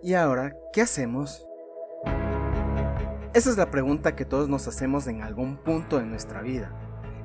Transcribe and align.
¿Y 0.00 0.14
ahora 0.14 0.54
qué 0.72 0.82
hacemos? 0.82 1.44
Esa 3.34 3.50
es 3.50 3.56
la 3.56 3.68
pregunta 3.72 4.14
que 4.14 4.24
todos 4.24 4.48
nos 4.48 4.68
hacemos 4.68 5.08
en 5.08 5.22
algún 5.22 5.56
punto 5.56 5.98
de 5.98 6.06
nuestra 6.06 6.40
vida. 6.40 6.70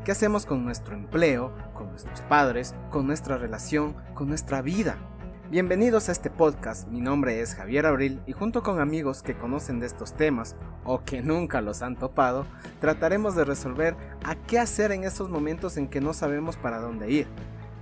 ¿Qué 0.04 0.12
hacemos 0.12 0.48
con 0.48 0.66
nuestro 0.66 0.96
empleo, 0.96 1.54
con 1.76 1.92
nuestros 1.92 2.22
padres, 2.22 2.74
con 2.90 3.06
nuestra 3.06 3.38
relación, 3.38 3.96
con 4.16 4.28
nuestra 4.28 4.64
vida? 4.64 4.98
Bienvenidos 5.52 6.10
a 6.10 6.14
este 6.14 6.32
podcast, 6.32 6.88
mi 6.88 7.00
nombre 7.00 7.42
es 7.42 7.54
Javier 7.54 7.86
Abril 7.86 8.24
y 8.26 8.32
junto 8.32 8.64
con 8.64 8.80
amigos 8.80 9.22
que 9.22 9.38
conocen 9.38 9.80
de 9.80 9.86
estos 9.86 10.14
temas 10.14 10.56
o 10.84 11.04
que 11.04 11.22
nunca 11.22 11.62
los 11.62 11.84
han 11.84 11.96
topado, 11.96 12.48
trataremos 12.82 13.36
de 13.36 13.46
resolver 13.46 13.96
a 14.26 14.34
qué 14.34 14.58
hacer 14.58 14.92
en 14.92 15.04
esos 15.04 15.30
momentos 15.30 15.78
en 15.78 15.88
que 15.88 16.02
no 16.02 16.14
sabemos 16.14 16.58
para 16.58 16.80
dónde 16.80 17.12
ir 17.12 17.28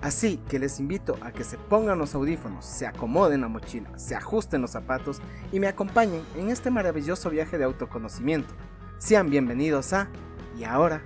Así 0.01 0.39
que 0.49 0.57
les 0.57 0.79
invito 0.79 1.15
a 1.21 1.31
que 1.31 1.43
se 1.43 1.59
pongan 1.59 1.99
los 1.99 2.15
audífonos, 2.15 2.65
se 2.65 2.87
acomoden 2.87 3.41
la 3.41 3.47
mochila, 3.47 3.97
se 3.99 4.15
ajusten 4.15 4.59
los 4.61 4.71
zapatos 4.71 5.21
y 5.51 5.59
me 5.59 5.67
acompañen 5.67 6.23
en 6.35 6.49
este 6.49 6.71
maravilloso 6.71 7.29
viaje 7.29 7.59
de 7.59 7.65
autoconocimiento. 7.65 8.51
Sean 8.97 9.29
bienvenidos 9.29 9.93
a 9.93 10.09
¿Y 10.57 10.63
ahora 10.63 11.03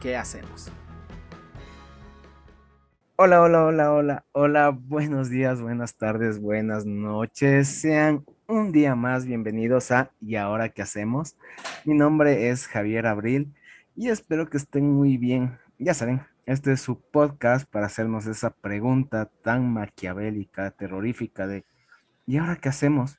qué 0.00 0.16
hacemos? 0.16 0.72
Hola, 3.16 3.42
hola, 3.42 3.64
hola, 3.66 3.92
hola, 3.92 4.24
hola, 4.32 4.70
buenos 4.70 5.28
días, 5.28 5.60
buenas 5.60 5.96
tardes, 5.96 6.40
buenas 6.40 6.86
noches. 6.86 7.68
Sean 7.68 8.24
un 8.46 8.72
día 8.72 8.94
más 8.94 9.26
bienvenidos 9.26 9.90
a 9.90 10.10
¿Y 10.22 10.36
ahora 10.36 10.70
qué 10.70 10.80
hacemos? 10.80 11.36
Mi 11.84 11.92
nombre 11.92 12.48
es 12.48 12.66
Javier 12.66 13.08
Abril 13.08 13.52
y 13.94 14.08
espero 14.08 14.48
que 14.48 14.56
estén 14.56 14.90
muy 14.90 15.18
bien. 15.18 15.58
Ya 15.78 15.92
saben, 15.92 16.22
este 16.48 16.72
es 16.72 16.80
su 16.80 16.98
podcast 16.98 17.70
para 17.70 17.84
hacernos 17.84 18.26
esa 18.26 18.48
pregunta 18.48 19.26
tan 19.42 19.70
maquiavélica, 19.70 20.70
terrorífica 20.70 21.46
de 21.46 21.66
¿y 22.26 22.38
ahora 22.38 22.56
qué 22.56 22.70
hacemos? 22.70 23.18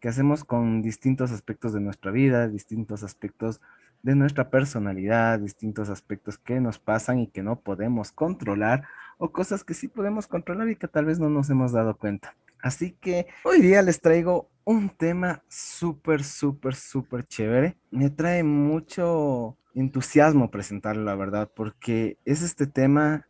¿Qué 0.00 0.08
hacemos 0.08 0.42
con 0.42 0.80
distintos 0.80 1.32
aspectos 1.32 1.74
de 1.74 1.80
nuestra 1.80 2.10
vida, 2.12 2.48
distintos 2.48 3.02
aspectos 3.02 3.60
de 4.02 4.14
nuestra 4.14 4.48
personalidad, 4.48 5.38
distintos 5.38 5.90
aspectos 5.90 6.38
que 6.38 6.58
nos 6.58 6.78
pasan 6.78 7.18
y 7.18 7.26
que 7.26 7.42
no 7.42 7.60
podemos 7.60 8.10
controlar 8.10 8.84
o 9.18 9.32
cosas 9.32 9.62
que 9.62 9.74
sí 9.74 9.88
podemos 9.88 10.26
controlar 10.26 10.70
y 10.70 10.76
que 10.76 10.88
tal 10.88 11.04
vez 11.04 11.18
no 11.18 11.28
nos 11.28 11.50
hemos 11.50 11.72
dado 11.72 11.98
cuenta? 11.98 12.34
Así 12.62 12.92
que 12.92 13.26
hoy 13.44 13.60
día 13.60 13.82
les 13.82 14.00
traigo 14.00 14.48
un 14.64 14.88
tema 14.88 15.42
súper, 15.46 16.24
súper, 16.24 16.74
súper 16.74 17.22
chévere. 17.24 17.76
Me 17.90 18.08
trae 18.08 18.42
mucho 18.42 19.58
entusiasmo 19.80 20.50
presentarlo, 20.50 21.04
la 21.04 21.14
verdad, 21.14 21.50
porque 21.54 22.18
es 22.24 22.42
este 22.42 22.66
tema 22.66 23.26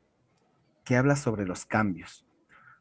que 0.84 0.96
habla 0.96 1.16
sobre 1.16 1.46
los 1.46 1.66
cambios, 1.66 2.24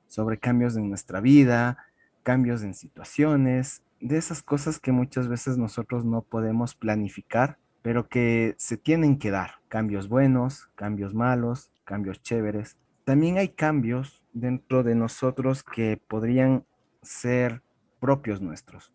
sobre 0.07 0.37
cambios 0.37 0.77
en 0.77 0.89
nuestra 0.89 1.19
vida, 1.19 1.77
cambios 2.23 2.63
en 2.63 2.73
situaciones, 2.73 3.83
de 3.99 4.17
esas 4.17 4.43
cosas 4.43 4.79
que 4.79 4.91
muchas 4.91 5.27
veces 5.27 5.57
nosotros 5.57 6.05
no 6.05 6.21
podemos 6.21 6.75
planificar, 6.75 7.57
pero 7.81 8.07
que 8.07 8.55
se 8.57 8.77
tienen 8.77 9.17
que 9.17 9.31
dar. 9.31 9.55
Cambios 9.67 10.07
buenos, 10.07 10.69
cambios 10.75 11.13
malos, 11.13 11.71
cambios 11.85 12.21
chéveres. 12.21 12.77
También 13.03 13.37
hay 13.37 13.49
cambios 13.49 14.23
dentro 14.33 14.83
de 14.83 14.95
nosotros 14.95 15.63
que 15.63 15.99
podrían 16.07 16.65
ser 17.01 17.63
propios 17.99 18.41
nuestros. 18.41 18.93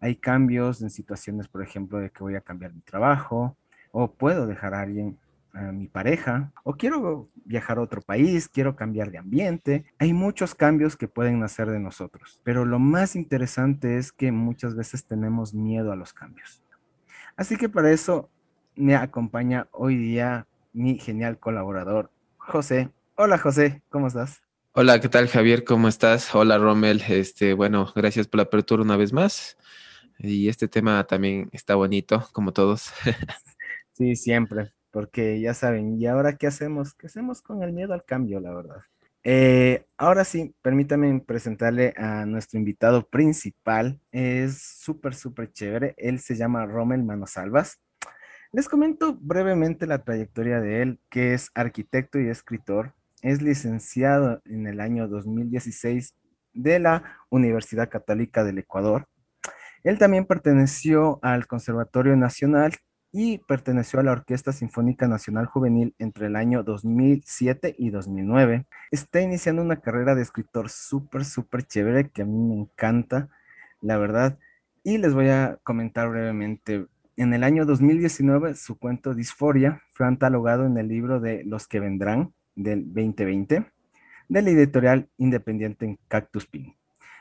Hay 0.00 0.16
cambios 0.16 0.82
en 0.82 0.90
situaciones, 0.90 1.48
por 1.48 1.62
ejemplo, 1.62 1.98
de 1.98 2.10
que 2.10 2.22
voy 2.22 2.34
a 2.34 2.40
cambiar 2.40 2.74
mi 2.74 2.80
trabajo, 2.80 3.56
o 3.92 4.12
puedo 4.12 4.46
dejar 4.46 4.74
a 4.74 4.80
alguien, 4.80 5.18
a 5.52 5.70
mi 5.70 5.86
pareja, 5.86 6.50
o 6.64 6.74
quiero 6.74 7.28
viajar 7.44 7.78
a 7.78 7.82
otro 7.82 8.00
país, 8.00 8.48
quiero 8.48 8.74
cambiar 8.74 9.10
de 9.10 9.18
ambiente. 9.18 9.84
Hay 9.98 10.14
muchos 10.14 10.54
cambios 10.54 10.96
que 10.96 11.08
pueden 11.08 11.38
nacer 11.38 11.70
de 11.70 11.78
nosotros, 11.78 12.40
pero 12.42 12.64
lo 12.64 12.78
más 12.78 13.14
interesante 13.14 13.98
es 13.98 14.10
que 14.10 14.32
muchas 14.32 14.74
veces 14.74 15.04
tenemos 15.04 15.54
miedo 15.54 15.92
a 15.92 15.96
los 15.96 16.12
cambios. 16.12 16.62
Así 17.36 17.56
que 17.56 17.68
para 17.68 17.92
eso 17.92 18.30
me 18.74 18.96
acompaña 18.96 19.68
hoy 19.72 19.96
día 19.96 20.46
mi 20.72 20.98
genial 20.98 21.38
colaborador, 21.38 22.10
José. 22.38 22.90
Hola 23.14 23.36
José, 23.36 23.82
¿cómo 23.90 24.06
estás? 24.06 24.42
Hola, 24.72 25.00
¿qué 25.00 25.10
tal 25.10 25.28
Javier? 25.28 25.64
¿Cómo 25.64 25.86
estás? 25.86 26.34
Hola 26.34 26.56
Rommel, 26.56 27.02
este, 27.08 27.52
bueno, 27.52 27.92
gracias 27.94 28.26
por 28.26 28.38
la 28.38 28.44
apertura 28.44 28.82
una 28.82 28.96
vez 28.96 29.12
más. 29.12 29.58
Y 30.18 30.48
este 30.48 30.66
tema 30.68 31.04
también 31.04 31.50
está 31.52 31.74
bonito, 31.74 32.26
como 32.32 32.52
todos. 32.52 32.92
Sí, 34.02 34.16
siempre, 34.16 34.72
porque 34.90 35.40
ya 35.40 35.54
saben, 35.54 35.96
¿y 36.00 36.06
ahora 36.08 36.36
qué 36.36 36.48
hacemos? 36.48 36.92
¿Qué 36.92 37.06
hacemos 37.06 37.40
con 37.40 37.62
el 37.62 37.72
miedo 37.72 37.94
al 37.94 38.04
cambio, 38.04 38.40
la 38.40 38.52
verdad? 38.52 38.80
Eh, 39.22 39.86
ahora 39.96 40.24
sí, 40.24 40.56
permítame 40.60 41.20
presentarle 41.20 41.94
a 41.96 42.26
nuestro 42.26 42.58
invitado 42.58 43.06
principal. 43.06 44.00
Es 44.10 44.60
súper, 44.60 45.14
súper 45.14 45.52
chévere. 45.52 45.94
Él 45.98 46.18
se 46.18 46.34
llama 46.34 46.66
Rommel 46.66 47.04
Manosalvas. 47.04 47.80
Les 48.50 48.68
comento 48.68 49.16
brevemente 49.20 49.86
la 49.86 50.02
trayectoria 50.02 50.60
de 50.60 50.82
él, 50.82 51.00
que 51.08 51.32
es 51.32 51.52
arquitecto 51.54 52.18
y 52.18 52.28
escritor. 52.28 52.94
Es 53.22 53.40
licenciado 53.40 54.42
en 54.46 54.66
el 54.66 54.80
año 54.80 55.06
2016 55.06 56.16
de 56.54 56.80
la 56.80 57.20
Universidad 57.30 57.88
Católica 57.88 58.42
del 58.42 58.58
Ecuador. 58.58 59.06
Él 59.84 59.96
también 59.98 60.26
perteneció 60.26 61.20
al 61.22 61.46
Conservatorio 61.46 62.16
Nacional 62.16 62.72
y 63.12 63.38
perteneció 63.38 64.00
a 64.00 64.02
la 64.02 64.12
Orquesta 64.12 64.52
Sinfónica 64.52 65.06
Nacional 65.06 65.44
Juvenil 65.44 65.94
entre 65.98 66.26
el 66.26 66.36
año 66.36 66.62
2007 66.62 67.76
y 67.78 67.90
2009. 67.90 68.64
Está 68.90 69.20
iniciando 69.20 69.60
una 69.62 69.76
carrera 69.76 70.14
de 70.14 70.22
escritor 70.22 70.70
súper, 70.70 71.26
súper 71.26 71.64
chévere 71.64 72.08
que 72.08 72.22
a 72.22 72.24
mí 72.24 72.38
me 72.38 72.54
encanta, 72.54 73.28
la 73.82 73.98
verdad. 73.98 74.38
Y 74.82 74.96
les 74.96 75.12
voy 75.12 75.28
a 75.28 75.58
comentar 75.62 76.08
brevemente. 76.08 76.86
En 77.16 77.34
el 77.34 77.44
año 77.44 77.66
2019, 77.66 78.54
su 78.54 78.78
cuento 78.78 79.14
Disforia 79.14 79.82
fue 79.90 80.08
catalogado 80.08 80.64
en 80.64 80.78
el 80.78 80.88
libro 80.88 81.20
de 81.20 81.44
Los 81.44 81.68
que 81.68 81.80
vendrán 81.80 82.32
del 82.56 82.86
2020 82.86 83.66
de 84.28 84.42
la 84.42 84.50
editorial 84.50 85.08
independiente 85.18 85.84
en 85.84 85.98
Cactus 86.08 86.46
Pin. 86.46 86.74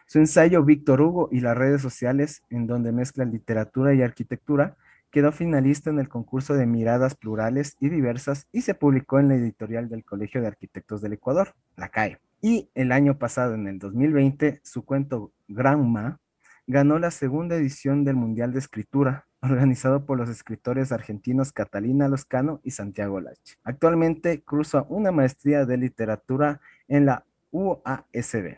Su 0.05 0.19
ensayo 0.19 0.63
Víctor 0.63 1.01
Hugo 1.01 1.27
y 1.31 1.41
las 1.41 1.57
redes 1.57 1.81
sociales, 1.81 2.43
en 2.49 2.67
donde 2.67 2.93
mezcla 2.93 3.25
literatura 3.25 3.93
y 3.93 4.01
arquitectura, 4.01 4.77
quedó 5.11 5.31
finalista 5.31 5.89
en 5.89 5.99
el 5.99 6.09
concurso 6.09 6.53
de 6.55 6.65
miradas 6.65 7.15
plurales 7.15 7.75
y 7.79 7.89
diversas 7.89 8.47
y 8.51 8.61
se 8.61 8.73
publicó 8.73 9.19
en 9.19 9.27
la 9.27 9.35
editorial 9.35 9.89
del 9.89 10.03
Colegio 10.03 10.41
de 10.41 10.47
Arquitectos 10.47 11.01
del 11.01 11.13
Ecuador, 11.13 11.53
la 11.75 11.89
CAE. 11.89 12.19
Y 12.41 12.69
el 12.73 12.91
año 12.91 13.19
pasado, 13.19 13.53
en 13.53 13.67
el 13.67 13.77
2020, 13.77 14.61
su 14.63 14.83
cuento 14.83 15.31
Granma 15.47 16.19
ganó 16.65 16.97
la 16.97 17.11
segunda 17.11 17.55
edición 17.55 18.03
del 18.03 18.15
Mundial 18.15 18.53
de 18.53 18.59
Escritura, 18.59 19.27
organizado 19.41 20.05
por 20.05 20.17
los 20.17 20.29
escritores 20.29 20.91
argentinos 20.91 21.51
Catalina 21.51 22.07
Loscano 22.07 22.61
y 22.63 22.71
Santiago 22.71 23.19
Lache. 23.19 23.57
Actualmente 23.63 24.41
cursa 24.41 24.85
una 24.89 25.11
maestría 25.11 25.65
de 25.65 25.77
literatura 25.77 26.61
en 26.87 27.05
la 27.05 27.25
UASB. 27.51 28.57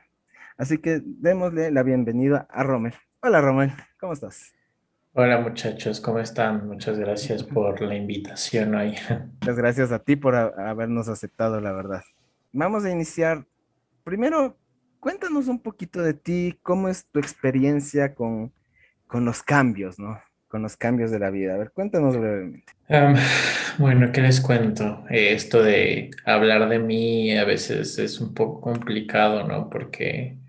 Así 0.58 0.78
que 0.78 1.02
démosle 1.04 1.72
la 1.72 1.84
bienvenida 1.84 2.48
a 2.50 2.64
Romel. 2.64 2.94
Hola 3.22 3.42
Romel, 3.42 3.72
¿cómo 4.00 4.14
estás? 4.14 4.54
Hola 5.16 5.38
muchachos, 5.38 6.02
¿cómo 6.02 6.18
están? 6.18 6.68
Muchas 6.68 6.98
gracias 6.98 7.44
por 7.44 7.80
la 7.82 7.94
invitación 7.94 8.74
hoy. 8.74 8.96
Muchas 9.42 9.58
gracias 9.58 9.92
a 9.92 10.00
ti 10.00 10.16
por 10.16 10.34
habernos 10.34 11.08
aceptado, 11.08 11.62
la 11.62 11.72
verdad. 11.72 12.02
Vamos 12.52 12.84
a 12.84 12.90
iniciar. 12.90 13.46
Primero, 14.04 14.58
cuéntanos 15.00 15.50
un 15.50 15.62
poquito 15.62 16.02
de 16.02 16.16
ti, 16.16 16.58
cómo 16.64 16.90
es 16.90 17.06
tu 17.06 17.20
experiencia 17.20 18.16
con, 18.16 18.52
con 19.06 19.24
los 19.24 19.44
cambios, 19.44 20.00
¿no? 20.00 20.20
Con 20.48 20.64
los 20.64 20.76
cambios 20.78 21.12
de 21.12 21.20
la 21.20 21.30
vida. 21.30 21.54
A 21.54 21.58
ver, 21.60 21.70
cuéntanos 21.70 22.18
brevemente. 22.18 22.74
bueno, 23.78 24.12
¿qué 24.12 24.22
les 24.22 24.42
cuento? 24.42 25.06
Eh, 25.12 25.34
esto 25.34 25.62
de 25.62 26.10
hablar 26.26 26.68
de 26.70 26.80
mí 26.80 27.38
a 27.38 27.46
veces 27.46 28.00
es 28.00 28.20
un 28.20 28.34
poco 28.34 28.62
complicado, 28.62 29.48
¿no? 29.48 29.70
Porque, 29.70 30.40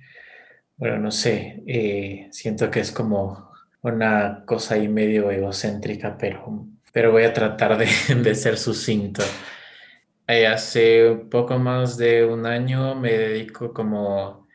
bueno, 0.78 1.00
no 1.00 1.10
sé, 1.10 1.62
eh, 1.66 2.28
siento 2.30 2.70
que 2.70 2.80
es 2.80 2.90
como 2.90 3.52
una 3.84 4.44
cosa 4.46 4.74
ahí 4.74 4.88
medio 4.88 5.30
egocéntrica, 5.30 6.16
pero, 6.18 6.66
pero 6.92 7.12
voy 7.12 7.24
a 7.24 7.32
tratar 7.32 7.76
de, 7.78 7.86
de 8.22 8.34
ser 8.34 8.56
sucinto. 8.56 9.22
Eh, 10.26 10.46
hace 10.46 11.16
poco 11.30 11.58
más 11.58 11.98
de 11.98 12.24
un 12.24 12.46
año 12.46 12.94
me 12.94 13.12
dedico 13.12 13.74
como 13.74 14.46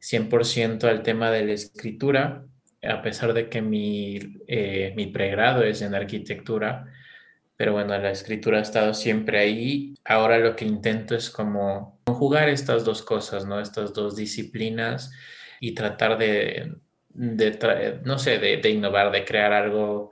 100% 0.00 0.84
al 0.84 1.02
tema 1.02 1.30
de 1.30 1.46
la 1.46 1.52
escritura, 1.52 2.44
a 2.82 3.02
pesar 3.02 3.32
de 3.32 3.48
que 3.48 3.62
mi, 3.62 4.18
eh, 4.48 4.92
mi 4.96 5.06
pregrado 5.06 5.62
es 5.62 5.80
en 5.82 5.94
arquitectura, 5.94 6.86
pero 7.56 7.72
bueno, 7.74 7.96
la 7.96 8.10
escritura 8.10 8.58
ha 8.58 8.62
estado 8.62 8.94
siempre 8.94 9.38
ahí. 9.38 9.94
Ahora 10.04 10.38
lo 10.38 10.56
que 10.56 10.64
intento 10.64 11.14
es 11.14 11.30
como 11.30 12.00
conjugar 12.04 12.48
estas 12.48 12.84
dos 12.84 13.02
cosas, 13.02 13.46
¿no? 13.46 13.60
Estas 13.60 13.92
dos 13.94 14.16
disciplinas 14.16 15.12
y 15.60 15.74
tratar 15.74 16.18
de, 16.18 16.74
de, 17.14 18.00
no 18.04 18.18
sé, 18.18 18.38
de, 18.38 18.70
innovar, 18.70 19.10
de 19.10 19.24
crear 19.24 19.52
algo 19.52 20.10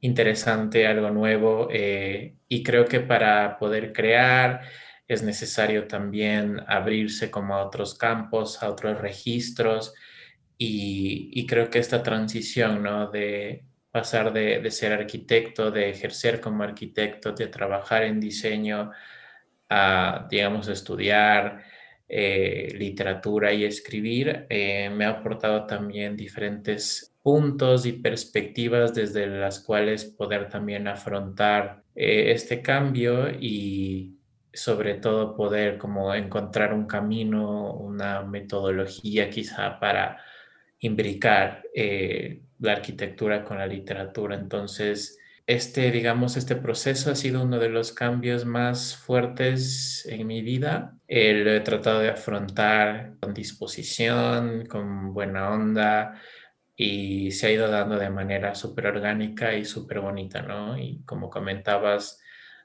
interesante, 0.00 0.86
algo 0.86 1.10
nuevo. 1.10 1.68
Eh, 1.70 2.36
y 2.48 2.62
creo 2.62 2.86
que 2.86 3.00
para 3.00 3.58
poder 3.58 3.92
crear 3.92 4.62
es 5.08 5.22
necesario 5.22 5.86
también 5.86 6.60
abrirse 6.66 7.30
como 7.30 7.54
a 7.54 7.64
otros 7.66 7.94
campos, 7.94 8.62
a 8.62 8.70
otros 8.70 9.00
registros. 9.00 9.94
y, 10.58 11.46
creo 11.46 11.70
que 11.70 11.80
esta 11.80 12.02
transición, 12.02 12.82
¿no? 12.82 13.10
De 13.10 13.64
pasar 13.92 14.32
de, 14.32 14.70
ser 14.70 14.92
arquitecto, 14.92 15.70
de 15.70 15.90
ejercer 15.90 16.40
como 16.40 16.64
arquitecto, 16.64 17.32
de 17.32 17.46
trabajar 17.48 18.04
en 18.04 18.18
diseño, 18.20 18.90
a, 19.68 20.26
digamos, 20.30 20.68
estudiar 20.68 21.62
eh, 22.14 22.74
literatura 22.76 23.54
y 23.54 23.64
escribir, 23.64 24.44
eh, 24.50 24.90
me 24.90 25.06
ha 25.06 25.08
aportado 25.12 25.64
también 25.64 26.14
diferentes 26.14 27.16
puntos 27.22 27.86
y 27.86 27.92
perspectivas 27.94 28.92
desde 28.92 29.26
las 29.26 29.60
cuales 29.60 30.04
poder 30.04 30.50
también 30.50 30.88
afrontar 30.88 31.84
eh, 31.94 32.32
este 32.32 32.60
cambio 32.60 33.30
y 33.30 34.18
sobre 34.52 34.96
todo 34.96 35.34
poder 35.34 35.78
como 35.78 36.14
encontrar 36.14 36.74
un 36.74 36.86
camino, 36.86 37.72
una 37.72 38.22
metodología 38.24 39.30
quizá 39.30 39.80
para 39.80 40.18
imbricar 40.80 41.62
la 42.58 42.72
arquitectura 42.72 43.42
con 43.42 43.56
la 43.56 43.66
literatura. 43.66 44.36
Entonces, 44.36 45.18
este, 45.46 45.90
digamos, 45.90 46.36
este 46.36 46.56
proceso 46.56 47.10
ha 47.10 47.14
sido 47.14 47.42
uno 47.42 47.58
de 47.58 47.68
los 47.68 47.92
cambios 47.92 48.44
más 48.44 48.96
fuertes 48.96 50.06
en 50.08 50.26
mi 50.26 50.42
vida. 50.42 50.96
Eh, 51.08 51.34
lo 51.34 51.52
he 51.52 51.60
tratado 51.60 52.00
de 52.00 52.10
afrontar 52.10 53.14
con 53.20 53.34
disposición, 53.34 54.66
con 54.66 55.12
buena 55.12 55.50
onda 55.50 56.20
y 56.76 57.30
se 57.32 57.48
ha 57.48 57.52
ido 57.52 57.68
dando 57.68 57.98
de 57.98 58.10
manera 58.10 58.54
súper 58.54 58.86
orgánica 58.86 59.54
y 59.54 59.64
súper 59.64 60.00
bonita, 60.00 60.42
¿no? 60.42 60.78
Y 60.78 61.02
como 61.04 61.30
comentabas, 61.30 62.20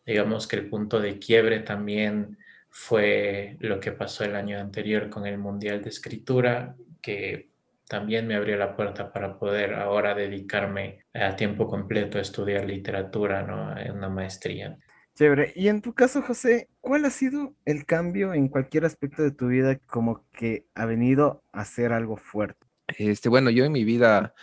digamos 0.06 0.48
que 0.48 0.56
el 0.58 0.70
punto 0.70 1.00
de 1.00 1.20
quiebre 1.20 1.60
también 1.60 2.38
fue 2.70 3.58
lo 3.60 3.80
que 3.80 3.92
pasó 3.92 4.24
el 4.24 4.36
año 4.36 4.60
anterior 4.60 5.10
con 5.10 5.26
el 5.26 5.38
Mundial 5.38 5.82
de 5.82 5.90
Escritura, 5.90 6.76
que 7.02 7.50
también 7.88 8.28
me 8.28 8.36
abrió 8.36 8.58
la 8.58 8.76
puerta 8.76 9.12
para 9.12 9.40
poder 9.40 9.74
ahora 9.74 10.14
dedicarme 10.14 11.06
a 11.14 11.36
tiempo 11.36 11.68
completo 11.68 12.18
a 12.18 12.22
estudiar 12.22 12.66
literatura, 12.66 13.44
¿no? 13.44 13.78
En 13.78 13.94
una 13.94 14.10
maestría. 14.10 14.78
Chévere. 15.16 15.54
Y 15.56 15.68
en 15.68 15.82
tu 15.82 15.94
caso, 15.94 16.22
José, 16.22 16.70
¿cuál 16.80 17.06
ha 17.06 17.10
sido 17.10 17.56
el 17.66 17.86
cambio 17.86 18.34
en 18.34 18.50
cualquier 18.50 18.86
aspecto 18.86 19.24
de 19.24 19.32
tu 19.32 19.48
vida 19.48 19.80
como 19.80 20.26
que 20.32 20.68
ha 20.76 20.86
venido 20.86 21.44
a 21.52 21.66
ser 21.66 21.92
algo 21.92 22.18
fuerte? 22.18 22.68
Este, 22.88 23.30
bueno, 23.30 23.50
yo 23.50 23.66
en 23.66 23.72
mi 23.72 23.84
vida, 23.84 24.36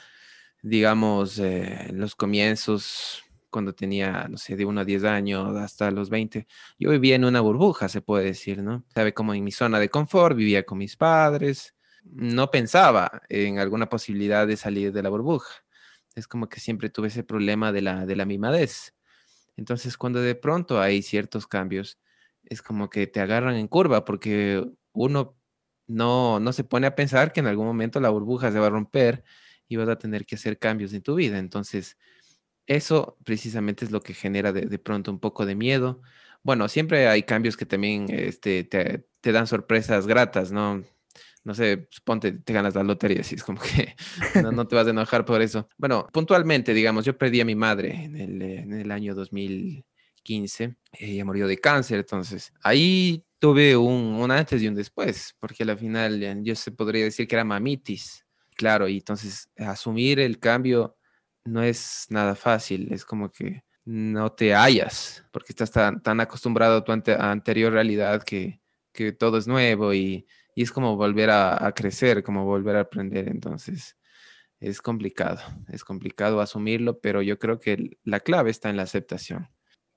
digamos, 0.63 1.39
eh, 1.39 1.91
en 1.91 2.01
los 2.01 2.17
comienzos, 2.17 3.23
cuando 3.51 3.73
tenía, 3.73 4.27
no 4.29 4.37
sé, 4.37 4.57
de 4.57 4.65
1 4.65 4.81
a 4.81 4.85
10 4.85 5.05
años 5.05 5.57
hasta 5.57 5.91
los 5.93 6.11
20, 6.11 6.47
yo 6.79 6.91
vivía 6.91 7.15
en 7.15 7.25
una 7.25 7.41
burbuja, 7.41 7.89
se 7.89 8.01
puede 8.01 8.25
decir, 8.25 8.63
¿no? 8.63 8.85
Sabe, 8.93 9.15
como 9.15 9.33
en 9.33 9.45
mi 9.45 9.53
zona 9.53 9.79
de 9.79 9.91
confort, 9.91 10.37
vivía 10.37 10.65
con 10.65 10.79
mis 10.79 10.97
padres, 10.97 11.74
no 12.05 12.51
pensaba 12.51 13.23
en 13.29 13.59
alguna 13.59 13.89
posibilidad 13.89 14.47
de 14.47 14.57
salir 14.57 14.93
de 14.93 15.03
la 15.03 15.09
burbuja. 15.09 15.65
Es 16.15 16.29
como 16.29 16.49
que 16.49 16.61
siempre 16.61 16.91
tuve 16.91 17.09
ese 17.09 17.25
problema 17.25 17.73
de 17.73 17.83
la, 17.83 18.07
de 18.07 18.17
la 18.17 18.25
mimadez. 18.25 18.95
Entonces, 19.57 19.97
cuando 19.97 20.21
de 20.21 20.35
pronto 20.35 20.81
hay 20.81 21.03
ciertos 21.03 21.47
cambios, 21.47 21.99
es 22.45 22.63
como 22.63 22.91
que 22.91 23.07
te 23.07 23.21
agarran 23.21 23.57
en 23.57 23.69
curva 23.69 24.05
porque 24.05 24.65
uno 24.93 25.37
no, 25.87 26.41
no 26.41 26.53
se 26.53 26.65
pone 26.65 26.87
a 26.87 26.95
pensar 26.95 27.33
que 27.33 27.41
en 27.41 27.47
algún 27.47 27.67
momento 27.67 28.01
la 28.01 28.11
burbuja 28.11 28.53
se 28.53 28.59
va 28.59 28.67
a 28.67 28.71
romper 28.71 29.25
y 29.69 29.77
vas 29.77 29.89
a 29.89 29.99
tener 29.99 30.27
que 30.27 30.37
hacer 30.37 30.59
cambios 30.59 30.93
en 30.93 31.03
tu 31.03 31.15
vida. 31.15 31.39
Entonces, 31.39 31.99
eso 32.67 33.19
precisamente 33.25 33.85
es 33.85 33.91
lo 33.91 34.01
que 34.01 34.15
genera 34.15 34.53
de, 34.53 34.79
pronto 34.79 35.11
un 35.11 35.21
poco 35.21 35.47
de 35.47 35.55
miedo. 35.55 36.01
Bueno, 36.43 36.69
siempre 36.69 37.09
hay 37.09 37.23
cambios 37.25 37.57
que 37.57 37.67
también 37.67 38.07
este, 38.11 38.65
te, 38.65 39.07
te 39.21 39.33
dan 39.33 39.47
sorpresas 39.47 40.07
gratas, 40.07 40.53
¿no? 40.53 40.85
No 41.45 41.55
sé, 41.55 41.87
suponte, 41.91 42.33
te 42.33 42.53
ganas 42.53 42.75
la 42.75 42.83
lotería, 42.83 43.21
así 43.21 43.35
es 43.35 43.45
como 43.45 43.61
que 43.61 43.95
no, 44.43 44.67
te 44.67 44.75
vas 44.75 44.87
a 44.87 44.91
enojar 44.91 45.25
por 45.25 45.43
eso. 45.43 45.69
Bueno, 45.77 46.09
puntualmente, 46.13 46.73
digamos, 46.73 47.05
yo 47.05 47.17
perdí 47.17 47.41
a 47.41 47.45
mi 47.45 47.55
madre 47.55 48.05
en 48.05 48.17
el, 48.17 48.43
en 48.43 48.73
el 48.73 48.91
año 48.91 49.15
2015, 49.15 50.77
ella 50.93 51.25
murió 51.25 51.47
de 51.47 51.59
cáncer, 51.59 52.01
entonces 52.01 52.53
ahí 52.63 53.23
tuve 53.39 53.77
un, 53.77 54.15
un 54.15 54.31
antes 54.31 54.63
y 54.63 54.69
un 54.69 54.75
después, 54.75 55.37
porque 55.39 55.65
al 55.65 55.79
final 55.79 56.43
yo 56.43 56.55
se 56.55 56.73
podría 56.73 57.05
decir 57.05 57.29
que 57.29 57.37
era 57.37 57.45
mamitis, 57.45 58.25
claro, 58.57 58.89
y 58.89 58.97
entonces 58.97 59.51
asumir 59.59 60.21
el 60.21 60.39
cambio 60.39 60.97
no 61.45 61.63
es 61.63 62.07
nada 62.09 62.35
fácil, 62.35 62.91
es 62.91 63.05
como 63.05 63.31
que 63.31 63.65
no 63.85 64.33
te 64.33 64.55
hallas, 64.55 65.27
porque 65.31 65.53
estás 65.53 65.71
tan, 65.71 66.03
tan 66.03 66.21
acostumbrado 66.21 66.79
a 66.79 66.85
tu 66.85 66.93
anterior 66.93 67.71
realidad 67.71 68.23
que, 68.23 68.63
que 68.93 69.13
todo 69.13 69.37
es 69.37 69.47
nuevo 69.47 69.93
y 69.93 70.27
y 70.55 70.63
es 70.63 70.73
como 70.73 70.97
volver 70.97 71.31
a, 71.31 71.73
crecer, 71.75 72.23
como 72.23 72.45
volver 72.45 72.77
a 72.77 72.81
aprender. 72.81 73.29
Entonces, 73.29 73.99
es 74.61 74.81
complicado, 74.81 75.41
es 75.69 75.85
complicado 75.85 76.41
asumirlo, 76.41 77.01
pero 77.01 77.23
yo 77.23 77.39
creo 77.39 77.59
que 77.59 77.99
la 78.05 78.21
clave 78.21 78.51
está 78.51 78.71
en 78.71 78.77
la 78.77 78.85
aceptación. 78.85 79.49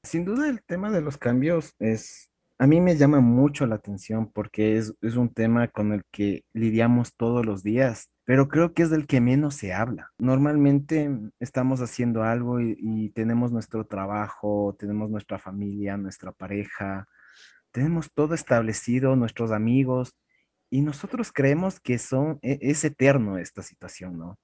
Sin 0.03 0.25
duda 0.25 0.49
el 0.49 0.63
tema 0.63 0.91
de 0.91 1.01
los 1.01 1.17
cambios 1.17 1.75
es, 1.79 2.31
a 2.57 2.65
mí 2.65 2.81
me 2.81 2.95
llama 2.95 3.19
mucho 3.19 3.65
la 3.67 3.75
atención 3.75 4.31
porque 4.31 4.77
es, 4.77 4.93
un 5.01 5.29
tema 5.33 5.67
con 5.67 5.93
el 5.93 6.03
que 6.11 6.43
lidiamos 6.53 7.15
todos 7.15 7.45
los 7.45 7.61
días, 7.61 8.09
pero 8.23 8.47
creo 8.47 8.73
que 8.73 8.83
es 8.83 8.89
del 8.89 9.05
que 9.05 9.21
menos 9.21 9.55
se 9.55 9.73
habla. 9.73 10.11
Normalmente 10.17 11.09
estamos 11.39 11.81
haciendo 11.81 12.23
algo 12.23 12.59
y 12.59 13.11
tenemos 13.11 13.51
nuestro 13.51 13.85
trabajo, 13.85 14.75
tenemos 14.79 15.09
nuestra 15.09 15.37
familia, 15.39 15.97
nuestra 15.97 16.31
pareja, 16.31 17.07
tenemos 17.71 18.11
todo 18.11 18.33
establecido, 18.33 19.15
nuestros 19.15 19.51
amigos, 19.51 20.15
y 20.69 20.81
nosotros 20.81 21.31
creemos 21.31 21.79
que 21.79 21.97
son, 21.97 22.39
e, 22.41 22.59
es 22.61 22.83
eterno 22.83 23.37
esta 23.37 23.61
situación, 23.61 24.17
¿no? 24.17 24.39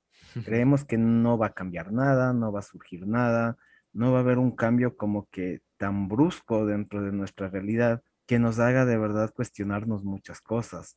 Creemos 0.46 0.84
que 0.86 0.98
no 0.98 1.38
va 1.38 1.48
a 1.48 1.54
cambiar 1.54 1.92
nada, 1.92 2.34
no 2.34 2.52
va 2.52 2.60
a 2.60 2.64
surgir 2.64 3.06
nada, 3.06 3.58
no 3.92 4.12
va 4.12 4.20
a 4.20 4.22
haber 4.22 4.40
un 4.40 4.56
cambio 4.56 4.98
como 4.98 5.28
que 5.30 5.62
tan 5.78 6.08
brusco 6.08 6.66
dentro 6.66 7.04
de 7.04 7.12
nuestra 7.12 7.50
realidad 7.50 8.02
que 8.26 8.40
nos 8.40 8.58
haga 8.60 8.86
de 8.86 8.98
verdad 8.98 9.32
cuestionarnos 9.36 10.04
muchas 10.04 10.42
cosas. 10.42 10.96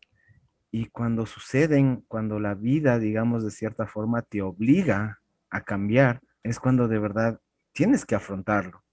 Y 0.70 0.86
cuando 0.86 1.26
suceden, 1.26 2.04
cuando 2.08 2.40
la 2.40 2.54
vida, 2.54 2.98
digamos, 2.98 3.44
de 3.44 3.50
cierta 3.50 3.86
forma 3.86 4.22
te 4.22 4.42
obliga 4.42 5.20
a 5.50 5.60
cambiar, 5.62 6.20
es 6.42 6.58
cuando 6.58 6.88
de 6.88 6.98
verdad 6.98 7.40
tienes 7.72 8.06
que 8.06 8.14
afrontarlo. 8.14 8.85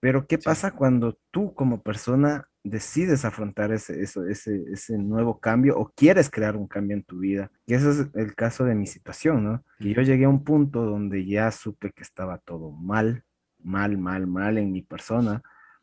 Pero 0.00 0.26
¿qué 0.26 0.38
pasa 0.38 0.72
cuando 0.72 1.18
tú 1.30 1.54
como 1.54 1.82
persona 1.82 2.48
decides 2.62 3.24
afrontar 3.24 3.72
ese, 3.72 4.02
eso, 4.02 4.26
ese, 4.26 4.62
ese 4.70 4.98
nuevo 4.98 5.40
cambio 5.40 5.78
o 5.78 5.90
quieres 5.94 6.30
crear 6.30 6.56
un 6.56 6.66
cambio 6.66 6.96
en 6.96 7.02
tu 7.02 7.18
vida. 7.18 7.50
Y 7.66 7.74
ese 7.74 7.90
es 7.90 8.06
el 8.14 8.34
caso 8.34 8.64
de 8.64 8.74
mi 8.74 8.86
situación, 8.86 9.44
¿no? 9.44 9.64
Y 9.78 9.94
yo 9.94 10.02
llegué 10.02 10.24
a 10.24 10.28
un 10.28 10.44
punto 10.44 10.84
donde 10.84 11.24
ya 11.24 11.50
supe 11.50 11.92
que 11.92 12.02
estaba 12.02 12.38
todo 12.38 12.70
mal, 12.70 13.24
mal, 13.62 13.96
mal, 13.96 14.26
mal 14.26 14.58
en 14.58 14.72
mi 14.72 14.82
persona, 14.82 15.42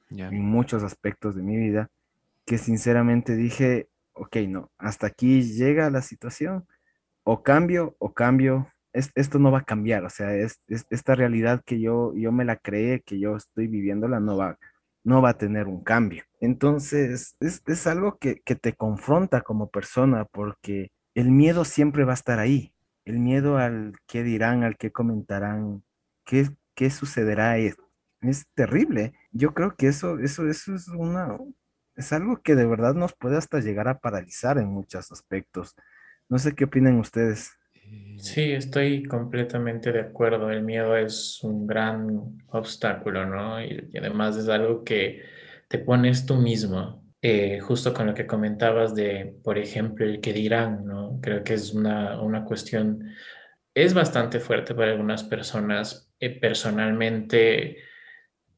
en 0.09 0.39
muchos 0.39 0.83
aspectos 0.83 1.36
de 1.36 1.43
mi 1.43 1.57
vida, 1.57 1.89
que 2.45 2.57
sinceramente 2.57 3.36
dije, 3.36 3.89
ok, 4.13 4.38
no, 4.47 4.71
hasta 4.77 5.07
aquí 5.07 5.41
llega 5.41 5.89
la 5.89 6.01
situación, 6.01 6.65
o 7.24 7.43
cambio, 7.43 7.95
o 8.00 8.13
cambio, 8.13 8.71
esto 9.16 9.39
no 9.39 9.51
va 9.51 9.60
a 9.60 9.66
cambiar, 9.66 10.04
o 10.06 10.10
sea, 10.10 10.34
es, 10.36 10.60
esta 10.68 11.16
realidad 11.16 11.62
que 11.66 11.80
yo, 11.80 12.13
yo 12.16 12.32
me 12.32 12.46
la 12.46 12.58
creé, 12.58 13.01
que 13.01 13.20
yo 13.20 13.36
estoy 13.36 13.68
viviéndola, 13.68 14.20
no 14.20 14.38
va, 14.38 14.58
no 15.04 15.22
va 15.22 15.30
a 15.30 15.38
tener 15.38 15.68
un 15.68 15.84
cambio. 15.84 16.24
Entonces, 16.42 17.36
es, 17.39 17.88
algo 17.88 18.18
que, 18.18 18.36
te 18.36 18.74
confronta 18.74 19.42
como 19.42 19.70
persona 19.70 20.25
porque 20.25 20.92
el 21.16 21.32
miedo 21.32 21.66
siempre 21.66 22.04
va 22.04 22.12
a 22.13 22.16
estar 22.16 22.39
ahí. 22.39 22.74
El 23.06 23.20
miedo 23.20 23.58
al 23.58 23.94
qué 24.08 24.24
dirán, 24.24 24.63
al 24.63 24.77
qué 24.77 24.92
comentarán, 24.92 25.84
qué, 26.25 26.50
qué 26.75 26.89
sucederá 26.89 27.58
es, 27.58 27.77
es 28.22 28.48
terrible. 28.54 29.13
Yo 29.32 29.54
creo 29.54 29.75
que 29.75 29.88
eso, 29.88 30.20
eso, 30.20 30.48
eso 30.50 30.75
es 30.75 30.88
una, 30.89 31.38
es 31.96 32.13
algo 32.13 32.42
que 32.42 32.56
de 32.56 32.66
verdad 32.66 32.94
nos 32.94 33.13
puede 33.16 33.38
hasta 33.38 33.60
llegar 33.60 33.88
a 33.88 34.00
paralizar 34.00 34.58
en 34.58 34.68
muchos 34.68 35.12
aspectos. 35.12 35.75
No 36.30 36.38
sé 36.39 36.54
qué 36.54 36.66
opinan 36.66 37.00
ustedes. 37.00 37.58
Sí, 38.17 38.51
estoy 38.51 39.03
completamente 39.03 39.91
de 39.91 40.01
acuerdo. 40.01 40.50
El 40.50 40.63
miedo 40.63 40.98
es 40.98 41.44
un 41.44 41.67
gran 41.67 42.39
obstáculo, 42.48 43.25
¿no? 43.25 43.63
Y, 43.63 43.89
además 43.98 44.38
es 44.38 44.50
algo 44.50 44.84
que 44.84 45.24
te 45.67 45.79
pones 45.79 46.25
tú 46.25 46.36
mismo. 46.36 47.06
Eh, 47.22 47.60
justo 47.60 47.94
con 47.94 48.08
lo 48.08 48.13
que 48.13 48.27
comentabas 48.27 48.96
de, 48.96 49.36
por 49.44 49.58
ejemplo, 49.58 50.06
el 50.06 50.20
que 50.22 50.34
dirán, 50.34 50.86
¿no? 50.86 51.20
Creo 51.22 51.44
que 51.44 51.53
es 51.53 51.74
una, 51.74 52.22
una 52.22 52.44
cuestión, 52.44 53.13
es 53.74 53.94
bastante 53.94 54.39
fuerte 54.39 54.75
para 54.75 54.91
algunas 54.91 55.24
personas. 55.24 56.12
Eh, 56.20 56.39
personalmente 56.39 57.77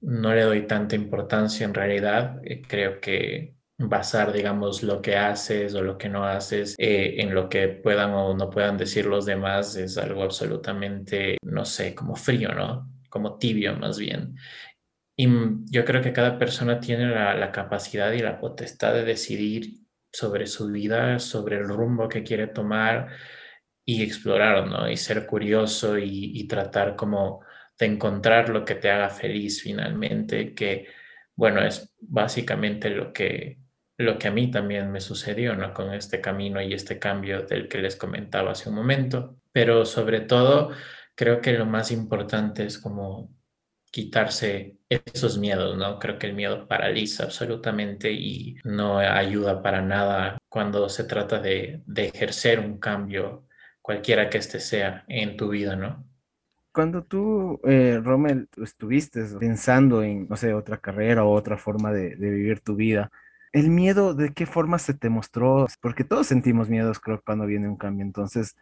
no 0.01 0.33
le 0.33 0.41
doy 0.43 0.67
tanta 0.67 0.95
importancia 0.95 1.65
en 1.65 1.73
realidad. 1.73 2.39
Eh, 2.43 2.61
creo 2.67 2.99
que 3.01 3.58
basar, 3.79 4.33
digamos, 4.33 4.83
lo 4.83 5.01
que 5.01 5.15
haces 5.15 5.73
o 5.73 5.81
lo 5.81 5.97
que 5.97 6.09
no 6.09 6.25
haces 6.25 6.75
eh, 6.77 7.15
en 7.19 7.33
lo 7.33 7.49
que 7.49 7.69
puedan 7.69 8.11
o 8.13 8.35
no 8.35 8.49
puedan 8.49 8.77
decir 8.77 9.05
los 9.05 9.25
demás 9.25 9.75
es 9.75 9.97
algo 9.97 10.23
absolutamente, 10.23 11.37
no 11.43 11.65
sé, 11.65 11.95
como 11.95 12.15
frío, 12.15 12.53
¿no? 12.53 12.91
Como 13.09 13.37
tibio 13.37 13.75
más 13.75 13.97
bien. 13.97 14.35
Y 15.17 15.27
yo 15.71 15.85
creo 15.85 16.01
que 16.01 16.13
cada 16.13 16.37
persona 16.37 16.79
tiene 16.79 17.07
la, 17.07 17.33
la 17.35 17.51
capacidad 17.51 18.11
y 18.13 18.19
la 18.19 18.39
potestad 18.39 18.93
de 18.93 19.03
decidir 19.03 19.79
sobre 20.11 20.47
su 20.47 20.67
vida, 20.71 21.19
sobre 21.19 21.57
el 21.57 21.67
rumbo 21.67 22.07
que 22.09 22.23
quiere 22.23 22.47
tomar 22.47 23.09
y 23.85 24.03
explorar, 24.03 24.67
¿no? 24.67 24.89
Y 24.89 24.97
ser 24.97 25.25
curioso 25.25 25.97
y, 25.97 26.47
tratar 26.47 26.95
como 26.95 27.41
de 27.77 27.87
encontrar 27.87 28.49
lo 28.49 28.65
que 28.65 28.75
te 28.75 28.91
haga 28.91 29.09
feliz 29.09 29.63
finalmente, 29.63 30.53
que 30.53 30.87
bueno, 31.35 31.61
es 31.65 31.93
básicamente 31.99 32.89
lo 32.89 33.13
que, 33.13 33.59
lo 33.99 34.17
que 34.17 34.29
a 34.29 34.31
mí 34.31 34.49
también 34.49 34.91
me 34.91 35.01
sucedió, 35.01 35.55
¿no? 35.55 35.73
Con 35.73 35.93
este 35.93 36.21
camino 36.21 36.61
y 36.61 36.73
este 36.73 36.97
cambio 36.97 37.43
del 37.43 37.67
que 37.67 37.79
les 37.79 37.97
comentaba 37.97 38.51
hace 38.51 38.69
un 38.69 38.75
momento. 38.75 39.35
Pero 39.51 39.85
sobre 39.85 40.21
todo, 40.21 40.71
creo 41.15 41.41
que 41.41 41.53
lo 41.53 41.65
más 41.65 41.91
importante 41.91 42.65
es 42.65 42.79
como 42.79 43.29
quitarse 43.91 44.77
esos 44.87 45.37
miedos, 45.37 45.77
¿no? 45.77 45.99
Creo 45.99 46.17
que 46.17 46.27
el 46.27 46.33
miedo 46.33 46.65
paraliza 46.65 47.25
absolutamente 47.25 48.09
y 48.11 48.55
no 48.63 48.99
ayuda 48.99 49.61
para 49.61 49.81
nada 49.81 50.37
cuando 50.47 50.87
se 50.87 51.03
trata 51.03 51.39
de, 51.39 51.83
ejercer 51.95 52.61
un 52.61 52.79
cambio, 52.79 53.47
cualquiera 53.81 54.29
que 54.29 54.37
este 54.37 54.61
sea 54.61 55.03
en 55.09 55.35
tu 55.35 55.49
vida, 55.49 55.75
¿no? 55.75 56.05
Cuando 56.71 57.03
tú, 57.03 57.59
eh, 57.65 57.99
Rommel, 58.01 58.47
estuviste 58.63 59.25
pensando 59.37 60.03
en, 60.03 60.27
no 60.29 60.37
sé, 60.37 60.53
otra 60.53 60.77
carrera 60.77 61.25
o 61.25 61.33
otra 61.33 61.57
forma 61.57 61.91
de, 61.91 62.15
vivir 62.15 62.61
tu 62.61 62.75
vida, 62.75 63.11
¿el 63.53 63.69
miedo 63.69 64.13
de 64.13 64.33
qué 64.33 64.45
forma 64.45 64.79
se 64.79 64.93
te 64.93 65.09
mostró? 65.09 65.67
Porque 65.81 66.03
todos 66.03 66.27
sentimos 66.27 66.69
miedos, 66.69 66.99
creo, 66.99 67.21
cuando 67.25 67.45
viene 67.45 67.67
un 67.67 67.77
cambio. 67.77 68.05
Entonces, 68.05 68.55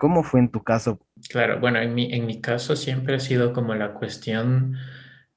¿Cómo 0.00 0.22
fue 0.22 0.40
en 0.40 0.50
tu 0.50 0.64
caso? 0.64 0.98
Claro, 1.28 1.60
bueno, 1.60 1.78
en 1.78 1.94
mi, 1.94 2.10
en 2.14 2.24
mi 2.24 2.40
caso 2.40 2.74
siempre 2.74 3.16
ha 3.16 3.20
sido 3.20 3.52
como 3.52 3.74
la 3.74 3.92
cuestión 3.92 4.74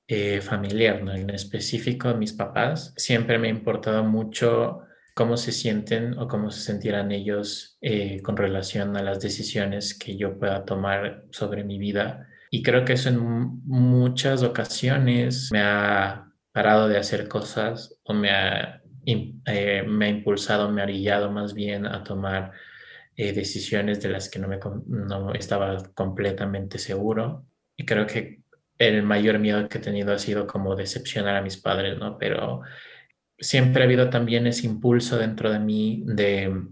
eh, 0.08 0.40
familiar, 0.40 1.04
¿no? 1.04 1.14
En 1.14 1.30
específico, 1.32 2.14
mis 2.14 2.32
papás, 2.32 2.94
siempre 2.96 3.38
me 3.38 3.50
ha 3.50 3.52
importado 3.52 4.06
mucho 4.06 4.80
cómo 5.16 5.36
se 5.36 5.52
sienten 5.52 6.18
o 6.18 6.30
cómo 6.30 6.50
se 6.50 6.62
sentirán 6.62 7.12
ellos 7.12 7.78
eh, 7.82 8.22
con 8.22 8.38
relación 8.38 8.96
a 8.96 9.04
las 9.04 9.20
decisiones 9.20 10.00
que 10.00 10.16
yo 10.16 10.40
pueda 10.40 10.64
tomar 10.64 11.26
sobre 11.32 11.66
mi 11.66 11.78
vida. 11.78 12.30
Y 12.50 12.64
creo 12.64 12.86
que 12.86 12.94
eso 12.94 13.10
en 13.10 13.20
muchas 13.66 14.44
ocasiones 14.44 15.50
me 15.52 15.60
ha 15.60 16.32
parado 16.54 16.88
de 16.88 16.98
hacer 16.98 17.28
cosas 17.28 18.00
o 18.04 18.14
me 18.14 18.32
ha, 18.32 18.82
eh, 19.06 19.84
me 19.88 20.06
ha 20.06 20.10
impulsado, 20.10 20.72
me 20.72 20.82
ha 20.82 20.86
orillado 20.86 21.32
más 21.32 21.54
bien 21.54 21.86
a 21.86 22.04
tomar 22.04 22.52
eh, 23.16 23.34
decisiones 23.34 24.02
de 24.02 24.10
las 24.10 24.30
que 24.30 24.40
no, 24.40 24.48
me, 24.48 24.60
no 24.88 25.34
estaba 25.34 25.78
completamente 25.94 26.80
seguro. 26.80 27.46
Y 27.76 27.86
creo 27.86 28.08
que 28.08 28.42
el 28.78 29.04
mayor 29.04 29.40
miedo 29.40 29.68
que 29.70 29.78
he 29.78 29.82
tenido 29.82 30.14
ha 30.14 30.20
sido 30.20 30.48
como 30.48 30.76
decepcionar 30.76 31.36
a 31.36 31.42
mis 31.42 31.58
padres, 31.58 31.98
¿no? 31.98 32.18
Pero 32.18 32.62
siempre 33.38 33.84
ha 33.84 33.86
habido 33.86 34.10
también 34.10 34.48
ese 34.48 34.66
impulso 34.66 35.18
dentro 35.18 35.52
de 35.52 35.60
mí 35.60 36.04
de 36.06 36.66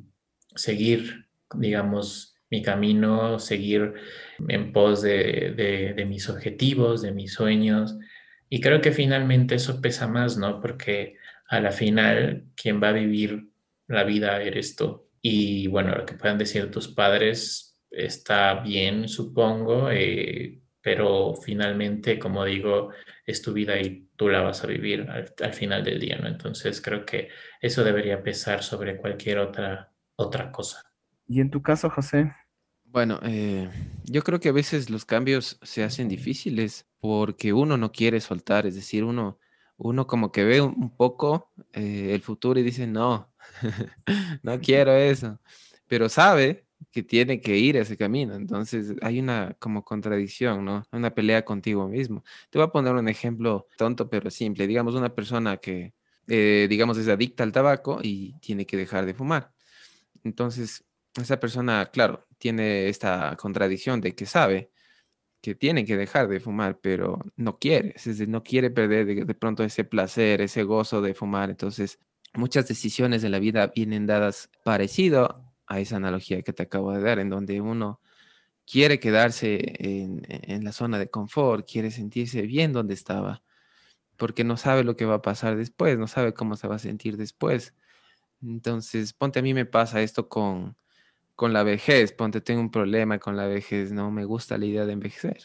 seguir, 0.56 1.28
digamos, 1.54 2.36
mi 2.50 2.62
camino, 2.62 3.40
seguir 3.40 3.94
en 4.48 4.74
pos 4.74 5.02
de, 5.02 5.54
de, 5.56 5.94
de 5.94 6.06
mis 6.06 6.28
objetivos, 6.30 7.02
de 7.02 7.12
mis 7.12 7.34
sueños. 7.34 7.98
Y 8.50 8.62
creo 8.62 8.82
que 8.82 8.92
finalmente 8.92 9.56
eso 9.56 9.80
pesa 9.80 10.08
más, 10.08 10.38
¿no? 10.38 10.60
Porque 10.60 11.16
a 11.52 11.60
la 11.60 11.72
final, 11.74 12.46
quien 12.56 12.82
va 12.82 12.90
a 12.90 12.94
vivir 12.94 13.50
la 13.88 14.06
vida 14.06 14.42
eres 14.42 14.78
tú. 14.78 15.10
Y 15.22 15.68
bueno, 15.68 15.94
lo 15.94 16.06
que 16.06 16.16
puedan 16.16 16.38
decir 16.38 16.72
tus 16.72 16.88
padres 16.88 17.78
está 17.92 18.62
bien, 18.62 19.10
supongo, 19.10 19.92
eh, 19.92 20.62
pero 20.82 21.36
finalmente, 21.36 22.18
como 22.18 22.46
digo, 22.46 22.92
es 23.26 23.42
tu 23.42 23.52
vida 23.52 23.78
y 23.82 24.08
tú 24.16 24.30
la 24.30 24.40
vas 24.40 24.64
a 24.64 24.68
vivir 24.68 25.06
al, 25.10 25.54
final 25.54 25.84
del 25.84 26.00
día, 26.00 26.18
¿no? 26.20 26.30
Entonces 26.30 26.82
creo 26.82 27.06
que 27.06 27.28
eso 27.60 27.84
debería 27.84 28.24
pesar 28.24 28.64
sobre 28.64 28.96
cualquier 28.96 29.40
otra, 29.40 29.92
otra 30.16 30.54
cosa. 30.54 30.90
¿Y 31.28 31.42
en 31.42 31.52
tu 31.52 31.62
caso, 31.62 31.90
José? 31.90 32.34
Bueno, 32.86 33.20
eh, 33.24 33.70
yo 34.06 34.22
creo 34.22 34.40
que 34.40 34.50
a 34.50 34.54
veces 34.54 34.90
los 34.90 35.04
cambios 35.04 35.60
se 35.64 35.84
hacen 35.84 36.08
difíciles 36.08 36.88
porque 37.02 37.52
uno 37.52 37.76
no 37.76 37.92
quiere 37.92 38.22
soltar, 38.22 38.66
es 38.66 38.76
decir, 38.76 39.04
uno, 39.04 39.38
uno 39.84 40.06
como 40.08 40.32
que 40.32 40.44
ve 40.44 40.62
un 40.62 40.96
poco 40.96 41.52
eh, 41.74 42.12
el 42.14 42.22
futuro 42.22 42.60
y 42.60 42.64
dice, 42.64 42.88
no, 42.88 43.34
no 44.44 44.60
quiero 44.60 44.94
eso, 44.94 45.40
pero 45.88 46.08
sabe 46.08 46.66
que 46.92 47.04
tiene 47.04 47.42
que 47.42 47.58
ir 47.58 47.78
ese 47.78 47.98
camino. 47.98 48.36
Entonces 48.36 48.94
hay 49.02 49.20
una 49.20 49.56
como 49.60 49.84
contradicción, 49.84 50.66
¿no? 50.66 50.84
Una 50.92 51.14
pelea 51.14 51.44
contigo 51.46 51.88
mismo. 51.88 52.24
Te 52.50 52.60
voy 52.60 52.68
a 52.68 52.72
poner 52.72 52.94
un 52.94 53.08
ejemplo 53.08 53.68
tonto 53.78 54.10
pero 54.10 54.30
simple. 54.30 54.68
Digamos 54.68 54.96
una 54.96 55.14
persona 55.14 55.58
que, 55.58 55.94
eh, 56.28 56.68
digamos, 56.70 56.98
es 56.98 57.08
adicta 57.08 57.44
al 57.44 57.52
tabaco 57.52 58.00
y 58.02 58.34
tiene 58.40 58.66
que 58.66 58.78
dejar 58.78 59.06
de 59.06 59.14
fumar. 59.14 59.52
Entonces, 60.24 60.84
esa 61.20 61.40
persona, 61.40 61.90
claro, 61.92 62.28
tiene 62.38 62.88
esta 62.88 63.36
contradicción 63.38 64.02
de 64.02 64.16
que 64.16 64.26
sabe 64.26 64.72
que 65.42 65.56
tiene 65.56 65.86
que 65.86 65.98
dejar 65.98 66.28
de 66.28 66.40
fumar, 66.40 66.80
pero 66.80 67.20
no 67.36 67.58
quiere, 67.58 67.94
es 67.96 68.06
decir, 68.06 68.30
no 68.30 68.44
quiere 68.44 68.70
perder 68.70 69.06
de, 69.06 69.26
de 69.26 69.36
pronto 69.36 69.64
ese 69.64 69.84
placer, 69.84 70.42
ese 70.42 70.64
gozo 70.64 71.02
de 71.02 71.14
fumar. 71.16 71.50
Entonces, 71.50 72.00
muchas 72.34 72.68
decisiones 72.68 73.22
de 73.22 73.30
la 73.30 73.40
vida 73.40 73.68
vienen 73.76 74.06
dadas 74.06 74.50
parecido 74.64 75.52
a 75.68 75.80
esa 75.80 75.98
analogía 75.98 76.42
que 76.42 76.54
te 76.54 76.64
acabo 76.64 76.92
de 76.92 77.02
dar, 77.02 77.20
en 77.20 77.30
donde 77.30 77.62
uno 77.62 78.02
quiere 78.66 79.00
quedarse 79.00 79.60
en, 79.80 80.64
la 80.64 80.72
zona 80.72 81.00
de 81.00 81.10
confort, 81.10 81.68
quiere 81.70 81.92
sentirse 81.92 82.44
bien 82.44 82.74
donde 82.74 82.94
estaba, 82.94 83.44
porque 84.18 84.44
no 84.44 84.58
sabe 84.58 84.84
lo 84.84 84.96
que 84.96 85.06
va 85.06 85.16
a 85.16 85.22
pasar 85.22 85.58
después, 85.58 85.98
no 85.98 86.08
sabe 86.08 86.34
cómo 86.34 86.56
se 86.56 86.68
va 86.68 86.76
a 86.76 86.80
sentir 86.80 87.18
después. 87.18 87.76
Entonces, 88.42 89.14
ponte, 89.14 89.40
a 89.40 89.42
mí 89.42 89.54
me 89.54 89.66
pasa 89.66 90.02
esto 90.02 90.30
con, 90.30 90.78
con 91.42 91.54
la 91.54 91.64
vejez, 91.64 92.14
ponte, 92.14 92.40
tengo 92.40 92.62
un 92.62 92.70
problema 92.70 93.18
con 93.18 93.36
la 93.36 93.48
vejez, 93.48 93.92
no 93.92 94.12
me 94.12 94.26
gusta 94.26 94.60
la 94.60 94.68
idea 94.68 94.86
de 94.86 94.94
envejecer. 94.94 95.40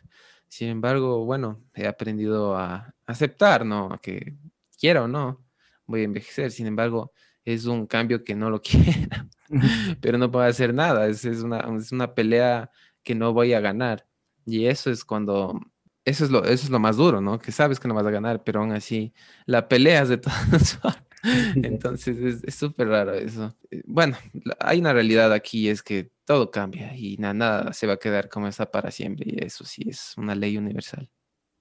Sin 0.46 0.68
embargo, 0.68 1.24
bueno, 1.24 1.62
he 1.72 1.86
aprendido 1.86 2.54
a 2.54 2.94
aceptar, 3.06 3.64
¿no? 3.64 3.98
Que 4.02 4.36
quiero, 4.78 5.08
¿no? 5.08 5.42
voy 5.86 6.02
a 6.02 6.04
envejecer. 6.04 6.50
Sin 6.50 6.66
embargo, 6.66 7.12
es 7.46 7.64
un 7.64 7.86
cambio 7.86 8.24
que 8.24 8.34
no 8.34 8.50
lo 8.50 8.60
quiero, 8.62 9.08
pero 10.02 10.18
no 10.18 10.30
puedo 10.30 10.44
hacer 10.44 10.74
nada. 10.74 11.06
Es, 11.06 11.24
es, 11.24 11.40
una, 11.40 11.60
es 11.78 11.92
una 11.92 12.14
pelea 12.14 12.70
que 13.02 13.14
no 13.14 13.32
voy 13.32 13.54
a 13.54 13.60
ganar. 13.60 14.06
Y 14.44 14.66
eso 14.66 14.90
es 14.90 15.02
cuando, 15.02 15.58
eso 16.04 16.26
es 16.26 16.30
lo, 16.30 16.44
eso 16.44 16.64
es 16.64 16.68
lo 16.68 16.78
más 16.78 16.98
duro, 16.98 17.22
¿no? 17.22 17.38
Que 17.38 17.52
sabes 17.52 17.80
que 17.80 17.88
no 17.88 17.94
vas 17.94 18.04
a 18.04 18.10
ganar, 18.10 18.44
pero 18.44 18.60
aún 18.60 18.72
así 18.72 19.14
la 19.46 19.66
peleas 19.66 20.10
de 20.10 20.18
todas 20.18 20.76
formas. 20.78 21.05
Entonces 21.56 22.42
es 22.42 22.54
súper 22.54 22.88
raro 22.88 23.14
eso. 23.14 23.56
Eh, 23.70 23.82
bueno, 23.86 24.16
hay 24.60 24.80
una 24.80 24.92
realidad 24.92 25.32
aquí, 25.32 25.68
es 25.68 25.82
que 25.82 26.10
todo 26.24 26.50
cambia 26.50 26.96
y 26.96 27.16
nada, 27.18 27.34
nada 27.34 27.72
se 27.72 27.86
va 27.86 27.94
a 27.94 27.98
quedar 27.98 28.28
como 28.28 28.48
está 28.48 28.70
para 28.70 28.90
siempre. 28.90 29.26
Y 29.28 29.44
eso 29.44 29.64
sí 29.64 29.84
es 29.88 30.14
una 30.16 30.34
ley 30.34 30.56
universal. 30.56 31.08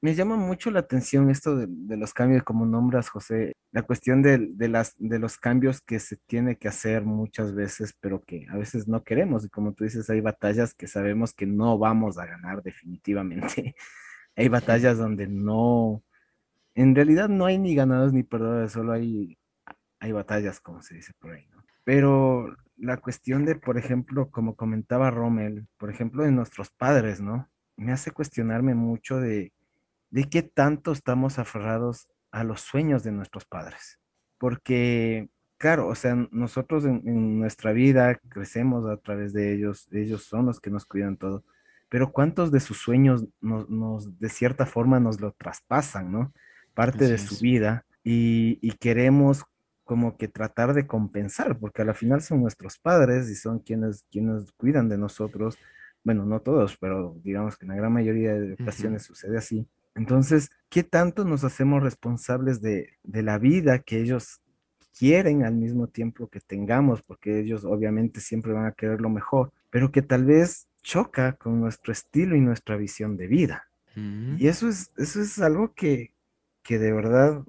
Me 0.02 0.14
llama 0.14 0.36
mucho 0.36 0.70
la 0.70 0.82
atención 0.82 1.32
esto 1.32 1.56
de, 1.56 1.98
los 1.98 2.14
cambios, 2.14 2.44
como 2.44 2.68
nombras, 2.68 3.10
José, 3.10 3.54
la 3.72 3.82
cuestión 3.82 4.22
de, 4.22 4.54
las, 4.70 4.94
de 5.00 5.18
los 5.18 5.38
cambios 5.38 5.82
que 5.82 6.00
se 6.00 6.18
tiene 6.28 6.58
que 6.58 6.68
hacer 6.68 7.04
muchas 7.04 7.56
veces, 7.56 7.96
pero 8.00 8.22
que 8.22 8.46
a 8.52 8.58
veces 8.58 8.88
no 8.88 9.04
queremos. 9.04 9.46
Y 9.46 9.50
como 9.50 9.74
tú 9.74 9.84
dices, 9.84 10.08
hay 10.12 10.22
batallas 10.22 10.76
que 10.76 10.86
sabemos 10.88 11.34
que 11.34 11.48
no 11.48 11.80
vamos 11.80 12.20
a 12.20 12.28
ganar 12.28 12.62
definitivamente. 12.62 13.76
hay 14.36 14.48
batallas 14.48 14.98
donde 15.00 15.28
no, 15.28 16.04
en 16.76 16.94
realidad 16.94 17.30
no 17.30 17.46
hay 17.46 17.58
ni 17.58 17.74
ganados 17.74 18.14
ni 18.14 18.24
perdedores, 18.24 18.74
solo 18.74 18.94
hay, 18.94 19.38
hay 20.06 20.12
batallas, 20.12 20.60
como 20.60 20.82
se 20.82 20.96
dice 20.96 21.14
por 21.20 21.34
ahí, 21.34 21.46
¿no? 21.54 21.64
Pero 21.84 22.56
la 22.78 22.98
cuestión 22.98 23.46
de, 23.46 23.56
por 23.56 23.78
ejemplo, 23.78 24.30
como 24.30 24.56
comentaba 24.56 25.12
Rommel, 25.12 25.68
por 25.78 25.90
ejemplo, 25.90 26.24
de 26.24 26.32
nuestros 26.32 26.70
padres, 26.72 27.22
¿no? 27.22 27.50
Me 27.78 27.92
hace 27.92 28.12
cuestionarme 28.12 28.74
mucho 28.74 29.20
de 29.20 29.52
de 30.16 30.30
qué 30.30 30.44
tanto 30.44 30.94
estamos 30.94 31.40
aferrados 31.40 32.08
a 32.32 32.46
los 32.46 32.62
sueños 32.62 33.04
de 33.04 33.12
nuestros 33.12 33.44
padres. 33.44 34.00
Porque, 34.38 35.28
claro, 35.58 35.90
o 35.90 35.96
sea, 35.96 36.16
nosotros 36.32 36.86
en, 36.86 37.38
nuestra 37.38 37.74
vida 37.74 38.18
crecemos 38.30 38.86
a 38.90 38.96
través 38.96 39.34
de 39.34 39.54
ellos, 39.54 39.90
ellos 39.92 40.24
son 40.24 40.46
los 40.46 40.62
que 40.62 40.70
nos 40.70 40.86
cuidan 40.86 41.18
todo, 41.18 41.44
pero 41.90 42.14
¿cuántos 42.14 42.50
de 42.50 42.62
sus 42.62 42.78
sueños 42.78 43.26
nos, 43.42 44.18
de 44.18 44.30
cierta 44.30 44.66
forma, 44.66 45.02
nos 45.02 45.20
lo 45.20 45.34
traspasan, 45.34 46.12
¿no? 46.14 46.34
Parte 46.74 47.10
de 47.10 47.18
su 47.18 47.38
vida 47.40 47.86
y, 48.02 48.58
y 48.62 48.72
queremos 48.78 49.44
como 49.86 50.18
que 50.18 50.28
tratar 50.28 50.74
de 50.74 50.88
compensar, 50.88 51.58
porque 51.58 51.84
a 51.84 51.86
la 51.86 51.94
final 51.94 52.22
son 52.22 52.42
nuestros 52.42 52.78
padres 52.80 53.30
y 53.30 53.36
son 53.36 53.60
quienes, 53.60 54.04
quienes 54.12 54.52
cuidan 54.54 54.90
de 54.90 54.98
nosotros. 54.98 55.58
Bueno, 56.04 56.26
no 56.26 56.42
todos, 56.42 56.76
pero 56.78 57.16
digamos 57.24 57.56
que 57.56 57.66
en 57.66 57.70
la 57.70 57.76
gran 57.76 57.94
mayoría 57.94 58.34
de 58.34 58.54
ocasiones 58.54 59.04
sucede 59.04 59.38
así. 59.38 59.68
Entonces, 59.94 60.50
¿qué 60.70 60.84
tanto 60.84 61.24
nos 61.24 61.44
hacemos 61.44 61.82
responsables 61.82 62.62
de, 62.62 62.98
la 63.04 63.38
vida 63.38 63.80
que 63.80 64.02
ellos 64.02 64.42
quieren 64.98 65.44
al 65.44 65.54
mismo 65.54 65.88
tiempo 65.88 66.28
que 66.28 66.42
tengamos? 66.42 67.04
Porque 67.04 67.40
ellos 67.40 67.64
obviamente 67.64 68.20
siempre 68.20 68.54
van 68.54 68.66
a 68.66 68.74
querer 68.74 69.02
lo 69.02 69.10
mejor, 69.10 69.52
pero 69.70 69.92
que 69.92 70.02
tal 70.02 70.26
vez 70.26 70.68
choca 70.82 71.34
con 71.34 71.62
nuestro 71.62 71.94
estilo 71.94 72.36
y 72.36 72.42
nuestra 72.42 72.76
visión 72.76 73.18
de 73.18 73.28
vida. 73.28 73.68
Mm. 73.96 74.38
Y 74.40 74.48
eso 74.48 74.68
es, 74.68 74.92
eso 74.98 75.22
es 75.22 75.40
algo 75.40 75.74
que, 75.74 76.12
que 76.64 76.80
de 76.80 76.92
verdad 76.92 77.44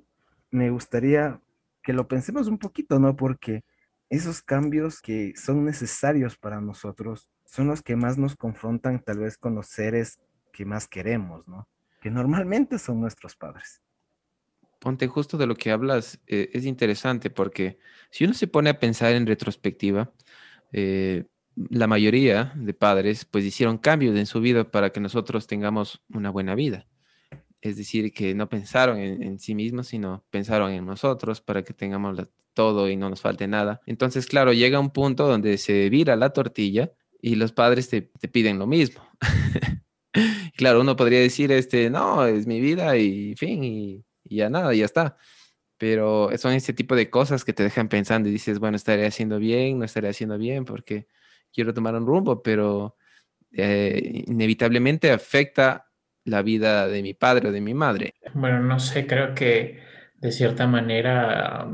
me 0.50 0.70
gustaría 0.70 1.40
que 1.86 1.92
lo 1.92 2.08
pensemos 2.08 2.48
un 2.48 2.58
poquito, 2.58 2.98
¿no? 2.98 3.14
Porque 3.14 3.62
esos 4.10 4.42
cambios 4.42 5.00
que 5.00 5.34
son 5.36 5.64
necesarios 5.64 6.36
para 6.36 6.60
nosotros 6.60 7.30
son 7.44 7.68
los 7.68 7.80
que 7.80 7.94
más 7.94 8.18
nos 8.18 8.34
confrontan 8.34 9.00
tal 9.04 9.20
vez 9.20 9.38
con 9.38 9.54
los 9.54 9.68
seres 9.68 10.18
que 10.52 10.64
más 10.64 10.88
queremos, 10.88 11.46
¿no? 11.46 11.68
Que 12.00 12.10
normalmente 12.10 12.80
son 12.80 13.00
nuestros 13.00 13.36
padres. 13.36 13.80
Ponte 14.80 15.06
justo 15.06 15.38
de 15.38 15.46
lo 15.46 15.54
que 15.54 15.70
hablas, 15.70 16.18
eh, 16.26 16.50
es 16.54 16.64
interesante 16.64 17.30
porque 17.30 17.78
si 18.10 18.24
uno 18.24 18.34
se 18.34 18.48
pone 18.48 18.70
a 18.70 18.80
pensar 18.80 19.12
en 19.12 19.24
retrospectiva, 19.24 20.12
eh, 20.72 21.26
la 21.54 21.86
mayoría 21.86 22.52
de 22.56 22.74
padres 22.74 23.24
pues 23.24 23.44
hicieron 23.44 23.78
cambios 23.78 24.16
en 24.16 24.26
su 24.26 24.40
vida 24.40 24.72
para 24.72 24.90
que 24.90 24.98
nosotros 24.98 25.46
tengamos 25.46 26.02
una 26.12 26.30
buena 26.30 26.56
vida. 26.56 26.84
Es 27.60 27.76
decir, 27.76 28.12
que 28.12 28.34
no 28.34 28.48
pensaron 28.48 28.98
en, 28.98 29.38
sí 29.38 29.54
mismos, 29.54 29.88
sino 29.88 30.24
pensaron 30.30 30.72
en 30.72 30.84
nosotros 30.86 31.40
para 31.40 31.64
que 31.64 31.72
tengamos 31.72 32.28
todo 32.54 32.88
y 32.88 32.96
no 32.96 33.10
nos 33.10 33.20
falte 33.20 33.48
nada. 33.48 33.80
Entonces, 33.86 34.26
claro, 34.26 34.52
llega 34.52 34.78
un 34.78 34.90
punto 34.90 35.26
donde 35.26 35.58
se 35.58 35.88
vira 35.90 36.16
la 36.16 36.30
tortilla 36.30 36.92
y 37.20 37.34
los 37.34 37.52
padres 37.52 37.88
te, 37.88 38.02
piden 38.02 38.58
lo 38.58 38.66
mismo. 38.66 39.02
claro, 40.56 40.80
uno 40.80 40.96
podría 40.96 41.20
decir, 41.20 41.52
este, 41.52 41.90
no, 41.90 42.26
es 42.26 42.46
mi 42.46 42.60
vida 42.60 42.96
y 42.96 43.34
fin, 43.36 43.64
y, 43.64 44.04
ya 44.24 44.50
nada, 44.50 44.74
ya 44.74 44.84
está. 44.84 45.16
Pero 45.78 46.30
son 46.38 46.52
ese 46.52 46.72
tipo 46.72 46.96
de 46.96 47.10
cosas 47.10 47.44
que 47.44 47.52
te 47.52 47.62
dejan 47.62 47.88
pensando 47.88 48.28
y 48.28 48.32
dices, 48.32 48.58
bueno, 48.58 48.76
estaré 48.76 49.06
haciendo 49.06 49.38
bien, 49.38 49.78
no 49.78 49.84
estaré 49.84 50.08
haciendo 50.08 50.38
bien 50.38 50.64
porque 50.64 51.06
quiero 51.52 51.74
tomar 51.74 51.94
un 51.94 52.06
rumbo, 52.06 52.42
pero 52.42 52.96
eh, 53.52 54.24
inevitablemente 54.26 55.10
afecta 55.10 55.85
la 56.26 56.42
vida 56.42 56.86
de 56.88 57.02
mi 57.02 57.14
padre 57.14 57.48
o 57.48 57.52
de 57.52 57.60
mi 57.60 57.72
madre. 57.72 58.14
Bueno, 58.34 58.60
no 58.60 58.78
sé, 58.78 59.06
creo 59.06 59.34
que 59.34 59.80
de 60.16 60.32
cierta 60.32 60.66
manera 60.66 61.66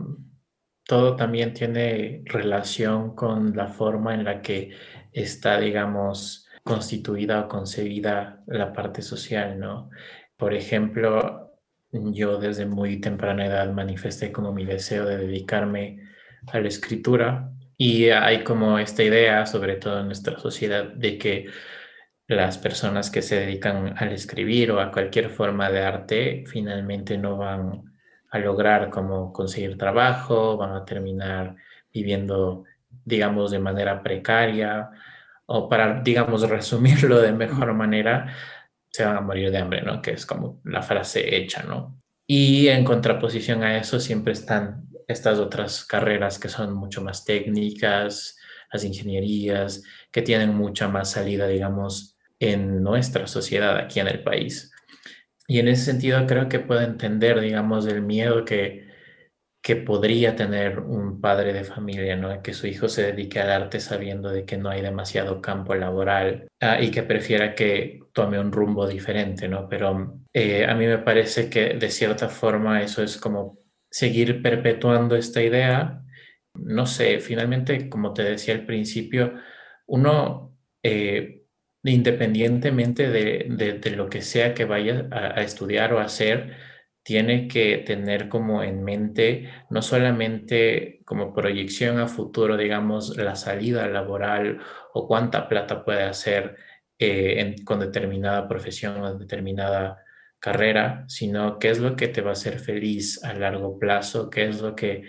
todo 0.84 1.16
también 1.16 1.54
tiene 1.54 2.22
relación 2.26 3.14
con 3.14 3.56
la 3.56 3.68
forma 3.68 4.14
en 4.14 4.24
la 4.24 4.42
que 4.42 4.76
está, 5.12 5.58
digamos, 5.58 6.48
constituida 6.62 7.40
o 7.40 7.48
concebida 7.48 8.42
la 8.46 8.72
parte 8.72 9.02
social, 9.02 9.58
¿no? 9.58 9.90
Por 10.36 10.54
ejemplo, 10.54 11.52
yo 11.90 12.38
desde 12.38 12.66
muy 12.66 13.00
temprana 13.00 13.46
edad 13.46 13.72
manifesté 13.72 14.32
como 14.32 14.52
mi 14.52 14.64
deseo 14.64 15.06
de 15.06 15.18
dedicarme 15.18 16.08
a 16.52 16.60
la 16.60 16.68
escritura 16.68 17.50
y 17.76 18.10
hay 18.10 18.44
como 18.44 18.78
esta 18.78 19.02
idea, 19.02 19.46
sobre 19.46 19.76
todo 19.76 20.00
en 20.00 20.06
nuestra 20.06 20.38
sociedad, 20.38 20.84
de 20.84 21.18
que 21.18 21.46
las 22.32 22.58
personas 22.58 23.10
que 23.10 23.22
se 23.22 23.40
dedican 23.40 23.94
al 23.96 24.12
escribir 24.12 24.72
o 24.72 24.80
a 24.80 24.90
cualquier 24.90 25.30
forma 25.30 25.70
de 25.70 25.82
arte 25.82 26.44
finalmente 26.46 27.18
no 27.18 27.36
van 27.36 27.84
a 28.30 28.38
lograr 28.38 28.90
como 28.90 29.32
conseguir 29.32 29.76
trabajo, 29.76 30.56
van 30.56 30.72
a 30.74 30.84
terminar 30.84 31.56
viviendo, 31.92 32.64
digamos, 33.04 33.50
de 33.50 33.58
manera 33.58 34.02
precaria 34.02 34.90
o 35.46 35.68
para, 35.68 36.00
digamos, 36.02 36.48
resumirlo 36.48 37.20
de 37.20 37.32
mejor 37.32 37.72
manera, 37.74 38.34
se 38.90 39.04
van 39.04 39.16
a 39.16 39.20
morir 39.20 39.50
de 39.50 39.58
hambre, 39.58 39.82
¿no? 39.82 40.02
Que 40.02 40.12
es 40.12 40.26
como 40.26 40.60
la 40.64 40.82
frase 40.82 41.36
hecha, 41.36 41.62
¿no? 41.62 42.00
Y 42.26 42.68
en 42.68 42.84
contraposición 42.84 43.62
a 43.62 43.76
eso 43.76 44.00
siempre 44.00 44.32
están 44.32 44.88
estas 45.08 45.38
otras 45.38 45.84
carreras 45.84 46.38
que 46.38 46.48
son 46.48 46.72
mucho 46.74 47.02
más 47.02 47.24
técnicas, 47.24 48.38
las 48.72 48.84
ingenierías, 48.84 49.82
que 50.10 50.22
tienen 50.22 50.54
mucha 50.54 50.88
más 50.88 51.10
salida, 51.10 51.46
digamos, 51.46 52.11
en 52.42 52.82
nuestra 52.82 53.28
sociedad 53.28 53.76
aquí 53.78 54.00
en 54.00 54.08
el 54.08 54.22
país. 54.22 54.72
Y 55.46 55.60
en 55.60 55.68
ese 55.68 55.84
sentido 55.84 56.26
creo 56.26 56.48
que 56.48 56.58
puedo 56.58 56.80
entender, 56.80 57.40
digamos, 57.40 57.86
el 57.86 58.02
miedo 58.02 58.44
que, 58.44 58.88
que 59.62 59.76
podría 59.76 60.34
tener 60.34 60.80
un 60.80 61.20
padre 61.20 61.52
de 61.52 61.62
familia, 61.62 62.16
¿no? 62.16 62.42
Que 62.42 62.52
su 62.52 62.66
hijo 62.66 62.88
se 62.88 63.12
dedique 63.12 63.38
al 63.38 63.52
arte 63.52 63.78
sabiendo 63.78 64.30
de 64.30 64.44
que 64.44 64.56
no 64.56 64.70
hay 64.70 64.82
demasiado 64.82 65.40
campo 65.40 65.76
laboral 65.76 66.48
ah, 66.60 66.80
y 66.80 66.90
que 66.90 67.04
prefiera 67.04 67.54
que 67.54 68.00
tome 68.12 68.40
un 68.40 68.50
rumbo 68.50 68.88
diferente, 68.88 69.48
¿no? 69.48 69.68
Pero 69.68 70.20
eh, 70.32 70.66
a 70.66 70.74
mí 70.74 70.86
me 70.86 70.98
parece 70.98 71.48
que 71.48 71.74
de 71.74 71.90
cierta 71.90 72.28
forma 72.28 72.82
eso 72.82 73.04
es 73.04 73.18
como 73.18 73.58
seguir 73.88 74.42
perpetuando 74.42 75.14
esta 75.14 75.40
idea. 75.42 76.02
No 76.54 76.86
sé, 76.86 77.20
finalmente, 77.20 77.88
como 77.88 78.12
te 78.12 78.24
decía 78.24 78.54
al 78.54 78.66
principio, 78.66 79.34
uno... 79.86 80.56
Eh, 80.82 81.41
independientemente 81.84 83.10
de, 83.10 83.94
lo 83.96 84.08
que 84.08 84.22
sea 84.22 84.54
que 84.54 84.64
vaya 84.64 85.08
a, 85.10 85.42
estudiar 85.42 85.92
o 85.94 86.00
hacer, 86.00 86.56
tiene 87.02 87.48
que 87.48 87.78
tener 87.78 88.28
como 88.28 88.62
en 88.62 88.84
mente 88.84 89.50
no 89.70 89.82
solamente 89.82 91.00
como 91.04 91.34
proyección 91.34 91.98
a 91.98 92.06
futuro, 92.06 92.56
digamos, 92.56 93.16
la 93.16 93.34
salida 93.34 93.88
laboral 93.88 94.60
o 94.94 95.08
cuánta 95.08 95.48
plata 95.48 95.84
puede 95.84 96.04
hacer 96.04 96.56
eh, 96.98 97.56
con 97.64 97.80
determinada 97.80 98.48
profesión 98.48 99.02
o 99.02 99.18
determinada 99.18 100.02
carrera, 100.38 101.04
sino 101.08 101.58
qué 101.58 101.70
es 101.70 101.78
lo 101.80 101.96
que 101.96 102.08
te 102.08 102.20
va 102.20 102.30
a 102.30 102.32
hacer 102.34 102.58
feliz 102.60 103.22
a 103.24 103.32
largo 103.32 103.78
plazo, 103.78 104.30
qué 104.30 104.48
es 104.48 104.60
lo 104.60 104.74
que 104.76 105.04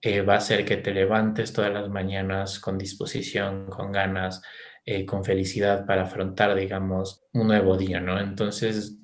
eh, 0.00 0.20
va 0.22 0.34
a 0.34 0.38
hacer 0.38 0.64
que 0.64 0.76
te 0.76 0.92
levantes 0.94 1.52
todas 1.52 1.72
las 1.72 1.88
mañanas 1.88 2.60
con 2.60 2.78
disposición, 2.78 3.66
con 3.66 3.92
ganas, 3.92 4.42
eh, 4.86 5.04
con 5.04 5.24
felicidad 5.24 5.84
para 5.84 6.04
afrontar, 6.04 6.54
digamos, 6.54 7.24
un 7.32 7.48
nuevo 7.48 7.76
día, 7.76 8.00
¿no? 8.00 8.20
Entonces, 8.20 8.98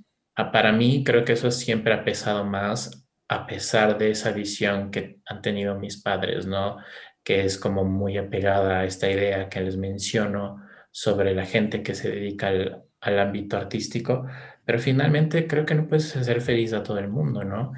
para 0.52 0.72
mí 0.72 1.02
creo 1.04 1.24
que 1.24 1.32
eso 1.32 1.50
siempre 1.50 1.92
ha 1.92 2.04
pesado 2.04 2.44
más 2.44 3.04
a 3.28 3.46
pesar 3.46 3.98
de 3.98 4.10
esa 4.10 4.30
visión 4.30 4.92
que 4.92 5.18
han 5.26 5.42
tenido 5.42 5.78
mis 5.78 6.00
padres, 6.00 6.46
¿no? 6.46 6.76
Que 7.24 7.44
es 7.44 7.58
como 7.58 7.84
muy 7.84 8.16
apegada 8.16 8.80
a 8.80 8.84
esta 8.84 9.10
idea 9.10 9.48
que 9.48 9.60
les 9.60 9.76
menciono 9.76 10.62
sobre 10.92 11.34
la 11.34 11.46
gente 11.46 11.82
que 11.82 11.94
se 11.94 12.10
dedica 12.10 12.48
al, 12.48 12.84
al 13.00 13.18
ámbito 13.18 13.56
artístico, 13.56 14.26
pero 14.64 14.78
finalmente 14.78 15.48
creo 15.48 15.66
que 15.66 15.74
no 15.74 15.88
puedes 15.88 16.14
hacer 16.16 16.40
feliz 16.42 16.72
a 16.72 16.84
todo 16.84 16.98
el 16.98 17.08
mundo, 17.08 17.42
¿no? 17.42 17.72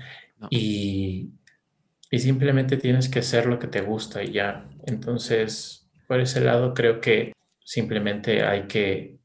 Y, 0.51 1.31
y 2.11 2.19
simplemente 2.19 2.77
tienes 2.77 3.09
que 3.09 3.21
hacer 3.21 3.47
lo 3.47 3.59
que 3.59 3.69
te 3.69 3.81
gusta 3.81 4.23
y 4.23 4.33
ya. 4.33 4.69
Entonces, 4.87 5.88
por 6.07 6.21
ese 6.21 6.43
lado 6.43 6.75
creo 6.75 7.01
que 7.01 7.33
Simplemente 7.64 8.44
hay 8.44 8.66
que 8.66 9.18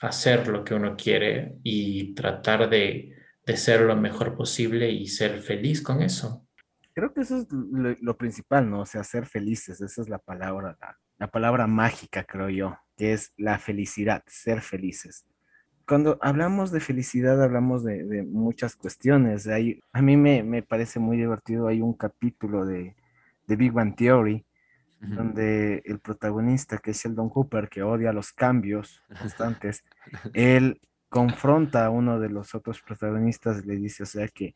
hacer 0.00 0.46
lo 0.48 0.64
que 0.64 0.74
uno 0.74 0.96
quiere 0.96 1.56
y 1.64 2.14
tratar 2.14 2.70
de, 2.70 3.12
ser 3.54 3.82
lo 3.82 3.96
mejor 3.96 4.36
posible 4.36 4.90
y 4.90 5.06
ser 5.08 5.40
feliz 5.40 5.82
con 5.82 6.00
eso. 6.00 6.46
Creo 6.94 7.12
que 7.12 7.22
eso 7.22 7.38
es 7.38 7.46
lo, 7.50 8.16
principal, 8.16 8.70
¿no? 8.70 8.80
O 8.80 8.86
sea, 8.86 9.02
ser 9.02 9.26
felices, 9.26 9.80
esa 9.80 10.00
es 10.00 10.08
la 10.08 10.18
palabra, 10.18 10.78
la, 11.18 11.26
palabra 11.28 11.66
mágica, 11.66 12.24
creo 12.24 12.50
yo, 12.50 12.78
que 12.96 13.12
es 13.12 13.32
la 13.36 13.58
felicidad, 13.58 14.22
ser 14.26 14.60
felices 14.60 15.26
cuando 15.84 16.16
hablamos 16.22 16.70
de 16.70 16.78
felicidad 16.78 17.42
hablamos 17.42 17.82
de, 17.82 18.22
muchas 18.22 18.76
cuestiones. 18.76 19.48
Hay, 19.48 19.80
a 19.92 20.00
mí 20.00 20.16
me, 20.16 20.62
parece 20.62 21.00
muy 21.00 21.16
divertido, 21.16 21.66
hay 21.66 21.80
un 21.80 21.92
capítulo 21.92 22.64
de, 22.64 22.94
de 23.46 23.56
Big 23.56 23.72
Bang 23.72 23.94
Theory 23.96 24.46
donde 25.02 25.82
el 25.84 25.98
protagonista, 25.98 26.78
que 26.78 26.92
es 26.92 27.02
Sheldon 27.02 27.28
Cooper, 27.28 27.68
que 27.68 27.82
odia 27.82 28.12
los 28.12 28.32
cambios 28.32 29.02
constantes, 29.20 29.84
él 30.32 30.80
confronta 31.08 31.84
a 31.84 31.90
uno 31.90 32.20
de 32.20 32.30
los 32.30 32.54
otros 32.54 32.80
protagonistas 32.80 33.62
y 33.62 33.66
le 33.66 33.76
dice, 33.76 34.04
o 34.04 34.06
sea, 34.06 34.28
que, 34.28 34.54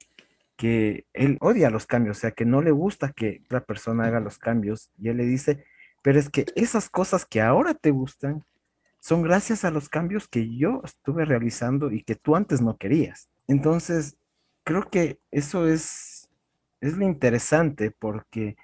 que 0.57 1.05
él 1.13 1.37
odia 1.41 1.69
los 1.69 1.87
cambios, 1.87 2.19
o 2.19 2.21
sea, 2.21 2.31
que 2.31 2.45
no 2.45 2.63
le 2.63 2.71
gusta 2.71 3.13
que 3.13 3.43
otra 3.45 3.65
persona 3.65 4.07
haga 4.07 4.21
los 4.21 4.39
cambios, 4.39 4.91
y 4.99 5.09
él 5.09 5.17
le 5.17 5.25
dice, 5.25 5.65
pero 6.03 6.19
es 6.19 6.31
que 6.31 6.47
esas 6.55 6.89
cosas 6.89 7.27
que 7.27 7.41
ahora 7.41 7.75
te 7.75 7.91
gustan 7.91 8.45
son 9.01 9.23
gracias 9.23 9.65
a 9.65 9.71
los 9.71 9.89
cambios 9.89 10.29
que 10.29 10.57
yo 10.57 10.81
estuve 10.85 11.25
realizando 11.25 11.91
y 11.91 12.03
que 12.03 12.15
tú 12.15 12.37
antes 12.37 12.63
no 12.63 12.77
querías. 12.77 13.29
Entonces, 13.49 14.17
creo 14.65 14.89
que 14.91 15.21
eso 15.31 15.69
es, 15.69 16.29
es 16.81 16.97
lo 16.97 17.05
interesante 17.05 17.91
porque 17.91 18.57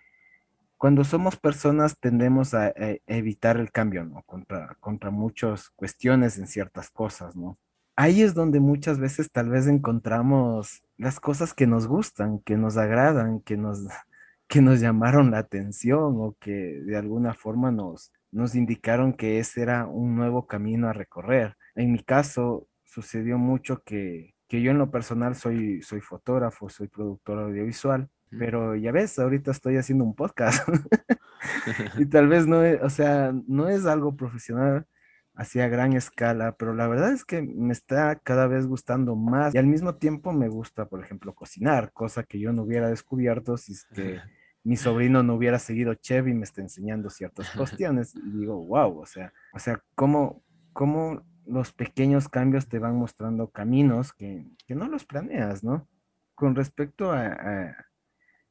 cuando 0.83 1.05
somos 1.05 1.37
personas 1.37 1.97
tendemos 2.01 2.55
a, 2.55 2.73
evitar 3.07 3.57
el 3.57 3.71
cambio, 3.71 4.05
¿no? 4.05 4.25
Contra, 4.25 4.77
contra 4.81 5.13
muchas 5.13 5.71
cuestiones 5.77 6.39
en 6.39 6.49
ciertas 6.49 6.91
cosas, 6.91 7.37
¿no? 7.37 7.57
Ahí 7.95 8.21
es 8.21 8.35
donde 8.35 8.59
muchas 8.59 8.99
veces 8.99 9.31
tal 9.31 9.49
vez 9.49 9.69
encontramos 9.69 10.83
las 10.97 11.21
cosas 11.21 11.55
que 11.55 11.69
nos 11.69 11.87
gustan, 11.87 12.41
que 12.41 12.57
nos 12.57 12.79
agradan, 12.79 13.39
que 13.43 13.57
nos, 13.57 13.79
que 14.49 14.61
nos 14.61 14.81
llamaron 14.81 15.31
la 15.31 15.39
atención 15.39 16.17
o 16.19 16.37
que 16.41 16.81
de 16.85 16.97
alguna 16.97 17.33
forma 17.33 17.71
nos, 17.71 18.11
nos 18.33 18.57
indicaron 18.57 19.13
que 19.13 19.39
ese 19.39 19.63
era 19.63 19.87
un 19.87 20.17
nuevo 20.17 20.49
camino 20.49 20.89
a 20.89 20.93
recorrer. 20.93 21.57
En 21.77 21.93
mi 21.93 22.03
caso, 22.03 22.67
sucedió 22.83 23.39
mucho 23.39 23.85
que, 23.85 24.35
que 24.49 24.61
yo 24.63 24.73
en 24.73 24.79
lo 24.79 24.91
personal 24.91 25.37
soy, 25.37 25.81
soy 25.83 26.01
fotógrafo, 26.01 26.69
soy 26.69 26.89
productor 26.89 27.39
audiovisual 27.39 28.11
pero 28.39 28.77
ya 28.77 28.93
ves, 28.93 29.19
ahorita 29.19 29.51
estoy 29.51 29.77
haciendo 29.77 30.05
un 30.05 30.15
podcast. 30.15 30.69
y 31.99 32.07
tal 32.07 32.29
vez 32.29 32.47
no, 32.47 32.63
es, 32.63 32.83
o 32.83 32.91
sea, 32.91 33.33
no 33.47 33.69
es 33.69 33.87
algo 33.87 34.17
profesional 34.17 34.87
así 35.35 35.61
a 35.61 35.69
gran 35.69 35.95
escala, 35.95 36.57
pero 36.57 36.75
la 36.75 36.87
verdad 36.89 37.13
es 37.13 37.25
que 37.25 37.43
me 37.43 37.73
está 37.73 38.17
cada 38.17 38.47
vez 38.47 38.67
gustando 38.67 39.17
más 39.17 39.55
y 39.55 39.59
al 39.59 39.67
mismo 39.67 39.95
tiempo 39.95 40.33
me 40.33 40.49
gusta, 40.49 40.87
por 40.87 41.03
ejemplo, 41.03 41.35
cocinar, 41.35 41.93
cosa 41.93 42.23
que 42.23 42.39
yo 42.39 42.53
no 42.53 42.63
hubiera 42.63 42.89
descubierto 42.89 43.57
si 43.57 43.73
es 43.73 43.85
que 43.87 44.21
mi 44.65 44.77
sobrino 44.77 45.23
no 45.23 45.35
hubiera 45.35 45.59
seguido 45.59 45.95
Chevy 45.95 46.33
y 46.33 46.35
me 46.35 46.45
está 46.45 46.61
enseñando 46.61 47.11
ciertas 47.11 47.51
cuestiones 47.51 48.15
y 48.15 48.39
digo, 48.41 48.65
wow, 48.67 49.01
o 49.01 49.07
sea, 49.07 49.33
o 49.55 49.59
sea, 49.59 49.83
cómo, 49.95 50.43
cómo 50.73 51.25
los 51.47 51.73
pequeños 51.73 52.29
cambios 52.29 52.69
te 52.69 52.79
van 52.79 52.97
mostrando 52.97 53.51
caminos 53.51 54.13
que, 54.13 54.47
no 54.69 54.89
los 54.89 55.05
planeas, 55.05 55.65
¿no? 55.65 55.89
Con 56.35 56.55
respecto 56.55 57.13
a, 57.13 57.77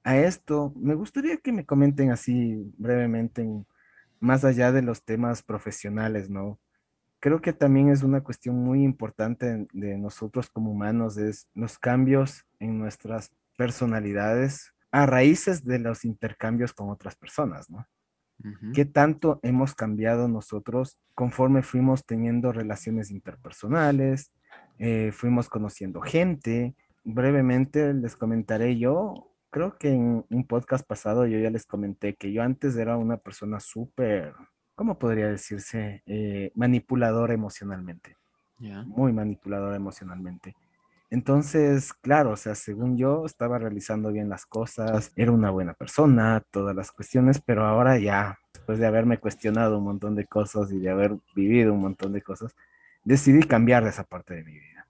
esto, 0.04 0.74
me 0.76 0.96
gustaría 0.96 1.38
que 1.38 1.52
me 1.52 1.66
comenten 1.66 2.12
así 2.12 2.74
brevemente, 2.78 3.48
más 4.20 4.44
allá 4.44 4.72
de 4.72 4.82
los 4.82 5.04
temas 5.04 5.44
profesionales, 5.44 6.30
¿no? 6.30 6.60
Creo 7.20 7.42
que 7.42 7.54
también 7.54 7.90
es 7.90 8.02
una 8.02 8.22
cuestión 8.22 8.56
muy 8.56 8.84
importante 8.84 9.68
de 9.74 9.98
nosotros 9.98 10.50
como 10.50 10.72
humanos, 10.72 11.18
es 11.18 11.48
los 11.54 11.78
cambios 11.78 12.46
en 12.60 12.80
nuestras 12.80 13.32
personalidades 13.58 14.74
a 14.92 15.06
raíces 15.06 15.64
de 15.64 15.80
los 15.80 16.04
intercambios 16.04 16.74
con 16.74 16.90
otras 16.90 17.16
personas, 17.16 17.70
¿no? 17.70 17.88
¿Qué 18.74 18.86
tanto 18.86 19.40
hemos 19.44 19.76
cambiado 19.76 20.28
nosotros 20.28 20.98
conforme 21.14 21.62
fuimos 21.62 22.06
teniendo 22.08 22.52
relaciones 22.52 23.12
interpersonales, 23.12 24.32
eh, 24.80 25.12
fuimos 25.14 25.48
conociendo 25.48 26.02
gente? 26.02 26.76
Brevemente 27.04 27.94
les 27.94 28.16
comentaré 28.16 28.80
yo, 28.80 29.31
creo 29.52 29.78
que 29.78 29.90
en 29.90 30.26
un 30.30 30.48
podcast 30.48 30.88
pasado 30.88 31.28
yo 31.28 31.38
ya 31.38 31.52
les 31.52 31.66
comenté 31.66 32.16
que 32.16 32.32
yo 32.32 32.42
antes 32.42 32.76
era 32.78 32.98
una 32.98 33.18
persona 33.18 33.60
súper, 33.60 34.34
¿cómo 34.76 34.98
podría 34.98 35.28
decirse? 35.28 36.02
Eh, 36.08 36.52
manipuladora 36.56 37.34
emocionalmente. 37.34 38.18
Muy 38.86 39.12
manipuladora 39.12 39.76
emocionalmente. 39.76 40.56
Entonces, 41.10 41.94
claro, 41.94 42.32
o 42.32 42.38
sea, 42.38 42.56
según 42.56 42.98
yo 42.98 43.26
estaba 43.26 43.58
realizando 43.60 44.12
bien 44.12 44.30
las 44.30 44.46
cosas, 44.46 45.12
era 45.16 45.32
una 45.32 45.50
buena 45.50 45.74
persona, 45.74 46.42
todas 46.52 46.74
las 46.76 46.92
cuestiones, 46.92 47.42
pero 47.42 47.66
ahora 47.66 47.98
ya, 47.98 48.40
después 48.54 48.80
de 48.80 48.88
haberme 48.88 49.18
cuestionado 49.18 49.80
un 49.80 49.84
montón 49.84 50.16
de 50.16 50.26
cosas 50.26 50.72
y 50.72 50.80
de 50.80 50.90
haber 50.90 51.18
vivido 51.36 51.74
un 51.74 51.82
montón 51.82 52.14
de 52.14 52.22
cosas, 52.22 52.56
decidí 53.04 53.44
cambiar 53.44 53.86
esa 53.88 54.04
parte 54.04 54.36
de 54.36 54.44
mi 54.44 54.54
vida. 54.54 54.81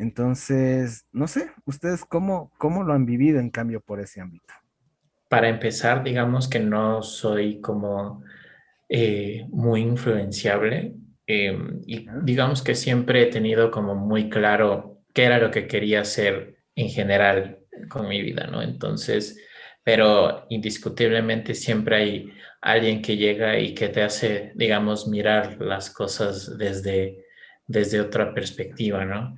Entonces, 0.00 1.04
no 1.12 1.28
sé, 1.28 1.50
ustedes 1.66 2.06
cómo, 2.06 2.50
cómo 2.56 2.84
lo 2.84 2.94
han 2.94 3.04
vivido 3.04 3.38
en 3.38 3.50
cambio 3.50 3.82
por 3.82 4.00
ese 4.00 4.22
ámbito. 4.22 4.54
Para 5.28 5.50
empezar, 5.50 6.02
digamos 6.02 6.48
que 6.48 6.58
no 6.58 7.02
soy 7.02 7.60
como 7.60 8.24
eh, 8.88 9.44
muy 9.50 9.82
influenciable 9.82 10.94
em, 11.26 11.82
y 11.86 12.06
digamos 12.22 12.62
que 12.62 12.74
siempre 12.74 13.24
he 13.24 13.26
tenido 13.26 13.70
como 13.70 13.94
muy 13.94 14.30
claro 14.30 15.02
qué 15.12 15.24
era 15.24 15.38
lo 15.38 15.50
que 15.50 15.66
quería 15.66 16.00
hacer 16.00 16.56
en 16.74 16.88
general 16.88 17.58
con 17.90 18.08
mi 18.08 18.22
vida, 18.22 18.46
¿no? 18.46 18.62
Entonces, 18.62 19.38
pero 19.84 20.46
indiscutiblemente 20.48 21.54
siempre 21.54 21.96
hay 21.96 22.32
alguien 22.62 23.02
que 23.02 23.18
llega 23.18 23.58
y 23.58 23.74
que 23.74 23.90
te 23.90 24.02
hace, 24.02 24.52
digamos, 24.54 25.08
mirar 25.08 25.60
las 25.60 25.90
cosas 25.90 26.56
desde, 26.56 27.26
desde 27.66 28.00
otra 28.00 28.32
perspectiva, 28.32 29.04
¿no? 29.04 29.36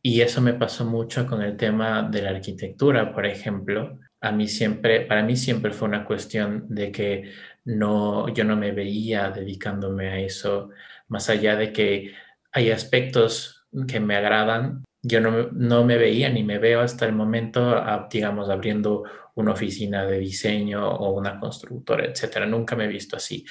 Y 0.00 0.20
eso 0.20 0.40
me 0.40 0.54
pasó 0.54 0.84
mucho 0.84 1.26
con 1.26 1.42
el 1.42 1.56
tema 1.56 2.02
de 2.02 2.22
la 2.22 2.30
arquitectura, 2.30 3.12
por 3.12 3.26
ejemplo. 3.26 3.98
A 4.20 4.32
mí 4.32 4.48
siempre, 4.48 5.02
para 5.02 5.22
mí 5.22 5.36
siempre 5.36 5.72
fue 5.72 5.88
una 5.88 6.04
cuestión 6.04 6.66
de 6.68 6.92
que 6.92 7.32
no, 7.64 8.28
yo 8.28 8.44
no 8.44 8.56
me 8.56 8.72
veía 8.72 9.30
dedicándome 9.30 10.08
a 10.08 10.18
eso, 10.18 10.70
más 11.08 11.28
allá 11.28 11.56
de 11.56 11.72
que 11.72 12.14
hay 12.52 12.70
aspectos 12.70 13.66
que 13.86 14.00
me 14.00 14.16
agradan, 14.16 14.84
yo 15.02 15.20
no, 15.20 15.84
me 15.84 15.96
veía 15.96 16.28
ni 16.30 16.44
me 16.44 16.58
veo 16.58 16.80
hasta 16.80 17.06
el 17.06 17.12
momento, 17.12 17.82
digamos, 18.10 18.48
abriendo 18.48 19.02
una 19.34 19.52
oficina 19.52 20.06
de 20.06 20.18
diseño 20.18 20.88
o 20.88 21.12
una 21.12 21.40
constructora, 21.40 22.04
etcétera. 22.06 22.46
Nunca 22.46 22.76
me 22.76 22.84
he 22.84 22.88
visto 22.88 23.16
así. 23.16 23.44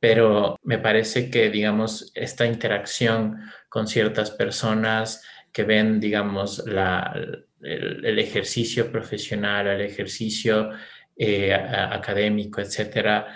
Pero 0.00 0.56
me 0.62 0.78
parece 0.78 1.30
que, 1.30 1.50
digamos, 1.50 2.10
esta 2.14 2.46
interacción 2.46 3.38
con 3.68 3.86
ciertas 3.86 4.30
personas 4.30 5.22
que 5.54 5.62
ven, 5.62 6.00
digamos, 6.00 6.66
la, 6.66 7.14
el, 7.60 8.18
ejercicio 8.18 8.90
profesional, 8.90 9.68
el 9.68 9.82
ejercicio 9.82 10.70
eh, 11.16 11.54
académico, 11.54 12.60
etcétera, 12.60 13.28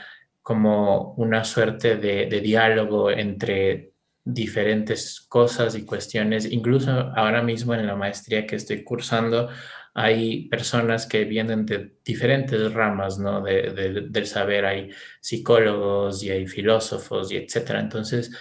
como 0.42 1.14
una 1.14 1.44
suerte 1.44 1.96
de, 1.96 2.26
de 2.26 2.40
diálogo 2.40 3.08
entre 3.12 3.92
diferentes 4.24 5.20
cosas 5.28 5.76
y 5.76 5.86
cuestiones. 5.86 6.50
Incluso 6.50 6.90
ahora 6.90 7.40
mismo 7.40 7.72
en 7.74 7.86
la 7.86 7.94
maestría 7.94 8.46
que 8.48 8.56
estoy 8.56 8.82
cursando, 8.82 9.48
hay 9.94 10.48
personas 10.48 11.06
que 11.06 11.24
vienen 11.24 11.66
de 11.66 11.98
diferentes 12.04 12.72
ramas 12.72 13.18
¿no? 13.18 13.42
del 13.42 14.26
saber. 14.26 14.66
Hay 14.66 14.90
psicólogos 15.20 16.24
y 16.24 16.30
hay 16.32 16.48
filósofos 16.48 17.30
y 17.30 17.36
etcétera. 17.36 17.78
Entonces, 17.78 18.32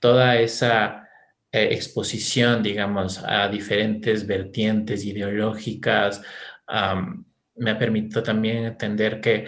toda 0.00 0.36
esa 0.36 1.09
eh, 1.52 1.68
exposición, 1.72 2.62
digamos, 2.62 3.22
a 3.24 3.48
diferentes 3.48 4.26
vertientes 4.26 5.04
ideológicas 5.04 6.22
me 7.56 7.72
ha 7.72 7.78
permitido 7.78 8.22
también 8.22 8.64
entender 8.64 9.20
que 9.20 9.46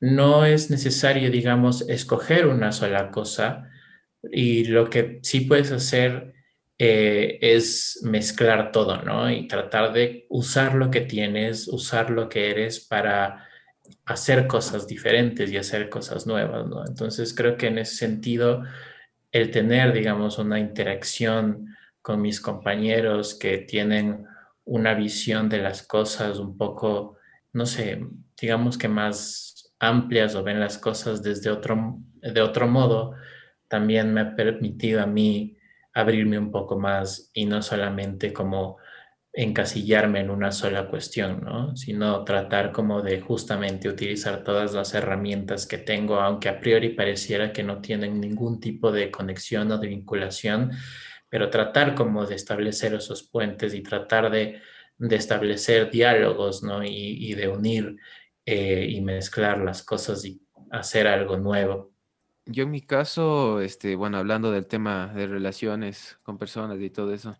no 0.00 0.44
es 0.44 0.70
necesario, 0.70 1.30
digamos, 1.30 1.88
escoger 1.88 2.46
una 2.46 2.72
sola 2.72 3.10
cosa, 3.10 3.70
y 4.30 4.64
lo 4.64 4.90
que 4.90 5.20
sí 5.22 5.42
puedes 5.42 5.72
hacer 5.72 6.34
eh, 6.78 7.38
es 7.40 8.00
mezclar 8.02 8.72
todo, 8.72 9.02
¿no? 9.02 9.30
Y 9.30 9.46
tratar 9.48 9.92
de 9.92 10.26
usar 10.28 10.74
lo 10.74 10.90
que 10.90 11.02
tienes, 11.02 11.68
usar 11.68 12.10
lo 12.10 12.28
que 12.28 12.50
eres 12.50 12.80
para 12.80 13.48
hacer 14.06 14.46
cosas 14.46 14.86
diferentes 14.86 15.50
y 15.50 15.56
hacer 15.56 15.88
cosas 15.88 16.26
nuevas, 16.26 16.66
¿no? 16.66 16.84
Entonces 16.86 17.34
creo 17.34 17.56
que 17.56 17.68
en 17.68 17.78
ese 17.78 17.96
sentido, 17.96 18.62
el 19.34 19.50
tener, 19.50 19.92
digamos, 19.92 20.38
una 20.38 20.60
interacción 20.60 21.74
con 22.00 22.22
mis 22.22 22.40
compañeros 22.40 23.34
que 23.34 23.58
tienen 23.58 24.24
una 24.64 24.94
visión 24.94 25.48
de 25.48 25.58
las 25.58 25.82
cosas 25.82 26.38
un 26.38 26.56
poco, 26.56 27.16
no 27.52 27.66
sé, 27.66 28.00
digamos 28.40 28.78
que 28.78 28.86
más 28.86 29.74
amplias 29.80 30.36
o 30.36 30.44
ven 30.44 30.60
las 30.60 30.78
cosas 30.78 31.20
desde 31.20 31.50
otro, 31.50 31.98
de 32.22 32.40
otro 32.40 32.68
modo, 32.68 33.16
también 33.66 34.14
me 34.14 34.20
ha 34.20 34.36
permitido 34.36 35.02
a 35.02 35.06
mí 35.06 35.58
abrirme 35.92 36.38
un 36.38 36.52
poco 36.52 36.78
más 36.78 37.32
y 37.34 37.44
no 37.44 37.60
solamente 37.60 38.32
como 38.32 38.76
encasillarme 39.36 40.20
en 40.20 40.30
una 40.30 40.52
sola 40.52 40.86
cuestión, 40.86 41.40
¿no? 41.42 41.76
sino 41.76 42.22
tratar 42.22 42.70
como 42.70 43.02
de 43.02 43.20
justamente 43.20 43.88
utilizar 43.88 44.44
todas 44.44 44.72
las 44.74 44.94
herramientas 44.94 45.66
que 45.66 45.78
tengo, 45.78 46.20
aunque 46.20 46.48
a 46.48 46.60
priori 46.60 46.90
pareciera 46.90 47.52
que 47.52 47.64
no 47.64 47.80
tienen 47.80 48.20
ningún 48.20 48.60
tipo 48.60 48.92
de 48.92 49.10
conexión 49.10 49.72
o 49.72 49.78
de 49.78 49.88
vinculación, 49.88 50.70
pero 51.28 51.50
tratar 51.50 51.96
como 51.96 52.26
de 52.26 52.36
establecer 52.36 52.94
esos 52.94 53.24
puentes 53.24 53.74
y 53.74 53.82
tratar 53.82 54.30
de, 54.30 54.60
establecer 55.10 55.90
diálogos 55.90 56.62
¿no? 56.62 56.84
y, 56.84 57.34
de 57.34 57.48
unir 57.48 57.96
eh, 58.46 58.86
y 58.88 59.00
mezclar 59.00 59.58
las 59.58 59.82
cosas 59.82 60.24
y 60.24 60.40
hacer 60.70 61.08
algo 61.08 61.36
nuevo. 61.36 61.92
Yo 62.46 62.62
en 62.62 62.70
mi 62.70 62.82
caso, 62.82 63.60
este, 63.60 63.96
bueno, 63.96 64.18
hablando 64.18 64.52
del 64.52 64.66
tema 64.66 65.12
de 65.12 65.26
relaciones 65.26 66.18
con 66.22 66.38
personas 66.38 66.80
y 66.80 66.90
todo 66.90 67.12
eso, 67.12 67.36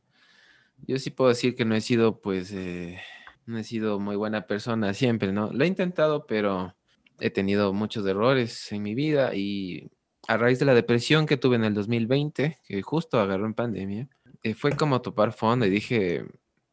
yo 0.87 0.99
sí 0.99 1.11
puedo 1.11 1.31
decir 1.31 1.55
que 1.55 1.64
no 1.64 1.75
he 1.75 1.81
sido, 1.81 2.20
pues, 2.20 2.53
eh, 2.53 3.01
no 3.47 3.59
he 3.59 3.64
sido 3.64 3.99
muy 4.01 4.16
buena 4.16 4.47
persona 4.47 4.94
siempre, 4.94 5.33
¿no? 5.33 5.53
Lo 5.53 5.64
he 5.64 5.66
intentado, 5.66 6.27
pero 6.27 6.75
he 7.20 7.31
tenido 7.31 7.73
muchos 7.73 8.07
errores 8.07 8.73
en 8.73 8.83
mi 8.83 8.94
vida 8.94 9.35
y 9.35 9.90
a 10.27 10.37
raíz 10.37 10.59
de 10.59 10.64
la 10.64 10.75
depresión 10.75 11.27
que 11.27 11.37
tuve 11.37 11.57
en 11.57 11.64
el 11.64 11.75
2020, 11.75 12.59
que 12.66 12.83
justo 12.83 13.20
agarró 13.20 13.47
en 13.47 13.55
pandemia, 13.55 14.09
eh, 14.42 14.55
fue 14.55 14.73
como 14.73 15.01
topar 15.01 15.33
fondo 15.33 15.66
y 15.66 15.70
dije, 15.70 16.25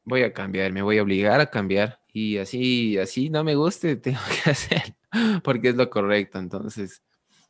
voy 0.03 0.23
a 0.23 0.33
cambiar, 0.33 0.71
me 0.71 0.81
voy 0.81 0.97
a 0.97 1.03
obligar 1.03 1.39
a 1.39 1.49
cambiar 1.49 1.99
y 2.11 2.37
así, 2.37 2.97
así 2.97 3.29
no 3.29 3.43
me 3.43 3.55
guste, 3.55 3.95
tengo 3.97 4.19
que 4.43 4.49
hacer 4.49 4.95
porque 5.43 5.69
es 5.69 5.75
lo 5.75 5.89
correcto, 5.89 6.39
entonces 6.39 7.03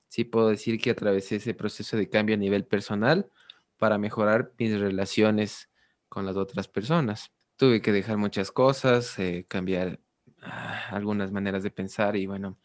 sí 0.08 0.24
puedo 0.24 0.50
decir 0.50 0.80
que 0.80 0.92
atravesé 0.92 1.38
ese 1.38 1.54
proceso 1.54 1.98
de 1.98 2.10
cambio 2.10 2.36
a 2.36 2.40
nivel 2.40 2.66
personal 2.66 3.30
para 3.78 3.98
mejorar 3.98 4.52
mis 4.58 4.80
relaciones 4.80 5.71
con 6.12 6.26
las 6.26 6.36
otras 6.36 6.68
personas. 6.68 7.32
Tuve 7.56 7.82
que 7.82 7.94
dejar 7.94 8.18
muchas 8.18 8.52
cosas, 8.52 9.18
eh, 9.18 9.46
cambiar 9.48 10.02
ah, 10.42 10.90
algunas 10.92 11.32
maneras 11.32 11.64
de 11.64 11.72
pensar 11.72 12.18
y 12.18 12.26
bueno, 12.28 12.60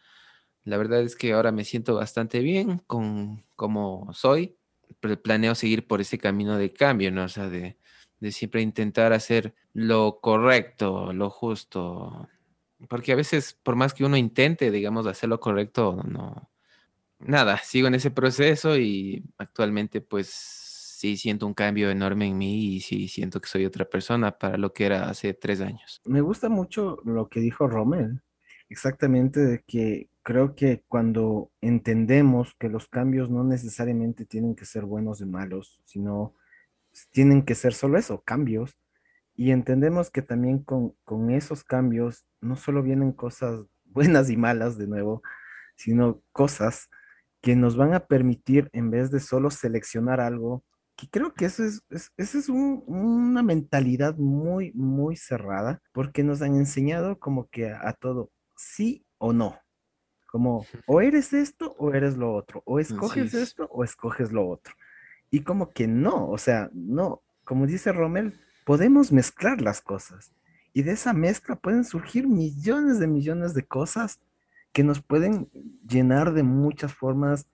la 0.64 0.76
verdad 0.78 1.00
es 1.02 1.14
que 1.14 1.32
ahora 1.32 1.52
me 1.52 1.64
siento 1.64 1.94
bastante 1.94 2.40
bien 2.40 2.78
con 2.88 3.44
cómo 3.54 4.12
soy. 4.12 4.56
Pero 5.00 5.20
planeo 5.22 5.54
seguir 5.54 5.86
por 5.86 6.00
ese 6.00 6.18
camino 6.18 6.58
de 6.58 6.72
cambio, 6.72 7.12
¿no? 7.12 7.24
O 7.24 7.28
sea, 7.28 7.48
de, 7.48 7.78
de 8.20 8.32
siempre 8.32 8.62
intentar 8.62 9.12
hacer 9.12 9.54
lo 9.72 10.20
correcto, 10.20 11.12
lo 11.12 11.30
justo. 11.30 12.28
Porque 12.88 13.12
a 13.12 13.16
veces, 13.16 13.54
por 13.62 13.76
más 13.76 13.94
que 13.94 14.04
uno 14.04 14.16
intente, 14.16 14.70
digamos, 14.72 15.06
hacer 15.06 15.28
lo 15.28 15.38
correcto, 15.40 16.02
no, 16.04 16.50
nada, 17.20 17.58
sigo 17.58 17.88
en 17.88 17.94
ese 17.94 18.10
proceso 18.10 18.76
y 18.76 19.24
actualmente 19.38 20.00
pues 20.00 20.65
sí 20.96 21.18
siento 21.18 21.46
un 21.46 21.52
cambio 21.52 21.90
enorme 21.90 22.26
en 22.26 22.38
mí 22.38 22.76
y 22.76 22.80
sí 22.80 23.06
siento 23.08 23.38
que 23.38 23.48
soy 23.48 23.66
otra 23.66 23.84
persona 23.84 24.38
para 24.38 24.56
lo 24.56 24.72
que 24.72 24.86
era 24.86 25.10
hace 25.10 25.34
tres 25.34 25.60
años. 25.60 26.00
Me 26.06 26.22
gusta 26.22 26.48
mucho 26.48 26.98
lo 27.04 27.28
que 27.28 27.40
dijo 27.40 27.68
Rommel, 27.68 28.22
exactamente 28.70 29.40
de 29.40 29.62
que 29.62 30.08
creo 30.22 30.54
que 30.54 30.84
cuando 30.88 31.50
entendemos 31.60 32.54
que 32.58 32.70
los 32.70 32.88
cambios 32.88 33.28
no 33.28 33.44
necesariamente 33.44 34.24
tienen 34.24 34.54
que 34.54 34.64
ser 34.64 34.86
buenos 34.86 35.20
y 35.20 35.26
malos, 35.26 35.82
sino 35.84 36.34
tienen 37.10 37.44
que 37.44 37.54
ser 37.54 37.74
solo 37.74 37.98
eso, 37.98 38.22
cambios, 38.22 38.78
y 39.34 39.50
entendemos 39.50 40.10
que 40.10 40.22
también 40.22 40.60
con, 40.60 40.94
con 41.04 41.30
esos 41.30 41.62
cambios 41.62 42.24
no 42.40 42.56
solo 42.56 42.82
vienen 42.82 43.12
cosas 43.12 43.66
buenas 43.84 44.30
y 44.30 44.38
malas 44.38 44.78
de 44.78 44.86
nuevo, 44.86 45.22
sino 45.76 46.22
cosas 46.32 46.88
que 47.42 47.54
nos 47.54 47.76
van 47.76 47.92
a 47.92 48.06
permitir, 48.06 48.70
en 48.72 48.90
vez 48.90 49.10
de 49.10 49.20
solo 49.20 49.50
seleccionar 49.50 50.20
algo, 50.20 50.64
que 50.96 51.08
creo 51.08 51.34
que 51.34 51.44
eso 51.44 51.64
es, 51.64 51.82
es, 51.90 52.34
es 52.34 52.48
una 52.48 53.42
mentalidad 53.42 54.16
muy, 54.16 54.72
muy 54.72 55.16
cerrada, 55.16 55.82
porque 55.92 56.24
nos 56.24 56.40
han 56.42 56.56
enseñado 56.56 57.18
como 57.18 57.48
que 57.48 57.70
a, 57.70 57.92
todo, 57.92 58.30
sí 58.56 59.04
o 59.18 59.32
no. 59.32 59.58
Como 60.26 60.66
o 60.86 61.00
eres 61.00 61.32
esto 61.32 61.74
o 61.78 61.94
eres 61.94 62.16
lo 62.16 62.34
otro, 62.34 62.62
o 62.66 62.80
escoges 62.80 63.32
esto 63.32 63.68
o 63.70 63.84
escoges 63.84 64.32
lo 64.32 64.48
otro. 64.48 64.74
Y 65.30 65.40
como 65.40 65.70
que 65.70 65.86
no, 65.86 66.28
o 66.28 66.38
sea, 66.38 66.70
no, 66.72 67.22
como 67.44 67.66
dice 67.66 67.92
Rommel, 67.92 68.38
podemos 68.64 69.12
mezclar 69.12 69.60
las 69.60 69.80
cosas. 69.80 70.34
Y 70.72 70.82
de 70.82 70.92
esa 70.92 71.12
mezcla 71.12 71.56
pueden 71.56 71.84
surgir 71.84 72.26
millones 72.26 72.98
de 72.98 73.06
millones 73.06 73.54
de 73.54 73.64
cosas 73.64 74.20
que 74.72 74.82
nos 74.82 75.00
pueden 75.00 75.48
llenar 75.88 76.34
de 76.34 76.42
muchas 76.42 76.92
formas. 76.92 77.46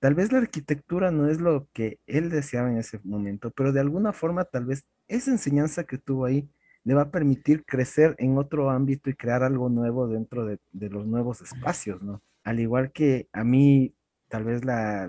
Tal 0.00 0.14
vez 0.14 0.32
la 0.32 0.38
arquitectura 0.38 1.10
no 1.10 1.28
es 1.28 1.40
lo 1.40 1.68
que 1.74 2.00
él 2.06 2.30
deseaba 2.30 2.70
en 2.70 2.78
ese 2.78 2.98
momento, 3.04 3.50
pero 3.50 3.70
de 3.70 3.80
alguna 3.80 4.14
forma 4.14 4.44
tal 4.44 4.64
vez 4.64 4.86
esa 5.08 5.30
enseñanza 5.30 5.84
que 5.84 5.98
tuvo 5.98 6.24
ahí 6.24 6.48
le 6.84 6.94
va 6.94 7.02
a 7.02 7.10
permitir 7.10 7.64
crecer 7.66 8.16
en 8.18 8.38
otro 8.38 8.70
ámbito 8.70 9.10
y 9.10 9.14
crear 9.14 9.42
algo 9.42 9.68
nuevo 9.68 10.08
dentro 10.08 10.46
de, 10.46 10.58
los 10.72 11.06
nuevos 11.06 11.42
espacios, 11.42 12.02
¿no? 12.02 12.22
Al 12.42 12.60
igual 12.60 12.92
que 12.92 13.28
a 13.32 13.44
mí, 13.44 13.94
tal 14.28 14.44
vez 14.44 14.64
la, 14.64 15.06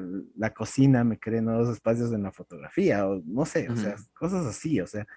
cocina 0.54 1.06
me 1.06 1.17
cree 1.17 1.41
nuevos 1.41 1.69
espacios 1.69 2.12
en 2.12 2.23
la 2.23 2.34
fotografía, 2.34 3.08
o 3.08 3.21
no 3.25 3.45
sé, 3.45 3.69
o 3.69 3.77
sea, 3.77 3.95
cosas 4.13 4.45
así, 4.45 4.82
o 4.82 4.88
sea, 4.88 5.08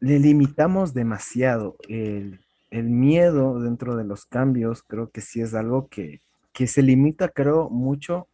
le 0.00 0.18
limitamos 0.18 0.94
demasiado 0.94 1.76
el, 1.88 2.40
el 2.70 2.90
miedo 2.90 3.60
dentro 3.60 3.94
de 3.94 4.02
los 4.02 4.26
cambios 4.26 4.82
creo 4.82 5.10
que 5.10 5.20
sí 5.20 5.40
es 5.40 5.54
algo 5.54 5.86
que, 5.88 6.22
que 6.52 6.66
se 6.66 6.82
limita, 6.82 7.28
creo, 7.28 7.70
mucho 7.70 8.26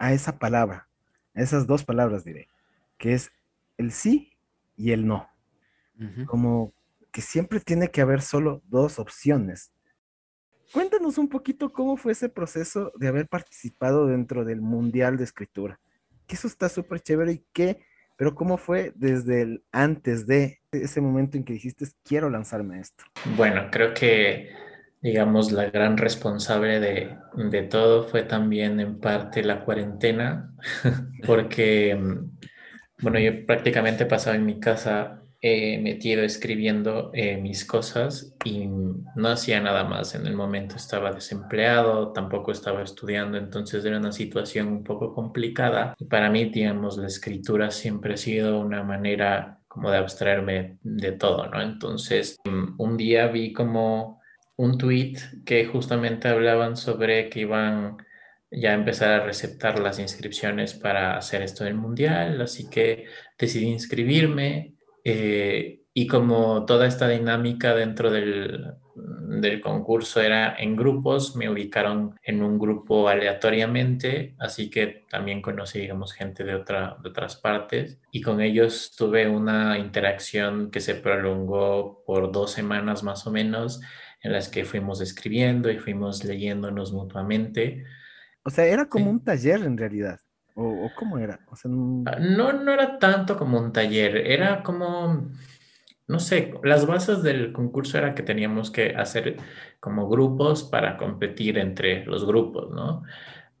a 0.00 0.12
esa 0.12 0.40
palabra, 0.40 0.88
a 1.34 1.42
esas 1.42 1.68
dos 1.68 1.84
palabras 1.84 2.24
diré, 2.24 2.48
que 2.98 3.14
es 3.14 3.30
el 3.78 3.92
sí 3.92 4.32
y 4.76 4.90
el 4.90 5.06
no. 5.06 5.28
Como 6.26 6.72
que 7.12 7.20
siempre 7.20 7.60
tiene 7.60 7.88
que 7.88 8.00
haber 8.00 8.22
solo 8.22 8.62
dos 8.64 8.98
opciones. 8.98 9.70
Cuéntanos 10.72 11.18
un 11.18 11.28
poquito 11.28 11.72
cómo 11.72 11.98
fue 11.98 12.12
ese 12.12 12.30
proceso 12.30 12.90
de 12.96 13.08
haber 13.08 13.28
participado 13.28 14.06
dentro 14.06 14.46
del 14.46 14.62
Mundial 14.62 15.18
de 15.18 15.24
Escritura. 15.24 15.78
Que 16.26 16.36
eso 16.36 16.48
está 16.48 16.70
súper 16.70 17.00
chévere 17.00 17.32
y 17.32 17.44
qué 17.52 17.84
pero 18.20 18.34
¿cómo 18.34 18.58
fue 18.58 18.92
desde 18.96 19.40
el 19.40 19.64
antes 19.72 20.26
de 20.26 20.60
ese 20.72 21.00
momento 21.00 21.38
en 21.38 21.42
que 21.42 21.54
dijiste, 21.54 21.86
quiero 22.04 22.28
lanzarme 22.28 22.76
a 22.76 22.80
esto? 22.80 23.02
Bueno, 23.34 23.68
creo 23.72 23.94
que, 23.94 24.50
digamos, 25.00 25.52
la 25.52 25.70
gran 25.70 25.96
responsable 25.96 26.80
de, 26.80 27.16
de 27.34 27.62
todo 27.62 28.04
fue 28.04 28.22
también 28.22 28.80
en 28.80 29.00
parte 29.00 29.42
la 29.42 29.64
cuarentena, 29.64 30.54
porque, 31.26 31.98
bueno, 33.00 33.18
yo 33.18 33.46
prácticamente 33.46 34.06
pasaba 34.06 34.36
en 34.36 34.46
mi 34.46 34.60
casa 34.60 35.20
he 35.42 35.78
metido 35.78 36.22
escribiendo 36.22 37.10
eh, 37.14 37.38
mis 37.38 37.64
cosas 37.64 38.34
y 38.44 38.66
no 38.66 39.28
hacía 39.28 39.60
nada 39.60 39.84
más. 39.84 40.14
En 40.14 40.26
el 40.26 40.34
momento 40.34 40.76
estaba 40.76 41.12
desempleado, 41.12 42.12
tampoco 42.12 42.52
estaba 42.52 42.82
estudiando, 42.82 43.38
entonces 43.38 43.84
era 43.84 43.98
una 43.98 44.12
situación 44.12 44.68
un 44.68 44.84
poco 44.84 45.14
complicada. 45.14 45.94
Y 45.98 46.04
para 46.04 46.30
mí, 46.30 46.44
digamos, 46.46 46.98
la 46.98 47.06
escritura 47.06 47.70
siempre 47.70 48.14
ha 48.14 48.16
sido 48.18 48.60
una 48.60 48.82
manera 48.82 49.60
como 49.66 49.90
de 49.90 49.98
abstraerme 49.98 50.78
de 50.82 51.12
todo, 51.12 51.46
¿no? 51.46 51.62
Entonces, 51.62 52.36
mm, 52.44 52.74
un 52.78 52.96
día 52.96 53.28
vi 53.28 53.52
como 53.52 54.19
un 54.60 54.76
tweet 54.76 55.16
que 55.46 55.64
justamente 55.64 56.28
hablaban 56.28 56.76
sobre 56.76 57.30
que 57.30 57.40
iban 57.40 57.96
ya 58.50 58.72
a 58.72 58.74
empezar 58.74 59.10
a 59.12 59.24
receptar 59.24 59.78
las 59.78 59.98
inscripciones 59.98 60.74
para 60.74 61.16
hacer 61.16 61.40
esto 61.40 61.64
del 61.64 61.74
mundial, 61.74 62.42
así 62.42 62.68
que 62.68 63.06
decidí 63.38 63.66
inscribirme 63.66 64.74
eh, 65.02 65.80
y 65.94 66.06
como 66.06 66.66
toda 66.66 66.86
esta 66.86 67.08
dinámica 67.08 67.74
dentro 67.74 68.10
del, 68.10 68.74
del, 68.94 69.60
concurso 69.62 70.20
era 70.20 70.54
en 70.58 70.76
grupos, 70.76 71.36
me 71.36 71.48
ubicaron 71.48 72.16
en 72.22 72.42
un 72.42 72.58
grupo 72.58 73.08
aleatoriamente, 73.08 74.34
así 74.38 74.68
que 74.68 75.06
también 75.08 75.40
conocí, 75.40 75.80
digamos, 75.80 76.12
gente 76.12 76.44
de, 76.44 76.54
otra, 76.54 76.98
de 77.02 77.08
otras 77.08 77.36
partes 77.36 77.98
y 78.12 78.20
con 78.20 78.42
ellos 78.42 78.94
tuve 78.94 79.26
una 79.26 79.78
interacción 79.78 80.70
que 80.70 80.80
se 80.80 80.96
prolongó 80.96 82.02
por 82.04 82.30
dos 82.30 82.52
semanas 82.52 83.02
más 83.02 83.26
o 83.26 83.30
menos, 83.30 83.80
en 84.22 84.32
las 84.32 84.48
que 84.48 84.64
fuimos 84.64 85.00
escribiendo 85.00 85.70
y 85.70 85.78
fuimos 85.78 86.24
leyéndonos 86.24 86.92
mutuamente. 86.92 87.84
O 88.42 88.50
sea, 88.50 88.66
era 88.66 88.88
como 88.88 89.10
un 89.10 89.22
taller 89.22 89.62
en 89.62 89.76
realidad. 89.76 90.20
¿O, 90.54 90.90
cómo 90.94 91.18
era? 91.18 91.40
Ah, 92.06 92.18
no... 92.18 92.52
no, 92.52 92.72
era 92.72 92.98
tanto 92.98 93.36
como 93.38 93.58
un 93.58 93.72
taller, 93.72 94.16
era 94.16 94.62
como, 94.62 95.30
no 96.06 96.18
sé, 96.20 96.52
las 96.64 96.86
bases 96.86 97.22
del 97.22 97.52
concurso 97.52 97.96
era 97.96 98.14
que 98.14 98.22
teníamos 98.22 98.70
que 98.70 98.94
hacer 98.94 99.36
como 99.78 100.08
grupos 100.08 100.64
para 100.64 100.98
competir 100.98 101.56
entre 101.56 102.04
los 102.04 102.26
grupos, 102.26 102.70
¿no? 102.70 103.04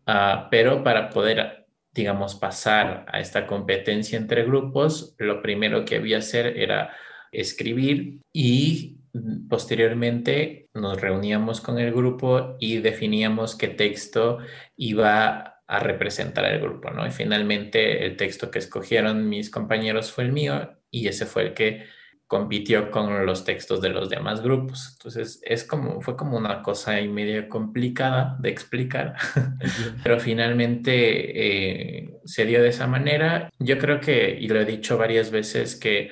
Ah, 0.06 0.48
pero 0.50 0.82
para 0.82 1.08
poder, 1.08 1.66
digamos, 1.92 2.34
pasar 2.34 3.06
a 3.08 3.20
esta 3.20 3.46
competencia 3.46 4.18
entre 4.18 4.44
grupos, 4.44 5.14
lo 5.18 5.40
primero 5.40 5.84
que 5.86 5.96
había 5.96 6.16
que 6.16 6.22
hacer 6.22 6.58
era 6.58 6.90
escribir 7.32 8.20
y 8.32 8.99
posteriormente 9.48 10.68
nos 10.74 11.00
reuníamos 11.00 11.60
con 11.60 11.78
el 11.78 11.92
grupo 11.92 12.56
y 12.60 12.78
definíamos 12.78 13.56
qué 13.56 13.68
texto 13.68 14.38
iba 14.76 15.62
a 15.66 15.78
representar 15.78 16.44
al 16.44 16.60
grupo, 16.60 16.90
¿no? 16.90 17.06
Y 17.06 17.10
finalmente 17.10 18.04
el 18.04 18.16
texto 18.16 18.50
que 18.50 18.58
escogieron 18.58 19.28
mis 19.28 19.50
compañeros 19.50 20.10
fue 20.10 20.24
el 20.24 20.32
mío 20.32 20.76
y 20.90 21.06
ese 21.08 21.26
fue 21.26 21.42
el 21.42 21.54
que 21.54 21.84
compitió 22.30 22.92
con 22.92 23.26
los 23.26 23.44
textos 23.44 23.80
de 23.80 23.88
los 23.88 24.08
demás 24.08 24.40
grupos. 24.40 24.90
Entonces, 24.92 25.40
es 25.44 25.64
como, 25.64 26.00
fue 26.00 26.16
como 26.16 26.36
una 26.36 26.62
cosa 26.62 26.92
ahí 26.92 27.08
medio 27.08 27.48
complicada 27.48 28.36
de 28.38 28.50
explicar, 28.50 29.16
pero 30.04 30.20
finalmente 30.20 32.02
eh, 32.02 32.20
se 32.24 32.46
dio 32.46 32.62
de 32.62 32.68
esa 32.68 32.86
manera. 32.86 33.50
Yo 33.58 33.78
creo 33.78 33.98
que, 34.00 34.38
y 34.40 34.46
lo 34.46 34.60
he 34.60 34.64
dicho 34.64 34.96
varias 34.96 35.32
veces, 35.32 35.74
que 35.74 36.10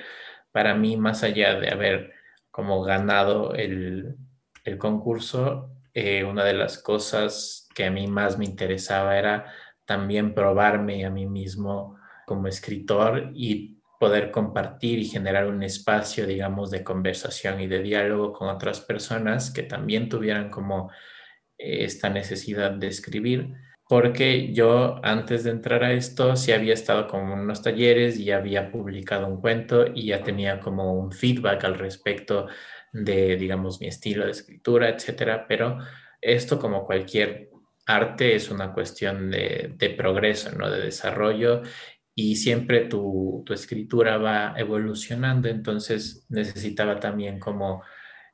para 0.51 0.75
mí, 0.75 0.97
más 0.97 1.23
allá 1.23 1.57
de 1.57 1.69
haber 1.69 2.18
como 2.59 2.83
ganado 2.83 3.53
el, 3.55 4.17
concurso, 4.79 5.71
eh, 5.93 6.25
una 6.25 6.43
de 6.43 6.53
las 6.53 6.77
cosas 6.77 7.69
que 7.73 7.85
a 7.85 7.89
mí 7.89 8.05
más 8.05 8.37
me 8.37 8.43
interesaba 8.43 9.17
era 9.17 9.45
también 9.85 10.33
probarme 10.35 11.05
a 11.05 11.09
mí 11.09 11.25
mismo 11.25 11.97
como 12.27 12.49
escritor 12.49 13.31
y 13.33 13.79
poder 13.97 14.29
compartir 14.29 14.99
y 14.99 15.05
generar 15.05 15.47
un 15.47 15.63
espacio, 15.63 16.27
digamos, 16.27 16.69
de 16.69 16.83
conversación 16.83 17.61
y 17.61 17.67
de 17.67 17.81
diálogo 17.81 18.33
con 18.33 18.49
otras 18.49 18.81
personas 18.81 19.51
que 19.51 19.63
también 19.63 20.09
tuvieran 20.09 20.49
como 20.49 20.91
eh, 21.57 21.85
esta 21.85 22.09
necesidad 22.09 22.71
de 22.71 22.87
escribir, 22.87 23.53
porque 23.89 24.53
yo 24.53 24.99
antes 25.03 25.43
de 25.43 25.49
entrar 25.49 25.83
a 25.83 25.93
esto 25.93 26.35
sí 26.35 26.51
había 26.51 26.75
estado 26.75 27.07
con 27.07 27.21
unos 27.31 27.63
talleres 27.63 28.19
y 28.19 28.29
había 28.29 28.71
publicado 28.71 29.25
un 29.25 29.41
cuento 29.41 29.87
y 29.87 30.05
ya 30.05 30.21
tenía 30.21 30.59
como 30.59 30.93
un 30.93 31.11
feedback 31.11 31.63
al 31.63 31.79
respecto 31.79 32.45
de, 32.93 33.35
digamos, 33.35 33.81
mi 33.81 33.87
estilo 33.87 34.25
de 34.25 34.31
escritura, 34.31 34.89
etcétera, 34.89 35.47
pero 35.47 35.79
esto 36.21 36.59
como 36.59 36.85
cualquier 36.85 37.49
arte 37.87 38.35
es 38.35 38.51
una 38.51 38.73
cuestión 38.73 39.31
de, 39.31 39.95
progreso, 39.97 40.51
¿no? 40.51 40.69
De 40.69 40.81
desarrollo 40.81 41.63
y 42.13 42.35
siempre 42.35 42.81
tu, 42.81 43.43
escritura 43.49 44.17
va 44.19 44.53
evolucionando, 44.55 45.49
entonces 45.49 46.27
necesitaba 46.29 46.99
también 46.99 47.39
como 47.39 47.81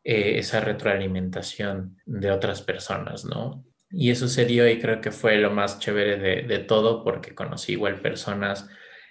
eh, 0.04 0.38
esa 0.40 0.60
retroalimentación 0.60 1.98
de 2.06 2.32
otras 2.32 2.62
personas, 2.62 3.24
¿no? 3.24 3.64
Y 3.96 4.12
eso 4.12 4.28
se 4.28 4.46
dio 4.46 4.68
y 4.70 4.80
creo 4.80 5.00
que 5.00 5.12
fue 5.12 5.38
lo 5.38 5.52
más 5.52 5.80
chévere 5.80 6.18
de, 6.18 6.42
de 6.44 6.60
todo 6.60 7.04
porque 7.04 7.34
conocí 7.34 7.74
igual 7.74 8.02
personas 8.02 8.68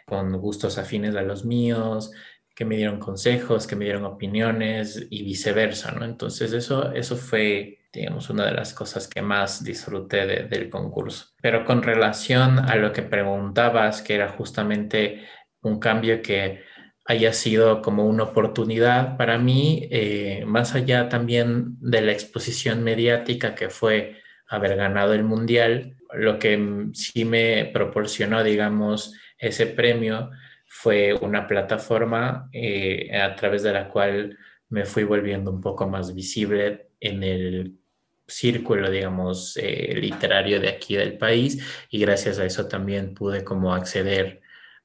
con 0.07 0.33
gustos 0.39 0.77
afines 0.79 1.17
a 1.17 1.23
los 1.23 1.45
míos, 1.45 2.13
que 2.55 2.65
me 2.65 2.77
dieron 2.77 2.99
consejos, 2.99 3.67
que 3.67 3.77
me 3.77 3.85
dieron 3.85 4.05
opiniones 4.05 5.07
y 5.11 5.25
viceversa, 5.25 5.93
¿no? 5.93 6.05
Entonces 6.05 6.53
eso, 6.53 6.93
eso 6.93 7.17
fue, 7.17 7.81
digamos, 7.93 8.31
una 8.31 8.47
de 8.47 8.53
las 8.53 8.73
cosas 8.75 9.09
que 9.09 9.23
más 9.23 9.65
disfruté 9.65 10.27
del 10.27 10.71
concurso. 10.71 11.27
Pero 11.43 11.65
con 11.65 11.83
relación 11.83 12.59
a 12.59 12.77
lo 12.77 12.93
que 12.93 13.03
preguntabas, 13.03 14.03
que 14.03 14.15
era 14.15 14.29
justamente 14.29 15.25
un 15.63 15.81
cambio 15.81 16.23
que 16.23 16.63
haya 17.07 17.33
sido 17.33 17.83
como 17.83 18.07
una 18.07 18.25
oportunidad 18.25 19.17
para 19.17 19.39
mí, 19.39 19.89
eh, 19.91 20.45
más 20.47 20.75
allá 20.75 21.09
también 21.09 21.77
de 21.81 22.03
la 22.03 22.13
exposición 22.13 22.83
mediática 22.83 23.55
que 23.55 23.69
fue 23.69 24.23
haber 24.49 24.77
ganado 24.77 25.15
el 25.15 25.25
mundial. 25.25 25.97
Lo 26.13 26.39
que 26.39 26.89
sí 26.93 27.25
me 27.25 27.71
proporcionó, 27.73 28.43
digamos, 28.45 29.15
ese 29.39 29.67
premio 29.67 30.31
fue 30.67 31.15
una 31.15 31.47
plataforma 31.47 32.49
eh, 32.53 33.17
a 33.17 33.35
través 33.37 33.63
de 33.63 33.73
la 33.73 33.89
cual 33.89 34.39
me 34.69 34.85
fui 34.85 35.05
volviendo 35.05 35.51
un 35.51 35.61
poco 35.61 35.89
más 35.89 36.15
visible 36.15 36.89
en 37.01 37.23
el 37.23 37.79
círculo, 38.27 38.91
digamos, 38.91 39.57
eh, 39.57 39.95
literario 39.97 40.61
de 40.61 40.69
aquí 40.69 40.97
del 40.97 41.19
país 41.19 41.63
y 41.91 42.01
gracias 42.01 42.39
a 42.39 42.45
eso 42.45 42.67
también 42.67 43.15
pude 43.15 43.45
como 43.45 43.75
acceder 43.75 44.41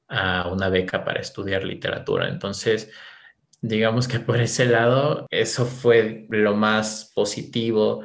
a 0.08 0.48
una 0.50 0.68
beca 0.68 1.04
para 1.04 1.20
estudiar 1.20 1.64
literatura. 1.64 2.28
Entonces, 2.28 2.90
digamos 3.60 4.08
que 4.08 4.20
por 4.20 4.40
ese 4.40 4.66
lado, 4.66 5.26
eso 5.30 5.66
fue 5.66 6.26
lo 6.30 6.54
más 6.54 7.12
positivo 7.14 8.02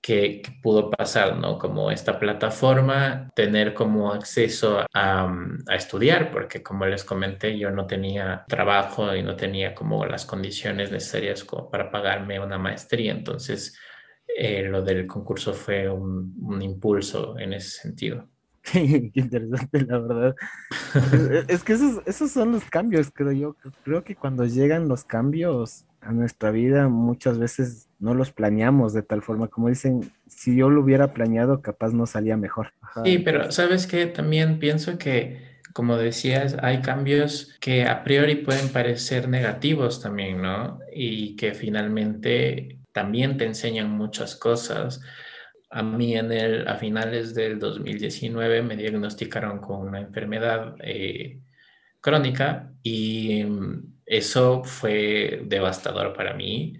que, 0.00 0.42
pudo 0.62 0.90
pasar, 0.90 1.36
¿no? 1.36 1.58
Como 1.58 1.90
esta 1.90 2.18
plataforma, 2.18 3.30
tener 3.34 3.74
como 3.74 4.12
acceso 4.12 4.80
a, 4.92 5.32
a, 5.66 5.74
estudiar, 5.74 6.30
porque 6.30 6.62
como 6.62 6.86
les 6.86 7.04
comenté, 7.04 7.58
yo 7.58 7.70
no 7.70 7.86
tenía 7.86 8.44
trabajo 8.48 9.14
y 9.14 9.22
no 9.22 9.36
tenía 9.36 9.74
como 9.74 10.04
las 10.06 10.24
condiciones 10.24 10.90
necesarias 10.90 11.46
para 11.70 11.90
pagarme 11.90 12.40
una 12.40 12.58
maestría. 12.58 13.12
Entonces, 13.12 13.78
eh, 14.26 14.62
lo 14.62 14.82
del 14.82 15.06
concurso 15.06 15.52
fue 15.52 15.88
un, 15.88 16.34
un 16.40 16.62
impulso 16.62 17.38
en 17.38 17.54
ese 17.54 17.70
sentido. 17.82 18.28
Qué 18.72 19.10
interesante, 19.14 19.80
la 19.82 19.98
verdad. 19.98 20.36
es 21.48 21.64
que 21.64 21.72
esos, 21.72 22.02
esos 22.06 22.30
son 22.30 22.52
los 22.52 22.64
cambios, 22.64 23.10
creo 23.12 23.32
yo. 23.32 23.56
Creo 23.84 24.04
que 24.04 24.14
cuando 24.14 24.44
llegan 24.44 24.88
los 24.88 25.04
cambios 25.04 25.87
a 26.08 26.12
nuestra 26.12 26.50
vida, 26.50 26.88
muchas 26.88 27.38
veces 27.38 27.90
no 27.98 28.14
los 28.14 28.32
planeamos 28.32 28.94
de 28.94 29.02
tal 29.02 29.20
forma, 29.20 29.48
como 29.48 29.68
dicen, 29.68 30.10
si 30.26 30.56
yo 30.56 30.70
lo 30.70 30.80
hubiera 30.80 31.12
planeado, 31.12 31.60
capaz 31.60 31.92
no 31.92 32.06
salía 32.06 32.38
mejor. 32.38 32.72
Sí, 33.04 33.18
pero 33.18 33.52
sabes 33.52 33.86
que 33.86 34.06
también 34.06 34.58
pienso 34.58 34.96
que, 34.96 35.58
como 35.74 35.98
decías, 35.98 36.56
hay 36.62 36.80
cambios 36.80 37.58
que 37.60 37.84
a 37.84 38.04
priori 38.04 38.36
pueden 38.36 38.70
parecer 38.70 39.28
negativos 39.28 40.00
también, 40.00 40.40
¿no? 40.40 40.78
Y 40.90 41.36
que 41.36 41.52
finalmente 41.52 42.78
también 42.92 43.36
te 43.36 43.44
enseñan 43.44 43.90
muchas 43.90 44.34
cosas. 44.34 45.02
A 45.68 45.82
mí 45.82 46.16
en 46.16 46.32
el, 46.32 46.66
a 46.68 46.76
finales 46.76 47.34
del 47.34 47.58
2019 47.58 48.62
me 48.62 48.76
diagnosticaron 48.76 49.58
con 49.58 49.86
una 49.86 50.00
enfermedad 50.00 50.74
eh, 50.82 51.42
crónica 52.00 52.72
y 52.82 53.44
mm, 53.44 53.97
eso 54.08 54.64
fue 54.64 55.42
devastador 55.44 56.14
para 56.14 56.34
mí, 56.34 56.78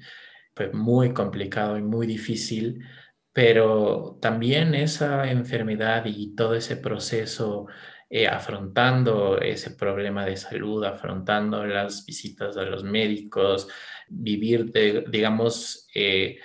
fue 0.54 0.72
muy 0.72 1.12
complicado 1.12 1.78
y 1.78 1.82
muy 1.82 2.06
difícil, 2.06 2.84
pero 3.32 4.18
también 4.20 4.74
esa 4.74 5.30
enfermedad 5.30 6.04
y 6.06 6.34
todo 6.34 6.54
ese 6.54 6.76
proceso 6.76 7.66
eh, 8.10 8.26
afrontando 8.26 9.38
ese 9.38 9.72
problema 9.72 10.24
de 10.24 10.36
salud, 10.36 10.82
afrontando 10.84 11.66
las 11.66 12.06
visitas 12.06 12.56
a 12.56 12.62
los 12.62 12.82
médicos, 12.82 13.68
vivir, 14.08 14.72
digamos, 15.10 15.86
eh, 15.94 16.38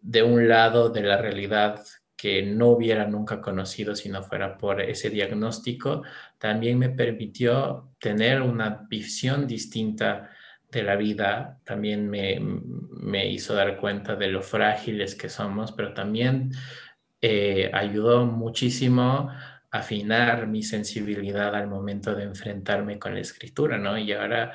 de 0.00 0.22
un 0.22 0.46
lado 0.46 0.90
de 0.90 1.02
la 1.02 1.16
realidad 1.16 1.82
que 2.16 2.42
no 2.42 2.68
hubiera 2.68 3.06
nunca 3.06 3.40
conocido 3.40 3.94
si 3.94 4.08
no 4.08 4.22
fuera 4.22 4.56
por 4.56 4.80
ese 4.80 5.10
diagnóstico, 5.10 6.02
también 6.38 6.78
me 6.78 6.90
permitió 6.90 7.94
tener 7.98 8.42
una 8.42 8.86
visión 8.88 9.46
distinta 9.46 10.30
de 10.70 10.82
la 10.82 10.96
vida, 10.96 11.60
también 11.64 12.08
me, 12.10 12.38
me 12.40 13.28
hizo 13.28 13.54
dar 13.54 13.76
cuenta 13.78 14.16
de 14.16 14.28
lo 14.28 14.42
frágiles 14.42 15.14
que 15.14 15.28
somos, 15.28 15.72
pero 15.72 15.94
también 15.94 16.50
eh, 17.20 17.70
ayudó 17.72 18.26
muchísimo 18.26 19.30
a 19.30 19.78
afinar 19.78 20.46
mi 20.46 20.62
sensibilidad 20.62 21.54
al 21.54 21.68
momento 21.68 22.14
de 22.14 22.24
enfrentarme 22.24 22.98
con 22.98 23.14
la 23.14 23.20
escritura, 23.20 23.78
¿no? 23.78 23.96
Y 23.98 24.12
ahora 24.12 24.52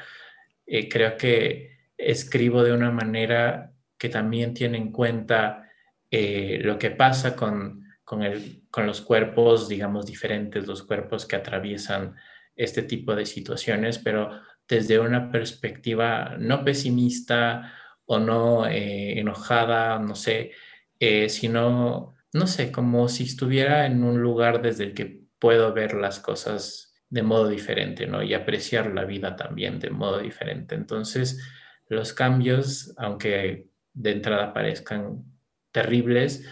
eh, 0.66 0.88
creo 0.88 1.18
que 1.18 1.90
escribo 1.98 2.64
de 2.64 2.74
una 2.74 2.92
manera 2.92 3.72
que 3.98 4.10
también 4.10 4.54
tiene 4.54 4.78
en 4.78 4.92
cuenta 4.92 5.70
eh, 6.10 6.60
lo 6.62 6.78
que 6.78 6.92
pasa 6.92 7.36
con, 7.36 7.81
con, 8.12 8.24
el, 8.24 8.64
con 8.70 8.86
los 8.86 9.00
cuerpos, 9.00 9.70
digamos, 9.70 10.06
diferentes, 10.06 10.68
los 10.68 10.84
cuerpos 10.84 11.26
que 11.26 11.38
atraviesan 11.38 12.14
este 12.58 12.84
tipo 12.84 13.16
de 13.16 13.26
situaciones, 13.26 14.00
pero 14.00 14.32
desde 14.68 15.00
una 15.00 15.32
perspectiva 15.32 16.36
no 16.38 16.66
pesimista 16.66 17.74
o 18.04 18.20
no 18.20 18.68
eh, 18.68 19.18
enojada, 19.18 19.98
no 20.00 20.16
sé, 20.16 20.52
eh, 21.00 21.30
sino, 21.30 22.18
no 22.34 22.48
sé, 22.48 22.70
como 22.70 23.08
si 23.08 23.24
estuviera 23.24 23.86
en 23.86 24.04
un 24.04 24.22
lugar 24.22 24.62
desde 24.62 24.84
el 24.84 24.94
que 24.94 25.22
puedo 25.40 25.72
ver 25.72 25.94
las 25.94 26.20
cosas 26.20 26.94
de 27.08 27.24
modo 27.24 27.48
diferente, 27.48 28.08
¿no? 28.08 28.22
Y 28.22 28.34
apreciar 28.34 28.88
la 28.88 29.06
vida 29.06 29.38
también 29.38 29.80
de 29.80 29.90
modo 29.90 30.20
diferente. 30.20 30.76
Entonces, 30.76 31.40
los 31.88 32.12
cambios, 32.12 32.94
aunque 32.98 33.70
de 33.94 34.12
entrada 34.12 34.54
parezcan 34.54 35.24
terribles, 35.72 36.46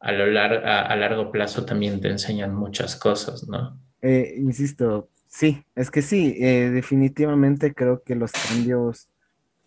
a, 0.00 0.12
lo 0.12 0.24
a, 0.40 0.96
largo 0.96 1.30
plazo 1.30 1.64
también 1.64 2.00
te 2.00 2.08
enseñan 2.08 2.54
muchas 2.54 2.96
cosas, 2.96 3.46
¿no? 3.46 3.78
Eh, 4.00 4.34
insisto, 4.38 5.08
sí, 5.28 5.62
es 5.74 5.90
que 5.90 6.00
sí, 6.00 6.36
eh, 6.40 6.70
definitivamente 6.70 7.74
creo 7.74 8.02
que 8.02 8.14
los 8.14 8.32
cambios, 8.32 9.08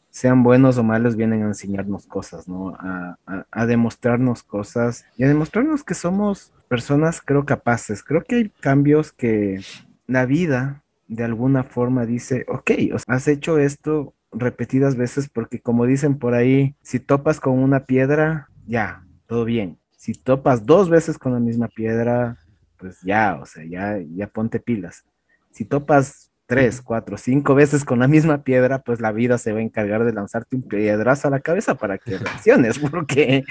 sean 0.10 0.44
buenos 0.44 0.78
o 0.78 0.84
malos, 0.84 1.16
vienen 1.16 1.44
a 1.44 1.48
enseñarnos 1.48 2.06
cosas, 2.06 2.48
¿no? 2.48 2.70
A, 2.80 3.18
a, 3.52 3.66
demostrarnos 3.66 4.44
cosas 4.44 5.06
y 5.18 5.24
a 5.24 5.28
demostrarnos 5.28 5.84
que 5.84 5.96
somos 5.96 6.52
personas, 6.68 7.20
creo, 7.20 7.46
capaces. 7.46 8.04
Creo 8.04 8.24
que 8.24 8.36
hay 8.36 8.50
cambios 8.50 9.12
que 9.12 9.62
la 10.06 10.26
vida 10.28 10.84
de 11.08 11.24
alguna 11.24 11.64
forma 11.64 12.06
dice, 12.06 12.46
ok, 12.48 12.72
has 13.08 13.28
hecho 13.28 13.58
esto 13.58 14.14
repetidas 14.32 14.96
veces 14.96 15.30
porque 15.30 15.60
como 15.60 15.86
dicen 15.86 16.18
por 16.18 16.34
ahí, 16.34 16.76
si 16.82 17.00
topas 17.00 17.40
con 17.40 17.60
una 17.60 17.86
piedra, 17.86 18.50
ya, 18.66 19.04
todo 19.28 19.46
bien. 19.46 19.80
Si 20.04 20.12
topas 20.12 20.66
dos 20.66 20.90
veces 20.90 21.18
con 21.18 21.32
la 21.32 21.40
misma 21.40 21.70
piedra, 21.70 22.36
pues 22.76 23.00
ya, 23.04 23.40
o 23.42 23.46
sea, 23.46 23.64
ya, 23.64 23.98
ya 24.14 24.28
ponte 24.28 24.60
pilas. 24.60 25.06
Si 25.50 25.64
topas 25.64 26.30
tres, 26.46 26.82
cuatro, 26.82 27.16
cinco 27.16 27.56
veces 27.56 27.86
con 27.86 28.00
la 28.00 28.10
misma 28.10 28.44
piedra, 28.44 28.80
pues 28.80 29.00
la 29.00 29.14
vida 29.14 29.38
se 29.38 29.54
va 29.54 29.60
a 29.60 29.62
encargar 29.62 30.04
de 30.04 30.12
lanzarte 30.12 30.58
un 30.58 30.64
piedrazo 30.64 31.30
a 31.30 31.32
la 31.32 31.40
cabeza 31.40 31.76
para 31.76 31.98
que 32.00 32.18
reacciones, 32.18 32.80
porque, 32.80 33.46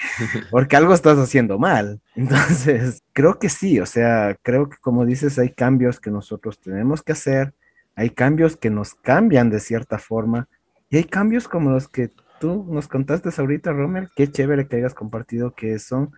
porque 0.51 0.77
algo 0.77 0.93
estás 0.93 1.17
haciendo 1.17 1.59
mal. 1.59 2.03
Entonces, 2.17 3.03
creo 3.15 3.38
que 3.38 3.49
sí, 3.49 3.81
o 3.81 3.87
sea, 3.87 4.37
creo 4.43 4.69
que 4.69 4.77
como 4.77 5.07
dices, 5.07 5.38
hay 5.38 5.55
cambios 5.55 6.01
que 6.01 6.11
nosotros 6.11 6.61
tenemos 6.61 7.01
que 7.03 7.12
hacer, 7.12 7.55
hay 7.97 8.11
cambios 8.11 8.59
que 8.59 8.69
nos 8.69 8.93
cambian 8.93 9.49
de 9.49 9.59
cierta 9.59 9.99
forma, 9.99 10.51
y 10.91 10.99
hay 10.99 11.05
cambios 11.05 11.49
como 11.49 11.71
los 11.71 11.88
que 11.88 12.11
tú 12.41 12.67
nos 12.69 12.88
contaste 12.88 13.31
ahorita, 13.35 13.73
Romer, 13.73 14.11
qué 14.15 14.31
chévere 14.31 14.69
que 14.69 14.77
hayas 14.77 14.93
compartido 14.93 15.55
que 15.55 15.79
son 15.79 16.12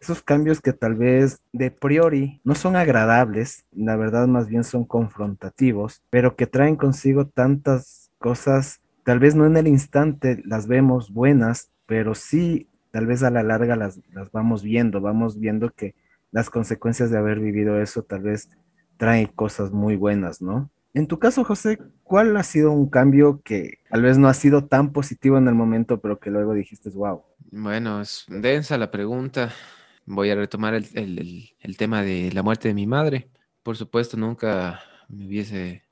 esos 0.00 0.22
cambios 0.22 0.60
que 0.60 0.72
tal 0.72 0.94
vez 0.94 1.40
de 1.52 1.70
priori 1.70 2.40
no 2.44 2.54
son 2.54 2.76
agradables, 2.76 3.64
la 3.72 3.96
verdad 3.96 4.26
más 4.26 4.48
bien 4.48 4.64
son 4.64 4.84
confrontativos, 4.84 6.02
pero 6.10 6.36
que 6.36 6.46
traen 6.46 6.76
consigo 6.76 7.26
tantas 7.26 8.10
cosas, 8.18 8.80
tal 9.04 9.18
vez 9.18 9.34
no 9.34 9.46
en 9.46 9.56
el 9.56 9.66
instante 9.66 10.42
las 10.44 10.66
vemos 10.66 11.12
buenas, 11.12 11.70
pero 11.86 12.14
sí 12.14 12.68
tal 12.90 13.06
vez 13.06 13.22
a 13.22 13.30
la 13.30 13.42
larga 13.42 13.76
las, 13.76 14.00
las 14.12 14.30
vamos 14.32 14.62
viendo, 14.62 15.00
vamos 15.00 15.38
viendo 15.38 15.70
que 15.70 15.94
las 16.30 16.50
consecuencias 16.50 17.10
de 17.10 17.18
haber 17.18 17.40
vivido 17.40 17.80
eso 17.80 18.02
tal 18.02 18.22
vez 18.22 18.50
traen 18.96 19.26
cosas 19.26 19.70
muy 19.72 19.96
buenas, 19.96 20.42
¿no? 20.42 20.70
En 20.94 21.06
tu 21.06 21.18
caso, 21.18 21.44
José, 21.44 21.78
¿cuál 22.02 22.36
ha 22.36 22.42
sido 22.42 22.72
un 22.72 22.88
cambio 22.88 23.40
que 23.44 23.78
tal 23.90 24.02
vez 24.02 24.18
no 24.18 24.28
ha 24.28 24.34
sido 24.34 24.66
tan 24.66 24.92
positivo 24.92 25.38
en 25.38 25.46
el 25.46 25.54
momento, 25.54 26.00
pero 26.00 26.18
que 26.18 26.30
luego 26.30 26.54
dijiste, 26.54 26.90
wow? 26.90 27.22
Bueno, 27.50 28.00
es 28.00 28.24
densa 28.28 28.76
la 28.78 28.90
pregunta. 28.90 29.50
Voy 30.10 30.30
a 30.30 30.34
retomar 30.34 30.72
el, 30.74 31.76
tema 31.76 32.02
de 32.02 32.32
la 32.32 32.42
muerte 32.42 32.68
de 32.68 32.74
mi 32.74 32.86
madre. 32.86 33.30
Por 33.62 33.76
supuesto, 33.76 34.16
nunca 34.16 34.82
me 35.06 35.26
hubiese 35.26 35.84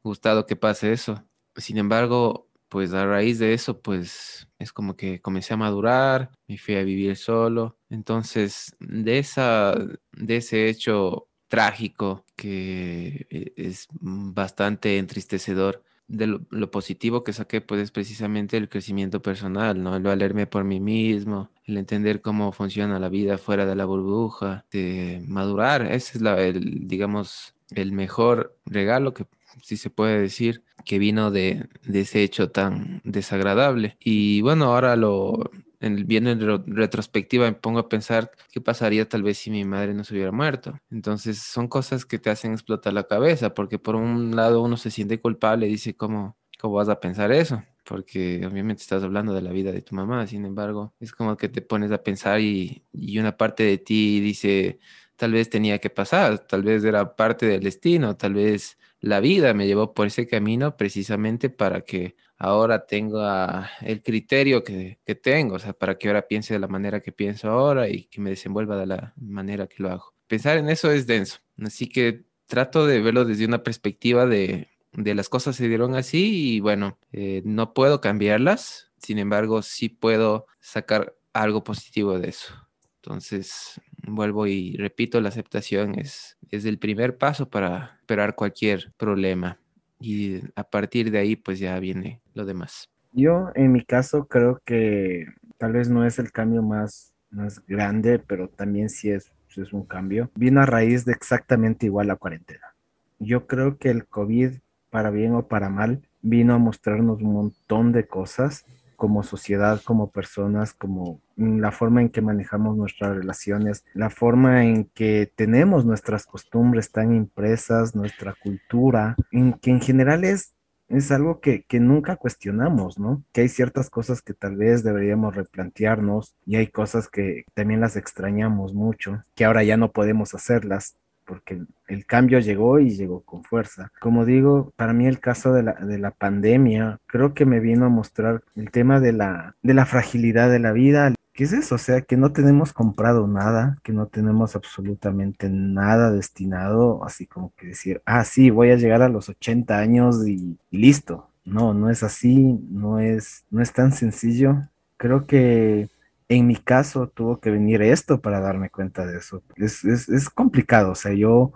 gustado 0.00 0.46
que 0.46 0.54
pase 0.54 0.92
eso. 0.92 1.24
Sin 1.56 1.78
embargo, 1.78 2.48
pues 2.68 2.92
a 2.92 3.04
raíz 3.04 3.40
de 3.40 3.52
eso, 3.52 3.80
pues 3.82 4.46
es 4.60 4.72
como 4.72 4.96
que 4.96 5.20
comencé 5.20 5.54
a 5.54 5.56
madurar, 5.56 6.30
me 6.46 6.56
fui 6.56 6.76
a 6.76 6.84
vivir 6.84 7.16
solo. 7.16 7.76
Entonces, 7.90 8.76
de, 8.78 9.18
esa, 9.18 9.74
de 10.12 10.36
ese 10.36 10.68
hecho 10.68 11.28
trágico 11.48 12.24
que 12.36 13.26
eh, 13.28 13.54
es 13.56 13.88
bastante 13.90 14.98
entristecedor. 14.98 15.82
De 16.06 16.26
lo, 16.26 16.70
positivo 16.70 17.24
que 17.24 17.32
saqué, 17.32 17.60
pues 17.60 17.80
es 17.80 17.90
precisamente 17.90 18.56
el 18.56 18.68
crecimiento 18.68 19.22
personal, 19.22 19.82
¿no? 19.82 19.96
El 19.96 20.02
valerme 20.02 20.46
por 20.46 20.64
mí 20.64 20.78
mismo, 20.78 21.50
el 21.64 21.78
entender 21.78 22.20
cómo 22.20 22.52
funciona 22.52 22.98
la 22.98 23.08
vida 23.08 23.38
fuera 23.38 23.64
de 23.64 23.74
la 23.74 23.86
burbuja, 23.86 24.66
de 24.70 25.22
madurar. 25.26 25.82
Ese 25.82 26.18
es, 26.18 26.22
la, 26.22 26.40
el, 26.40 26.86
digamos, 26.86 27.54
el 27.74 27.92
mejor 27.92 28.58
regalo 28.66 29.14
que 29.14 29.26
si 29.62 29.76
se 29.76 29.90
puede 29.90 30.20
decir, 30.20 30.62
que 30.84 30.98
vino 30.98 31.30
de, 31.30 31.68
de, 31.84 32.00
ese 32.00 32.22
hecho 32.22 32.50
tan 32.50 33.00
desagradable. 33.04 33.96
Y 34.00 34.40
bueno, 34.42 34.66
ahora 34.66 34.96
lo, 34.96 35.50
en, 35.84 36.06
viendo 36.06 36.30
en 36.30 36.40
retrospectiva, 36.66 37.46
me 37.46 37.52
pongo 37.54 37.78
a 37.78 37.88
pensar 37.88 38.30
qué 38.52 38.60
pasaría 38.60 39.08
tal 39.08 39.22
vez 39.22 39.38
si 39.38 39.50
mi 39.50 39.64
madre 39.64 39.94
no 39.94 40.04
se 40.04 40.14
hubiera 40.14 40.32
muerto. 40.32 40.78
Entonces 40.90 41.38
son 41.38 41.68
cosas 41.68 42.04
que 42.06 42.18
te 42.18 42.30
hacen 42.30 42.52
explotar 42.52 42.92
la 42.92 43.04
cabeza, 43.04 43.54
porque 43.54 43.78
por 43.78 43.96
un 43.96 44.34
lado 44.36 44.62
uno 44.62 44.76
se 44.76 44.90
siente 44.90 45.20
culpable 45.20 45.66
y 45.66 45.70
dice, 45.70 45.96
¿cómo, 45.96 46.36
cómo 46.58 46.74
vas 46.74 46.88
a 46.88 47.00
pensar 47.00 47.32
eso? 47.32 47.62
Porque 47.84 48.46
obviamente 48.46 48.82
estás 48.82 49.02
hablando 49.02 49.34
de 49.34 49.42
la 49.42 49.50
vida 49.52 49.72
de 49.72 49.82
tu 49.82 49.94
mamá, 49.94 50.26
sin 50.26 50.44
embargo, 50.46 50.94
es 51.00 51.12
como 51.12 51.36
que 51.36 51.48
te 51.48 51.60
pones 51.62 51.92
a 51.92 52.02
pensar 52.02 52.40
y, 52.40 52.84
y 52.92 53.18
una 53.18 53.36
parte 53.36 53.62
de 53.64 53.78
ti 53.78 54.20
dice, 54.20 54.78
tal 55.16 55.32
vez 55.32 55.50
tenía 55.50 55.78
que 55.78 55.90
pasar, 55.90 56.38
tal 56.40 56.62
vez 56.62 56.84
era 56.84 57.16
parte 57.16 57.46
del 57.46 57.62
destino, 57.62 58.16
tal 58.16 58.34
vez 58.34 58.78
la 59.04 59.20
vida 59.20 59.52
me 59.52 59.66
llevó 59.66 59.92
por 59.92 60.06
ese 60.06 60.26
camino 60.26 60.78
precisamente 60.78 61.50
para 61.50 61.82
que 61.82 62.16
ahora 62.38 62.86
tenga 62.86 63.70
el 63.82 64.02
criterio 64.02 64.64
que, 64.64 64.98
tengo, 65.22 65.56
o 65.56 65.58
sea, 65.58 65.74
para 65.74 65.98
que 65.98 66.08
ahora 66.08 66.26
piense 66.26 66.54
de 66.54 66.60
la 66.60 66.68
manera 66.68 67.00
que 67.00 67.12
pienso 67.12 67.50
ahora 67.50 67.86
y 67.86 68.04
que 68.04 68.22
me 68.22 68.30
desenvuelva 68.30 68.78
de 68.78 68.86
la 68.86 69.12
manera 69.16 69.66
que 69.66 69.82
lo 69.82 69.90
hago. 69.90 70.14
Pensar 70.26 70.56
en 70.56 70.70
eso 70.70 70.90
es 70.90 71.06
denso, 71.06 71.40
así 71.62 71.86
que 71.86 72.24
trato 72.46 72.86
de 72.86 73.02
verlo 73.02 73.26
desde 73.26 73.44
una 73.44 73.62
perspectiva 73.62 74.24
de, 74.24 74.68
las 74.92 75.28
cosas 75.28 75.54
se 75.54 75.68
dieron 75.68 75.94
así 75.96 76.54
y 76.54 76.60
bueno, 76.60 76.98
eh, 77.12 77.42
no 77.44 77.74
puedo 77.74 78.00
cambiarlas, 78.00 78.90
sin 78.96 79.18
embargo, 79.18 79.60
sí 79.60 79.90
puedo 79.90 80.46
sacar 80.60 81.14
algo 81.34 81.62
positivo 81.62 82.18
de 82.18 82.30
eso. 82.30 82.54
Entonces, 83.02 83.78
vuelvo 84.06 84.46
y 84.46 84.76
repito, 84.76 85.20
la 85.20 85.28
aceptación 85.28 85.98
es, 85.98 86.36
es 86.50 86.64
el 86.64 86.78
primer 86.78 87.16
paso 87.16 87.48
para 87.48 87.96
esperar 88.00 88.34
cualquier 88.34 88.92
problema. 88.96 89.58
Y 90.00 90.40
a 90.56 90.64
partir 90.64 91.10
de 91.10 91.18
ahí, 91.18 91.36
pues 91.36 91.58
ya 91.58 91.78
viene 91.78 92.20
lo 92.34 92.44
demás. 92.44 92.90
Yo, 93.12 93.50
en 93.54 93.72
mi 93.72 93.84
caso, 93.84 94.26
creo 94.26 94.60
que 94.64 95.26
tal 95.56 95.72
vez 95.72 95.88
no 95.88 96.04
es 96.04 96.18
el 96.18 96.32
cambio 96.32 96.62
más, 96.62 97.14
más 97.30 97.64
grande, 97.66 98.18
pero 98.18 98.48
también 98.48 98.90
sí 98.90 99.10
es, 99.10 99.32
es 99.56 99.72
un 99.72 99.84
cambio. 99.84 100.30
Vino 100.34 100.60
a 100.60 100.66
raíz 100.66 101.04
de 101.04 101.12
exactamente 101.12 101.86
igual 101.86 102.08
la 102.08 102.16
cuarentena. 102.16 102.74
Yo 103.18 103.46
creo 103.46 103.78
que 103.78 103.90
el 103.90 104.06
COVID, 104.06 104.54
para 104.90 105.10
bien 105.10 105.34
o 105.34 105.46
para 105.46 105.70
mal, 105.70 106.02
vino 106.22 106.54
a 106.54 106.58
mostrarnos 106.58 107.22
un 107.22 107.32
montón 107.32 107.92
de 107.92 108.06
cosas 108.06 108.66
como 108.96 109.22
sociedad, 109.22 109.80
como 109.84 110.10
personas, 110.10 110.72
como 110.74 111.20
la 111.36 111.72
forma 111.72 112.00
en 112.00 112.10
que 112.10 112.20
manejamos 112.20 112.76
nuestras 112.76 113.16
relaciones, 113.16 113.84
la 113.94 114.10
forma 114.10 114.64
en 114.64 114.86
que 114.86 115.32
tenemos 115.34 115.84
nuestras 115.84 116.26
costumbres 116.26 116.90
tan 116.90 117.14
impresas, 117.14 117.94
nuestra 117.94 118.34
cultura, 118.34 119.16
en 119.30 119.54
que 119.54 119.70
en 119.70 119.80
general 119.80 120.24
es, 120.24 120.54
es 120.88 121.10
algo 121.10 121.40
que, 121.40 121.64
que 121.64 121.80
nunca 121.80 122.16
cuestionamos, 122.16 122.98
¿no? 122.98 123.24
Que 123.32 123.42
hay 123.42 123.48
ciertas 123.48 123.90
cosas 123.90 124.22
que 124.22 124.34
tal 124.34 124.56
vez 124.56 124.84
deberíamos 124.84 125.34
replantearnos 125.34 126.34
y 126.46 126.56
hay 126.56 126.68
cosas 126.68 127.08
que 127.08 127.44
también 127.54 127.80
las 127.80 127.96
extrañamos 127.96 128.74
mucho, 128.74 129.22
que 129.34 129.44
ahora 129.44 129.64
ya 129.64 129.76
no 129.76 129.92
podemos 129.92 130.34
hacerlas 130.34 130.96
porque 131.24 131.62
el 131.88 132.06
cambio 132.06 132.38
llegó 132.38 132.78
y 132.78 132.90
llegó 132.90 133.22
con 133.22 133.44
fuerza. 133.44 133.92
Como 134.00 134.24
digo, 134.24 134.72
para 134.76 134.92
mí 134.92 135.06
el 135.06 135.20
caso 135.20 135.52
de 135.52 135.62
la, 135.62 135.72
de 135.74 135.98
la 135.98 136.10
pandemia 136.10 137.00
creo 137.06 137.34
que 137.34 137.46
me 137.46 137.60
vino 137.60 137.86
a 137.86 137.90
mostrar 137.90 138.42
el 138.56 138.70
tema 138.70 139.00
de 139.00 139.12
la, 139.12 139.56
de 139.62 139.74
la 139.74 139.86
fragilidad 139.86 140.50
de 140.50 140.58
la 140.58 140.72
vida. 140.72 141.14
¿Qué 141.32 141.44
es 141.44 141.52
eso? 141.52 141.74
O 141.74 141.78
sea, 141.78 142.02
que 142.02 142.16
no 142.16 142.32
tenemos 142.32 142.72
comprado 142.72 143.26
nada, 143.26 143.78
que 143.82 143.92
no 143.92 144.06
tenemos 144.06 144.54
absolutamente 144.54 145.48
nada 145.50 146.12
destinado, 146.12 147.04
así 147.04 147.26
como 147.26 147.52
que 147.56 147.68
decir, 147.68 148.02
ah, 148.06 148.24
sí, 148.24 148.50
voy 148.50 148.70
a 148.70 148.76
llegar 148.76 149.02
a 149.02 149.08
los 149.08 149.28
80 149.28 149.76
años 149.78 150.26
y, 150.26 150.58
listo. 150.70 151.28
No, 151.44 151.74
no 151.74 151.90
es 151.90 152.02
así, 152.02 152.58
no 152.70 153.00
es, 153.00 153.44
no 153.50 153.60
es 153.60 153.72
tan 153.72 153.92
sencillo. 153.92 154.62
Creo 154.96 155.26
que 155.26 155.88
en 156.28 156.46
mi 156.46 156.56
caso 156.56 157.08
tuvo 157.08 157.40
que 157.40 157.50
venir 157.50 157.82
esto 157.82 158.20
para 158.20 158.40
darme 158.40 158.70
cuenta 158.70 159.06
de 159.06 159.18
eso. 159.18 159.42
Es, 159.56 159.84
es, 159.84 160.08
es 160.08 160.30
complicado, 160.30 160.92
o 160.92 160.94
sea, 160.94 161.12
yo, 161.12 161.52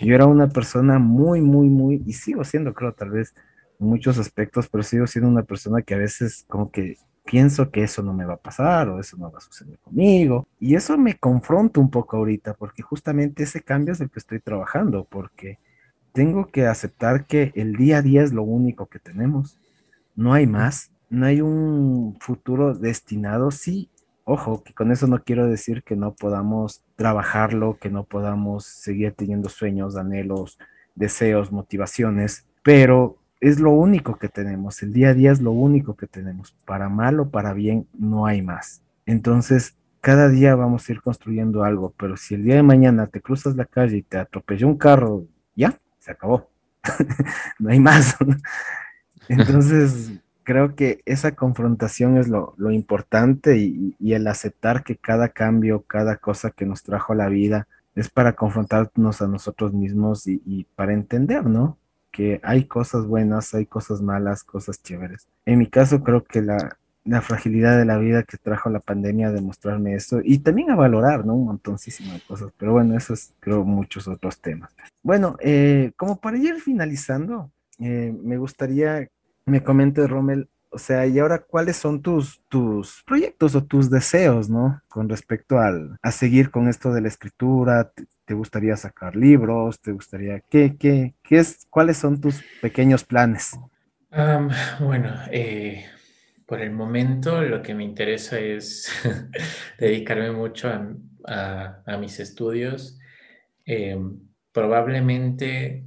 yo 0.00 0.14
era 0.14 0.26
una 0.26 0.48
persona 0.48 0.98
muy, 0.98 1.40
muy, 1.40 1.68
muy, 1.68 2.02
y 2.06 2.12
sigo 2.12 2.44
siendo, 2.44 2.74
creo, 2.74 2.92
tal 2.92 3.10
vez 3.10 3.34
en 3.80 3.86
muchos 3.88 4.18
aspectos, 4.18 4.68
pero 4.68 4.82
sigo 4.82 5.06
siendo 5.06 5.28
una 5.30 5.42
persona 5.42 5.82
que 5.82 5.94
a 5.94 5.98
veces 5.98 6.44
como 6.48 6.70
que 6.70 6.96
pienso 7.24 7.70
que 7.70 7.82
eso 7.82 8.02
no 8.02 8.12
me 8.12 8.24
va 8.24 8.34
a 8.34 8.38
pasar 8.38 8.88
o 8.88 9.00
eso 9.00 9.16
no 9.16 9.30
va 9.30 9.38
a 9.38 9.40
suceder 9.40 9.78
conmigo. 9.78 10.46
Y 10.60 10.74
eso 10.74 10.96
me 10.98 11.16
confronta 11.16 11.80
un 11.80 11.90
poco 11.90 12.16
ahorita, 12.18 12.54
porque 12.54 12.82
justamente 12.82 13.42
ese 13.44 13.62
cambio 13.62 13.92
es 13.92 14.00
el 14.00 14.10
que 14.10 14.18
estoy 14.18 14.40
trabajando, 14.40 15.04
porque 15.04 15.58
tengo 16.12 16.46
que 16.46 16.66
aceptar 16.66 17.26
que 17.26 17.52
el 17.56 17.76
día 17.76 17.98
a 17.98 18.02
día 18.02 18.22
es 18.22 18.32
lo 18.32 18.42
único 18.42 18.86
que 18.86 18.98
tenemos. 18.98 19.58
No 20.14 20.32
hay 20.32 20.46
más, 20.46 20.92
no 21.10 21.26
hay 21.26 21.40
un 21.40 22.16
futuro 22.20 22.74
destinado. 22.74 23.50
Sí, 23.50 23.88
Ojo, 24.24 24.62
que 24.62 24.72
con 24.72 24.90
eso 24.90 25.06
no 25.06 25.22
quiero 25.22 25.46
decir 25.46 25.82
que 25.82 25.96
no 25.96 26.14
podamos 26.14 26.82
trabajarlo, 26.96 27.76
que 27.78 27.90
no 27.90 28.04
podamos 28.04 28.64
seguir 28.64 29.12
teniendo 29.12 29.50
sueños, 29.50 29.96
anhelos, 29.96 30.58
deseos, 30.94 31.52
motivaciones, 31.52 32.46
pero 32.62 33.18
es 33.40 33.60
lo 33.60 33.72
único 33.72 34.16
que 34.16 34.30
tenemos, 34.30 34.82
el 34.82 34.94
día 34.94 35.10
a 35.10 35.14
día 35.14 35.30
es 35.30 35.42
lo 35.42 35.52
único 35.52 35.94
que 35.94 36.06
tenemos, 36.06 36.56
para 36.64 36.88
mal 36.88 37.20
o 37.20 37.28
para 37.28 37.52
bien 37.52 37.86
no 37.92 38.24
hay 38.24 38.40
más. 38.40 38.80
Entonces, 39.04 39.76
cada 40.00 40.30
día 40.30 40.54
vamos 40.54 40.88
a 40.88 40.92
ir 40.92 41.02
construyendo 41.02 41.62
algo, 41.62 41.92
pero 41.98 42.16
si 42.16 42.34
el 42.34 42.44
día 42.44 42.54
de 42.54 42.62
mañana 42.62 43.06
te 43.06 43.20
cruzas 43.20 43.56
la 43.56 43.66
calle 43.66 43.98
y 43.98 44.02
te 44.02 44.16
atropelló 44.16 44.68
un 44.68 44.78
carro, 44.78 45.26
ya, 45.54 45.78
se 45.98 46.12
acabó, 46.12 46.48
no 47.58 47.68
hay 47.68 47.80
más. 47.80 48.16
Entonces, 49.28 50.12
creo 50.44 50.76
que 50.76 51.00
esa 51.06 51.34
confrontación 51.34 52.16
es 52.18 52.28
lo, 52.28 52.54
importante 52.70 53.58
y, 53.58 53.96
el 54.12 54.26
aceptar 54.28 54.84
que 54.84 54.96
cada 54.96 55.30
cambio, 55.30 55.82
cada 55.82 56.16
cosa 56.16 56.50
que 56.50 56.66
nos 56.66 56.82
trajo 56.82 57.14
la 57.14 57.28
vida 57.28 57.66
es 57.96 58.10
para 58.10 58.34
confrontarnos 58.34 59.22
a 59.22 59.28
nosotros 59.28 59.72
mismos 59.72 60.26
y, 60.26 60.66
para 60.76 60.92
entender, 60.92 61.46
¿no? 61.46 61.78
Que 62.12 62.40
hay 62.44 62.66
cosas 62.66 63.06
buenas, 63.06 63.54
hay 63.54 63.66
cosas 63.66 64.00
malas, 64.02 64.44
cosas 64.44 64.80
chéveres. 64.82 65.26
En 65.46 65.58
mi 65.58 65.66
caso 65.66 66.02
creo 66.04 66.22
que 66.22 66.42
la, 66.42 66.76
fragilidad 67.22 67.76
de 67.78 67.84
la 67.84 67.98
vida 67.98 68.22
que 68.22 68.38
trajo 68.38 68.70
la 68.70 68.80
pandemia 68.80 69.28
a 69.28 69.32
demostrarme 69.32 69.94
eso 69.94 70.20
y 70.22 70.38
también 70.38 70.70
a 70.70 70.76
valorar, 70.76 71.26
¿no? 71.26 71.34
Un 71.34 71.46
montoncísimo 71.46 72.12
de 72.12 72.20
cosas. 72.20 72.52
Pero 72.56 72.72
bueno, 72.72 72.96
eso 72.96 73.14
es 73.14 73.34
creo 73.40 73.64
muchos 73.64 74.08
otros 74.08 74.40
temas. 74.40 74.70
Bueno, 75.02 75.36
eh, 75.40 75.92
como 75.96 76.18
para 76.18 76.38
ir 76.38 76.60
finalizando, 76.60 77.50
eh, 77.78 78.14
me 78.22 78.38
gustaría 78.38 79.08
me 79.46 79.62
comentes, 79.62 80.08
Rommel, 80.08 80.48
o 80.74 80.78
sea, 80.78 81.06
y 81.06 81.20
ahora, 81.20 81.38
¿cuáles 81.38 81.76
son 81.76 82.02
tus, 82.02 82.42
tus 82.48 83.04
proyectos 83.06 83.54
o 83.54 83.64
tus 83.64 83.90
deseos, 83.90 84.50
¿no? 84.50 84.82
Con 84.88 85.08
respecto 85.08 85.60
al, 85.60 85.98
a 86.02 86.10
seguir 86.10 86.50
con 86.50 86.68
esto 86.68 86.92
de 86.92 87.00
la 87.00 87.06
escritura, 87.06 87.92
¿te, 88.24 88.34
gustaría 88.34 88.76
sacar 88.76 89.14
libros? 89.14 89.80
¿Te 89.80 89.92
gustaría, 89.92 90.40
qué, 90.50 90.76
qué, 90.76 91.14
qué 91.22 91.38
es, 91.38 91.66
cuáles 91.70 91.98
son 91.98 92.20
tus 92.20 92.42
pequeños 92.60 93.04
planes? 93.04 93.56
bueno, 94.80 95.12
eh, 95.30 95.86
por 96.46 96.60
el 96.60 96.72
momento 96.72 97.40
lo 97.42 97.62
que 97.62 97.74
me 97.74 97.84
interesa 97.84 98.38
es 98.40 98.90
dedicarme 99.78 100.32
mucho 100.32 100.68
a, 101.24 101.82
a, 101.86 101.96
mis 101.98 102.18
estudios. 102.18 102.98
Em, 103.64 104.18
probablemente 104.52 105.84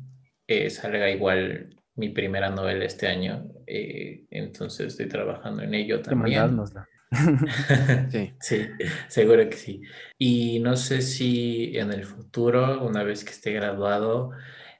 eh, 0.47 0.70
salga 0.70 1.10
igual 1.10 1.76
mi 1.98 2.10
primera 2.10 2.50
novela 2.50 2.86
este 2.86 3.08
año, 3.08 3.45
eh, 3.66 4.24
entonces 4.30 4.88
estoy 4.88 5.08
trabajando 5.08 5.64
en 5.64 5.74
ello 5.74 6.02
también. 6.02 6.58
sí. 8.12 8.34
sí, 8.39 8.68
seguro 9.08 9.50
que 9.50 9.58
sí. 9.58 9.82
Y 10.18 10.60
no 10.60 10.76
sé 10.76 11.02
si 11.02 11.78
en 11.78 11.91
el 11.91 12.06
futuro, 12.06 12.86
una 12.86 13.04
vez 13.04 13.24
que 13.24 13.32
esté 13.32 13.52
graduado, 13.52 14.32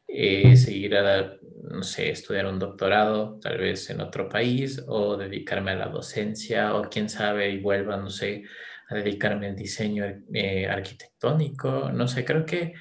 eh, 0.08 0.56
seguir 0.58 0.96
a, 0.96 1.38
no 1.64 1.84
sé, 1.84 2.12
estudiar 2.12 2.46
un 2.46 2.60
doctorado, 2.60 3.40
tal 3.42 3.58
vez 3.58 3.90
en 3.90 4.00
otro 4.02 4.30
país, 4.30 4.84
o 4.88 5.18
dedicarme 5.18 5.72
a 5.72 5.76
la 5.76 5.88
docencia, 5.88 6.76
o 6.76 6.90
quién 6.90 7.10
sabe, 7.10 7.50
y 7.50 7.60
vuelva, 7.60 7.98
no 7.98 8.10
sé, 8.10 8.44
a 8.90 8.96
dedicarme 8.96 9.48
al 9.48 9.56
diseño 9.56 10.06
eh, 10.34 10.68
arquitectónico. 10.68 11.92
No 11.92 12.08
sé, 12.08 12.24
creo 12.26 12.46
que 12.46 12.74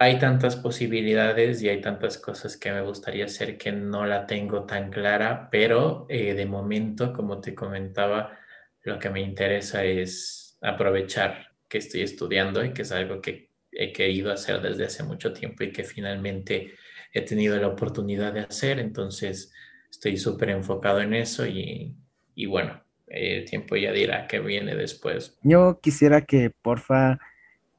hay 0.00 0.18
tantas 0.18 0.56
posibilidades 0.56 1.60
y 1.62 1.68
hay 1.68 1.82
tantas 1.82 2.16
cosas 2.16 2.56
que 2.56 2.72
me 2.72 2.80
gustaría 2.80 3.26
hacer 3.26 3.58
que 3.58 3.70
no 3.70 4.06
la 4.06 4.26
tengo 4.26 4.64
tan 4.64 4.90
clara, 4.90 5.50
pero 5.52 6.06
eh, 6.08 6.32
de 6.32 6.46
momento, 6.46 7.12
como 7.12 7.38
te 7.38 7.54
comentaba, 7.54 8.38
lo 8.82 8.98
que 8.98 9.10
me 9.10 9.20
interesa 9.20 9.84
es 9.84 10.56
aprovechar 10.62 11.48
que 11.68 11.76
estoy 11.76 12.00
estudiando 12.00 12.64
y 12.64 12.72
que 12.72 12.80
es 12.80 12.92
algo 12.92 13.20
que 13.20 13.50
he 13.72 13.92
querido 13.92 14.32
hacer 14.32 14.62
desde 14.62 14.86
hace 14.86 15.02
mucho 15.02 15.34
tiempo 15.34 15.64
y 15.64 15.70
que 15.70 15.84
finalmente 15.84 16.72
he 17.12 17.20
tenido 17.20 17.58
la 17.58 17.68
oportunidad 17.68 18.32
de 18.32 18.40
hacer. 18.40 18.78
Entonces, 18.78 19.52
estoy 19.90 20.16
súper 20.16 20.48
enfocado 20.48 21.02
en 21.02 21.12
eso 21.12 21.46
y, 21.46 21.94
y 22.34 22.46
bueno, 22.46 22.82
el 23.06 23.44
tiempo 23.44 23.76
ya 23.76 23.92
dirá 23.92 24.26
qué 24.26 24.40
viene 24.40 24.74
después. 24.74 25.36
Yo 25.42 25.78
quisiera 25.82 26.22
que, 26.22 26.48
porfa, 26.62 27.18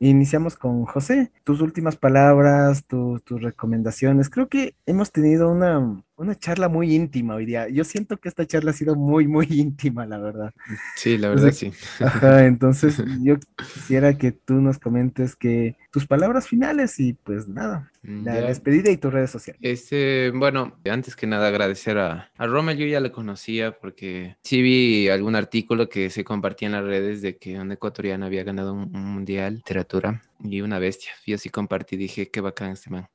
Iniciamos 0.04 0.58
con 0.58 0.86
José. 0.86 1.32
Tus 1.43 1.62
últimas 1.62 1.95
palabras, 1.95 2.86
tus 2.88 3.22
recomendaciones. 3.28 4.32
Creo 4.32 4.49
que 4.49 4.76
hemos 4.88 5.12
tenido 5.12 5.52
una, 5.52 6.04
una 6.22 6.36
charla 6.36 6.69
muy 6.69 6.93
íntima 6.95 7.36
hoy 7.36 7.45
día. 7.45 7.67
Yo 7.67 7.84
siento 7.84 8.17
que 8.17 8.30
esta 8.30 8.45
charla 8.45 8.72
ha 8.72 8.74
sido 8.74 8.95
muy, 8.95 9.28
muy 9.28 9.47
íntima, 9.49 10.05
la 10.05 10.19
verdad. 10.19 10.53
Sí, 10.95 11.17
la 11.17 11.30
verdad, 11.30 11.51
sí. 11.51 11.74
Ajá, 11.99 12.45
entonces 12.45 13.01
yo 13.22 13.38
quisiera 13.55 14.17
que 14.17 14.32
tú 14.32 14.55
nos 14.55 14.78
comentes 14.78 15.36
que 15.36 15.76
tus 15.91 16.05
palabras 16.05 16.47
finales 16.47 16.99
y 16.99 17.13
pues 17.13 17.47
nada, 17.47 17.91
la 18.03 18.39
ya. 18.39 18.47
despedida 18.47 18.91
y 18.91 18.97
tus 18.97 19.11
redes 19.11 19.32
sociales. 19.32 19.59
Este, 19.63 20.32
bueno, 20.32 20.80
antes 20.89 21.15
que 21.15 21.26
nada 21.26 21.47
agradecer 21.47 21.97
a, 21.97 22.32
a 22.38 22.47
Rommel, 22.47 22.78
yo 22.78 22.86
ya 22.86 22.99
le 22.99 23.11
conocía 23.11 23.72
porque 23.80 24.38
sí 24.43 24.61
vi 24.61 25.09
algún 25.09 25.36
artículo 25.36 25.89
que 25.89 26.11
se 26.11 26.24
compartía 26.24 26.67
en 26.67 26.74
las 26.74 26.84
redes 26.86 27.22
de 27.24 27.38
que 27.38 27.59
un 27.59 27.72
ecuatoriano 27.72 28.28
había 28.28 28.43
ganado 28.43 28.74
un, 28.74 28.95
un 28.95 29.05
mundial 29.05 29.53
de 29.53 29.57
literatura 29.57 30.22
y 30.39 30.61
una 30.61 30.78
bestia. 30.80 31.11
Yo 31.26 31.38
sí 31.39 31.49
compartí, 31.49 31.97
dije, 31.97 32.30
qué 32.30 32.41
bacán 32.41 32.72
este 32.72 32.91
man. 32.91 33.07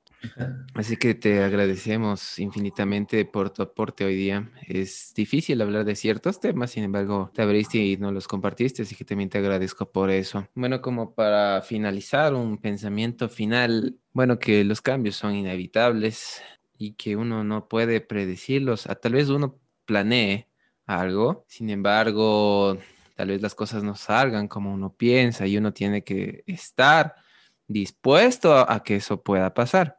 Así 0.75 0.99
que 0.99 1.15
te 1.15 1.43
agradecemos 1.43 2.39
infinitamente 2.39 3.25
por 3.25 3.49
tu 3.49 3.63
aporte 3.63 4.05
hoy 4.05 4.15
día. 4.15 4.51
Es 4.67 5.13
difícil 5.15 5.63
hablar 5.63 5.87
de 5.87 5.97
ciertos 5.97 6.39
temas, 6.39 6.71
sin 6.73 6.85
embargo, 6.85 7.31
te 7.35 7.41
abriste 7.41 7.79
y 7.79 7.97
no 7.97 8.13
los 8.13 8.29
compartiste, 8.29 8.83
así 8.83 8.95
que 8.95 9.05
también 9.07 9.31
te 9.31 9.39
agradezco 9.39 9.91
por 9.91 10.11
eso. 10.11 10.47
Bueno, 10.55 10.83
como 10.83 11.15
para 11.15 11.63
finalizar, 11.63 12.35
un 12.35 12.59
pensamiento 12.59 13.31
final, 13.31 13.99
bueno, 14.13 14.39
que 14.39 14.65
los 14.65 14.83
cambios 14.83 15.17
son 15.17 15.35
inevitables 15.35 16.43
y 16.77 16.93
que 16.93 17.17
uno 17.17 17.43
no 17.43 17.69
puede 17.69 18.03
predecirlos. 18.03 18.87
Ah, 18.87 18.97
Tal 18.97 19.13
vez 19.15 19.31
uno 19.31 19.59
planee 19.87 20.47
algo, 20.85 21.47
sin 21.49 21.71
embargo, 21.71 22.77
tal 23.15 23.29
vez 23.29 23.41
las 23.41 23.55
cosas 23.55 23.83
no 23.83 23.95
salgan 23.95 24.47
como 24.47 24.75
uno 24.75 24.93
piensa 24.95 25.47
y 25.47 25.57
uno 25.57 25.73
tiene 25.73 26.05
que 26.05 26.45
estar 26.47 27.15
dispuesto 27.67 28.55
a 28.71 28.83
que 28.83 28.97
eso 28.97 29.23
pueda 29.23 29.55
pasar. 29.55 29.99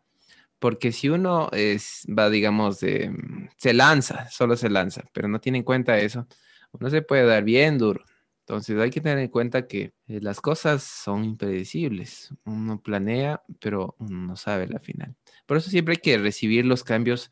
Porque 0.59 0.91
si 0.91 1.09
uno 1.09 1.49
es, 1.51 2.05
va, 2.07 2.29
digamos, 2.29 2.79
de, 2.79 3.09
mm, 3.09 3.49
se 3.57 3.73
lanza, 3.73 4.29
solo 4.29 4.55
se 4.57 4.69
lanza, 4.69 5.03
pero 5.13 5.27
no 5.27 5.39
tiene 5.39 5.59
en 5.59 5.63
cuenta 5.63 5.97
eso, 5.99 6.27
uno 6.71 6.89
se 6.89 7.01
puede 7.01 7.25
dar 7.25 7.43
bien 7.43 7.77
duro. 7.77 8.03
Entonces 8.47 8.79
hay 8.79 8.89
que 8.89 9.01
tener 9.01 9.19
en 9.19 9.27
cuenta 9.27 9.67
que 9.67 9.93
eh, 10.07 10.19
las 10.21 10.39
cosas 10.39 10.81
son 10.83 11.25
impredecibles. 11.25 12.33
Uno 12.45 12.81
planea, 12.81 13.41
pero 13.59 13.95
uno 13.99 14.27
no 14.27 14.35
sabe 14.37 14.67
la 14.67 14.79
final. 14.79 15.15
Por 15.45 15.57
eso 15.57 15.69
siempre 15.69 15.93
hay 15.93 16.01
que 16.01 16.17
recibir 16.17 16.65
los 16.65 16.83
cambios 16.83 17.29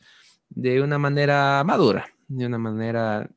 de 0.49 0.81
una 0.81 0.99
manera 0.99 1.63
madura, 1.63 2.07
de 2.27 2.45
una 2.45 2.57
manera, 2.57 3.29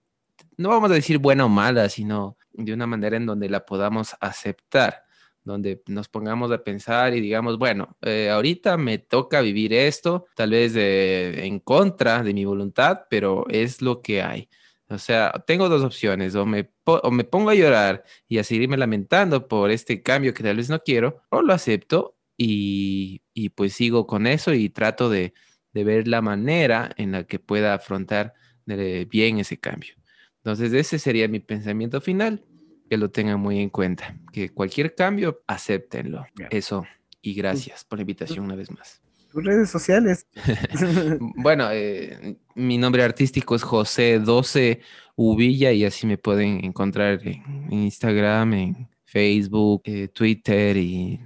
no 0.56 0.68
vamos 0.70 0.90
a 0.90 0.94
decir 0.94 1.18
buena 1.18 1.44
o 1.44 1.48
mala, 1.48 1.88
sino 1.88 2.36
de 2.52 2.72
una 2.72 2.86
manera 2.86 3.16
en 3.16 3.26
donde 3.26 3.48
la 3.48 3.64
podamos 3.64 4.16
aceptar 4.20 5.04
donde 5.48 5.82
nos 5.86 6.08
pongamos 6.08 6.50
a 6.52 6.62
pensar 6.62 7.14
y 7.14 7.20
digamos, 7.20 7.58
bueno, 7.58 7.96
eh, 8.02 8.30
ahorita 8.30 8.76
me 8.76 8.98
toca 8.98 9.40
vivir 9.40 9.72
esto, 9.72 10.26
tal 10.36 10.50
vez 10.50 10.74
eh, 10.76 11.46
en 11.46 11.58
contra 11.60 12.22
de 12.22 12.34
mi 12.34 12.44
voluntad, 12.44 13.02
pero 13.10 13.46
es 13.48 13.82
lo 13.82 14.02
que 14.02 14.22
hay. 14.22 14.48
O 14.90 14.98
sea, 14.98 15.32
tengo 15.46 15.68
dos 15.68 15.82
opciones, 15.84 16.34
o 16.34 16.46
me, 16.46 16.70
o 16.84 17.10
me 17.10 17.24
pongo 17.24 17.50
a 17.50 17.54
llorar 17.54 18.04
y 18.26 18.38
a 18.38 18.44
seguirme 18.44 18.76
lamentando 18.78 19.46
por 19.48 19.70
este 19.70 20.02
cambio 20.02 20.32
que 20.32 20.42
tal 20.42 20.56
vez 20.56 20.70
no 20.70 20.80
quiero, 20.80 21.22
o 21.30 21.42
lo 21.42 21.52
acepto 21.52 22.16
y, 22.38 23.22
y 23.34 23.50
pues 23.50 23.74
sigo 23.74 24.06
con 24.06 24.26
eso 24.26 24.54
y 24.54 24.70
trato 24.70 25.10
de, 25.10 25.34
de 25.72 25.84
ver 25.84 26.08
la 26.08 26.22
manera 26.22 26.90
en 26.96 27.12
la 27.12 27.24
que 27.24 27.38
pueda 27.38 27.74
afrontar 27.74 28.32
de- 28.64 29.04
bien 29.06 29.38
ese 29.38 29.58
cambio. 29.58 29.94
Entonces, 30.38 30.72
ese 30.72 30.98
sería 30.98 31.28
mi 31.28 31.40
pensamiento 31.40 32.00
final 32.00 32.44
que 32.88 32.96
lo 32.96 33.10
tengan 33.10 33.40
muy 33.40 33.60
en 33.60 33.70
cuenta. 33.70 34.16
Que 34.32 34.50
cualquier 34.50 34.94
cambio, 34.94 35.42
acéptenlo. 35.46 36.26
Eso. 36.50 36.84
Y 37.22 37.34
gracias 37.34 37.84
por 37.84 37.98
la 37.98 38.02
invitación 38.02 38.44
una 38.44 38.54
vez 38.54 38.70
más. 38.70 39.02
Tus 39.32 39.44
redes 39.44 39.70
sociales. 39.70 40.26
Bueno, 41.36 41.68
eh, 41.70 42.36
mi 42.54 42.78
nombre 42.78 43.02
artístico 43.02 43.54
es 43.54 43.62
José 43.62 44.18
12 44.18 44.80
Uvilla 45.16 45.72
y 45.72 45.84
así 45.84 46.06
me 46.06 46.16
pueden 46.16 46.64
encontrar 46.64 47.20
en, 47.26 47.42
en 47.70 47.72
Instagram, 47.72 48.54
en 48.54 48.88
Facebook, 49.04 49.82
eh, 49.86 50.08
Twitter 50.08 50.76
y 50.76 51.20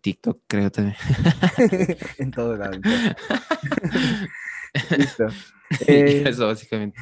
TikTok, 0.00 0.42
creo 0.46 0.70
también. 0.70 0.96
en 2.18 2.30
todo 2.30 2.56
lado. 2.56 2.78
Listo. 4.96 5.26
Eh, 5.86 6.24
eso 6.26 6.46
básicamente. 6.46 6.98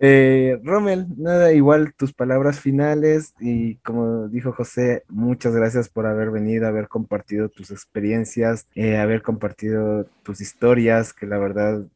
Eh, 0.00 0.58
Rommel, 0.64 1.06
nada, 1.16 1.52
igual 1.52 1.94
tus 1.94 2.12
palabras 2.12 2.60
finales 2.60 3.34
y 3.40 3.76
como 3.76 4.28
dijo 4.28 4.52
José, 4.52 5.04
muchas 5.08 5.54
gracias 5.54 5.88
por 5.88 6.06
haber 6.06 6.30
venido, 6.30 6.66
haber 6.66 6.88
compartido 6.88 7.48
tus 7.48 7.70
experiencias, 7.70 8.66
eh, 8.74 8.96
haber 8.96 9.22
compartido 9.22 10.06
tus 10.22 10.40
historias, 10.40 11.12
que 11.12 11.26
la 11.26 11.38
verdad, 11.38 11.86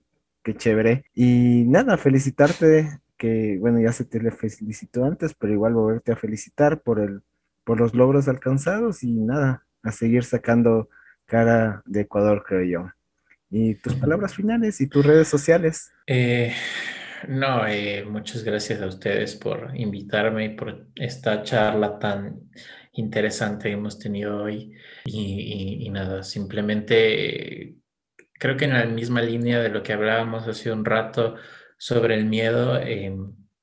qué 0.43 0.57
chévere. 0.57 1.05
Y 1.15 1.65
nada, 1.67 1.99
felicitarte, 1.99 3.01
que 3.17 3.59
bueno, 3.61 3.81
ya 3.81 3.93
se 3.93 4.05
te 4.05 4.21
le 4.21 4.31
felicitó 4.31 5.05
antes, 5.05 5.35
pero 5.35 5.53
igual 5.53 5.75
volverte 5.75 6.13
a 6.13 6.17
felicitar 6.17 6.81
por 6.81 7.01
el, 7.01 7.23
por 7.65 7.81
los 7.81 7.95
logros 7.95 8.29
alcanzados 8.29 9.03
y 9.03 9.13
nada, 9.13 9.67
a 9.83 9.93
seguir 9.93 10.25
sacando 10.25 10.89
cara 11.27 11.83
de 11.85 12.03
Ecuador, 12.03 12.45
creo 12.47 12.63
yo. 12.63 12.91
Y 13.51 13.75
tus 13.75 13.95
palabras 13.95 14.35
finales 14.35 14.81
y 14.81 14.87
tus 14.87 15.05
redes 15.05 15.29
sociales. 15.29 15.91
Eh, 16.07 16.53
no, 17.27 17.67
eh, 17.67 18.05
muchas 18.05 18.45
gracias 18.45 18.81
a 18.81 18.87
ustedes 18.87 19.35
por 19.35 19.73
invitarme 19.75 20.45
y 20.45 20.49
por 20.51 20.89
esta 20.95 21.43
charla 21.43 21.99
tan 21.99 22.51
interesante 22.93 23.69
que 23.69 23.75
hemos 23.75 23.99
tenido 23.99 24.43
hoy. 24.43 24.73
Y, 25.05 25.89
nada, 25.91 26.23
simplemente 26.23 27.77
creo 28.35 28.57
que 28.57 28.67
en 28.67 28.75
la 28.75 28.85
misma 28.87 29.23
línea 29.23 29.61
de 29.61 29.71
lo 29.71 29.83
que 29.83 29.93
hablábamos 29.93 30.47
hace 30.47 30.71
un 30.71 30.85
rato 30.85 31.37
sobre 31.79 32.15
el 32.15 32.27
miedo, 32.27 32.79
eh, 32.79 33.17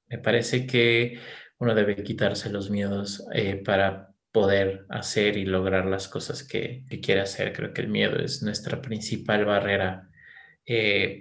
me 0.07 0.17
parece 0.17 0.65
que 0.67 1.19
uno 1.59 1.75
debe 1.75 2.03
quitarse 2.03 2.49
los 2.49 2.69
miedos 2.69 3.25
eh, 3.33 3.55
para 3.55 4.09
poder 4.31 4.85
hacer 4.89 5.37
y 5.37 5.45
lograr 5.45 5.85
las 5.85 6.07
cosas 6.09 6.43
que, 6.43 6.83
quiere 7.01 7.21
hacer. 7.21 7.53
Creo 7.53 7.73
que 7.73 7.81
el 7.81 7.87
miedo 7.87 8.17
es 8.19 8.43
nuestra 8.43 8.81
principal 8.81 9.45
barrera 9.45 10.09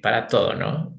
para 0.03 0.27
todo, 0.27 0.55
¿no? 0.55 0.99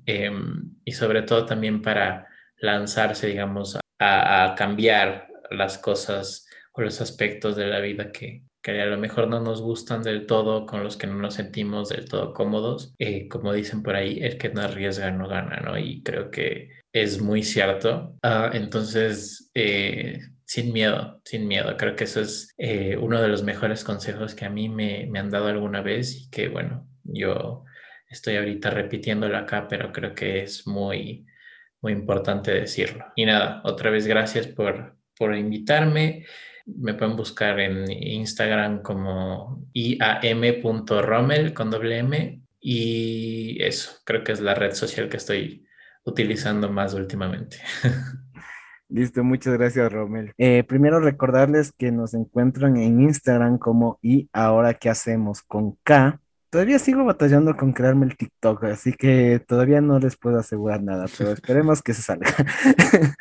Y 0.86 0.94
sobre 0.94 1.24
todo 1.24 1.46
también 1.46 1.82
para 1.82 2.28
lanzarse, 2.58 3.28
digamos, 3.28 3.78
a, 4.00 4.46
a 4.46 4.56
cambiar 4.56 5.28
las 5.52 5.78
cosas 5.78 6.48
o 6.72 6.82
los 6.82 7.02
aspectos 7.02 7.56
de 7.56 7.68
la 7.68 7.80
vida 7.80 8.12
que, 8.12 8.44
que 8.66 8.82
a 8.82 8.88
lo 8.88 8.98
mejor 8.98 9.28
no 9.28 9.40
nos 9.40 9.62
gustan 9.62 10.02
del 10.02 10.26
todo, 10.26 10.66
con 10.66 10.84
los 10.84 10.98
que 10.98 11.06
no 11.06 11.14
nos 11.14 11.36
sentimos 11.36 11.90
del 11.90 12.10
todo 12.10 12.34
cómodos. 12.34 12.96
Eh, 12.98 13.28
como 13.28 13.54
dicen 13.54 13.84
por 13.84 13.96
ahí, 13.96 14.18
el 14.24 14.40
que 14.40 14.50
no 14.50 14.62
arriesga 14.62 15.12
no 15.12 15.28
gana, 15.28 15.58
¿no? 15.58 15.78
Y 15.78 16.02
creo 16.02 16.32
que 16.32 16.72
es 16.92 17.22
muy 17.22 17.44
cierto. 17.44 18.18
Ah, 18.24 18.50
entonces, 18.54 19.52
eh, 19.54 20.20
sin 20.46 20.74
miedo, 20.74 21.22
sin 21.24 21.48
miedo. 21.48 21.78
Creo 21.78 21.96
que 21.96 22.06
eso 22.06 22.22
es 22.22 22.56
eh, 22.58 22.98
uno 23.00 23.22
de 23.22 23.28
los 23.28 23.44
mejores 23.44 23.84
consejos 23.84 24.34
que 24.34 24.46
a 24.46 24.50
mí 24.50 24.68
me, 24.68 25.06
me 25.12 25.20
han 25.20 25.30
dado 25.30 25.46
alguna 25.48 25.82
vez 25.82 26.16
y 26.16 26.30
que, 26.32 26.48
bueno, 26.48 26.88
yo 27.04 27.66
estoy 28.16 28.38
ahorita 28.38 28.70
repitiéndolo 28.70 29.38
acá, 29.38 29.68
pero 29.68 29.92
creo 29.92 30.14
que 30.16 30.44
es 30.44 30.66
muy, 30.68 31.26
muy 31.82 31.94
importante 31.94 32.52
decirlo. 32.52 33.06
Y 33.16 33.26
nada, 33.26 33.62
otra 33.64 33.90
vez 33.90 34.08
gracias 34.08 34.48
por, 34.48 34.98
por 35.18 35.36
invitarme. 35.36 36.26
Me 36.66 36.96
pueden 36.96 37.16
buscar 37.16 37.60
en 37.60 37.92
Instagram 37.92 38.82
como 38.82 39.68
iam.rommel 39.74 41.54
con 41.54 41.70
doble 41.70 42.00
M 42.00 42.42
y 42.60 43.62
eso, 43.64 44.00
creo 44.04 44.24
que 44.24 44.32
es 44.32 44.42
la 44.42 44.56
red 44.56 44.74
social 44.74 45.08
que 45.08 45.18
estoy 45.18 45.68
utilizando 46.04 46.72
más 46.72 46.94
últimamente. 46.96 47.58
Listo, 48.90 49.24
muchas 49.24 49.54
gracias, 49.54 49.92
Romel. 49.92 50.34
Eh, 50.38 50.64
primero 50.64 51.00
recordarles 51.00 51.74
que 51.74 51.92
nos 51.92 52.14
encuentran 52.14 52.78
en 52.78 53.02
Instagram 53.02 53.58
como 53.58 54.00
y 54.02 54.30
ahora 54.32 54.76
qué 54.76 54.90
hacemos 54.90 55.42
con 55.42 55.78
K. 55.84 56.22
Todavía 56.56 56.80
sigo 56.80 57.04
batallando 57.04 57.58
con 57.58 57.74
crearme 57.74 58.06
el 58.06 58.16
TikTok, 58.16 58.64
así 58.64 58.94
que 58.94 59.44
todavía 59.46 59.82
no 59.82 60.00
les 60.00 60.16
puedo 60.16 60.40
asegurar 60.40 60.82
nada, 60.82 61.06
pero 61.18 61.32
esperemos 61.34 61.82
que 61.82 61.94
se 61.94 62.02
salga. 62.02 62.30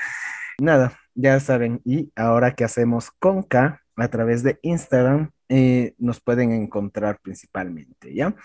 Nada, 0.60 0.92
ya 1.16 1.40
saben, 1.40 1.80
y 1.84 2.12
ahora 2.14 2.54
qué 2.54 2.62
hacemos 2.62 3.10
con 3.18 3.42
K 3.42 3.82
a 3.96 4.08
través 4.08 4.44
de 4.44 4.60
Instagram, 4.62 5.32
eh, 5.48 5.94
nos 5.98 6.20
pueden 6.20 6.52
encontrar 6.52 7.18
principalmente, 7.20 8.14
¿ya? 8.14 8.36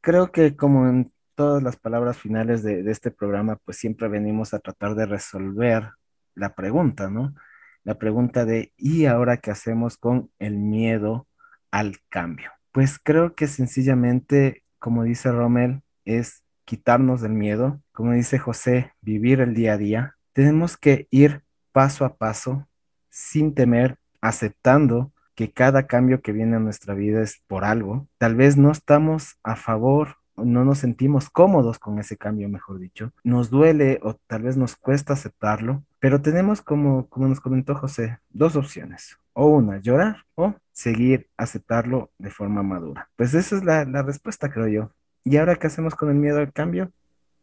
Creo 0.00 0.30
que 0.30 0.54
como 0.54 0.88
en 0.88 1.12
todas 1.34 1.60
las 1.60 1.76
palabras 1.76 2.16
finales 2.16 2.62
de, 2.62 2.84
de 2.84 2.92
este 2.92 3.10
programa, 3.10 3.56
pues 3.64 3.78
siempre 3.78 4.06
venimos 4.06 4.54
a 4.54 4.60
tratar 4.60 4.94
de 4.94 5.06
resolver 5.06 5.90
la 6.36 6.54
pregunta, 6.54 7.10
¿no? 7.10 7.34
La 7.82 7.98
pregunta 7.98 8.44
de, 8.44 8.72
¿y 8.76 9.06
ahora 9.06 9.38
qué 9.38 9.50
hacemos 9.50 9.96
con 9.98 10.30
el 10.38 10.58
miedo 10.58 11.26
al 11.72 11.96
cambio? 12.08 12.52
Pues 12.72 12.98
creo 12.98 13.34
que 13.34 13.46
sencillamente, 13.46 14.64
como 14.78 15.04
dice 15.04 15.30
Rommel, 15.30 15.82
es 16.06 16.42
quitarnos 16.64 17.20
del 17.20 17.32
miedo, 17.32 17.82
como 17.92 18.12
dice 18.12 18.38
José, 18.38 18.92
vivir 19.02 19.40
el 19.40 19.54
día 19.54 19.74
a 19.74 19.78
día. 19.78 20.16
Tenemos 20.32 20.78
que 20.78 21.06
ir 21.10 21.42
paso 21.72 22.06
a 22.06 22.16
paso, 22.16 22.66
sin 23.10 23.54
temer, 23.54 23.98
aceptando 24.22 25.12
que 25.34 25.52
cada 25.52 25.86
cambio 25.86 26.22
que 26.22 26.32
viene 26.32 26.56
a 26.56 26.60
nuestra 26.60 26.94
vida 26.94 27.22
es 27.22 27.42
por 27.46 27.64
algo. 27.64 28.08
Tal 28.18 28.36
vez 28.36 28.56
no 28.56 28.70
estamos 28.70 29.38
a 29.42 29.56
favor 29.56 30.16
no 30.44 30.64
nos 30.64 30.78
sentimos 30.78 31.30
cómodos 31.30 31.78
con 31.78 31.98
ese 31.98 32.16
cambio, 32.16 32.48
mejor 32.48 32.78
dicho. 32.78 33.12
Nos 33.24 33.50
duele 33.50 34.00
o 34.02 34.14
tal 34.14 34.42
vez 34.42 34.56
nos 34.56 34.76
cuesta 34.76 35.12
aceptarlo, 35.12 35.82
pero 35.98 36.20
tenemos, 36.20 36.62
como, 36.62 37.08
como 37.08 37.28
nos 37.28 37.40
comentó 37.40 37.74
José, 37.74 38.18
dos 38.30 38.56
opciones. 38.56 39.18
O 39.34 39.46
una, 39.46 39.78
llorar 39.78 40.24
o 40.34 40.54
seguir 40.72 41.28
aceptarlo 41.36 42.10
de 42.18 42.30
forma 42.30 42.62
madura. 42.62 43.08
Pues 43.16 43.32
esa 43.34 43.56
es 43.56 43.64
la, 43.64 43.84
la 43.84 44.02
respuesta, 44.02 44.50
creo 44.50 44.68
yo. 44.68 44.90
¿Y 45.24 45.36
ahora 45.36 45.56
qué 45.56 45.68
hacemos 45.68 45.94
con 45.94 46.10
el 46.10 46.16
miedo 46.16 46.38
al 46.38 46.52
cambio? 46.52 46.90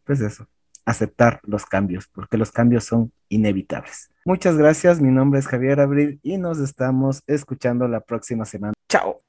Pues 0.03 0.21
eso, 0.21 0.47
aceptar 0.85 1.39
los 1.43 1.65
cambios, 1.65 2.07
porque 2.07 2.37
los 2.37 2.51
cambios 2.51 2.83
son 2.83 3.11
inevitables. 3.29 4.11
Muchas 4.25 4.57
gracias, 4.57 5.01
mi 5.01 5.11
nombre 5.11 5.39
es 5.39 5.47
Javier 5.47 5.79
Abril 5.79 6.19
y 6.21 6.37
nos 6.37 6.59
estamos 6.59 7.23
escuchando 7.27 7.87
la 7.87 8.01
próxima 8.01 8.45
semana. 8.45 8.73
Chao. 8.87 9.17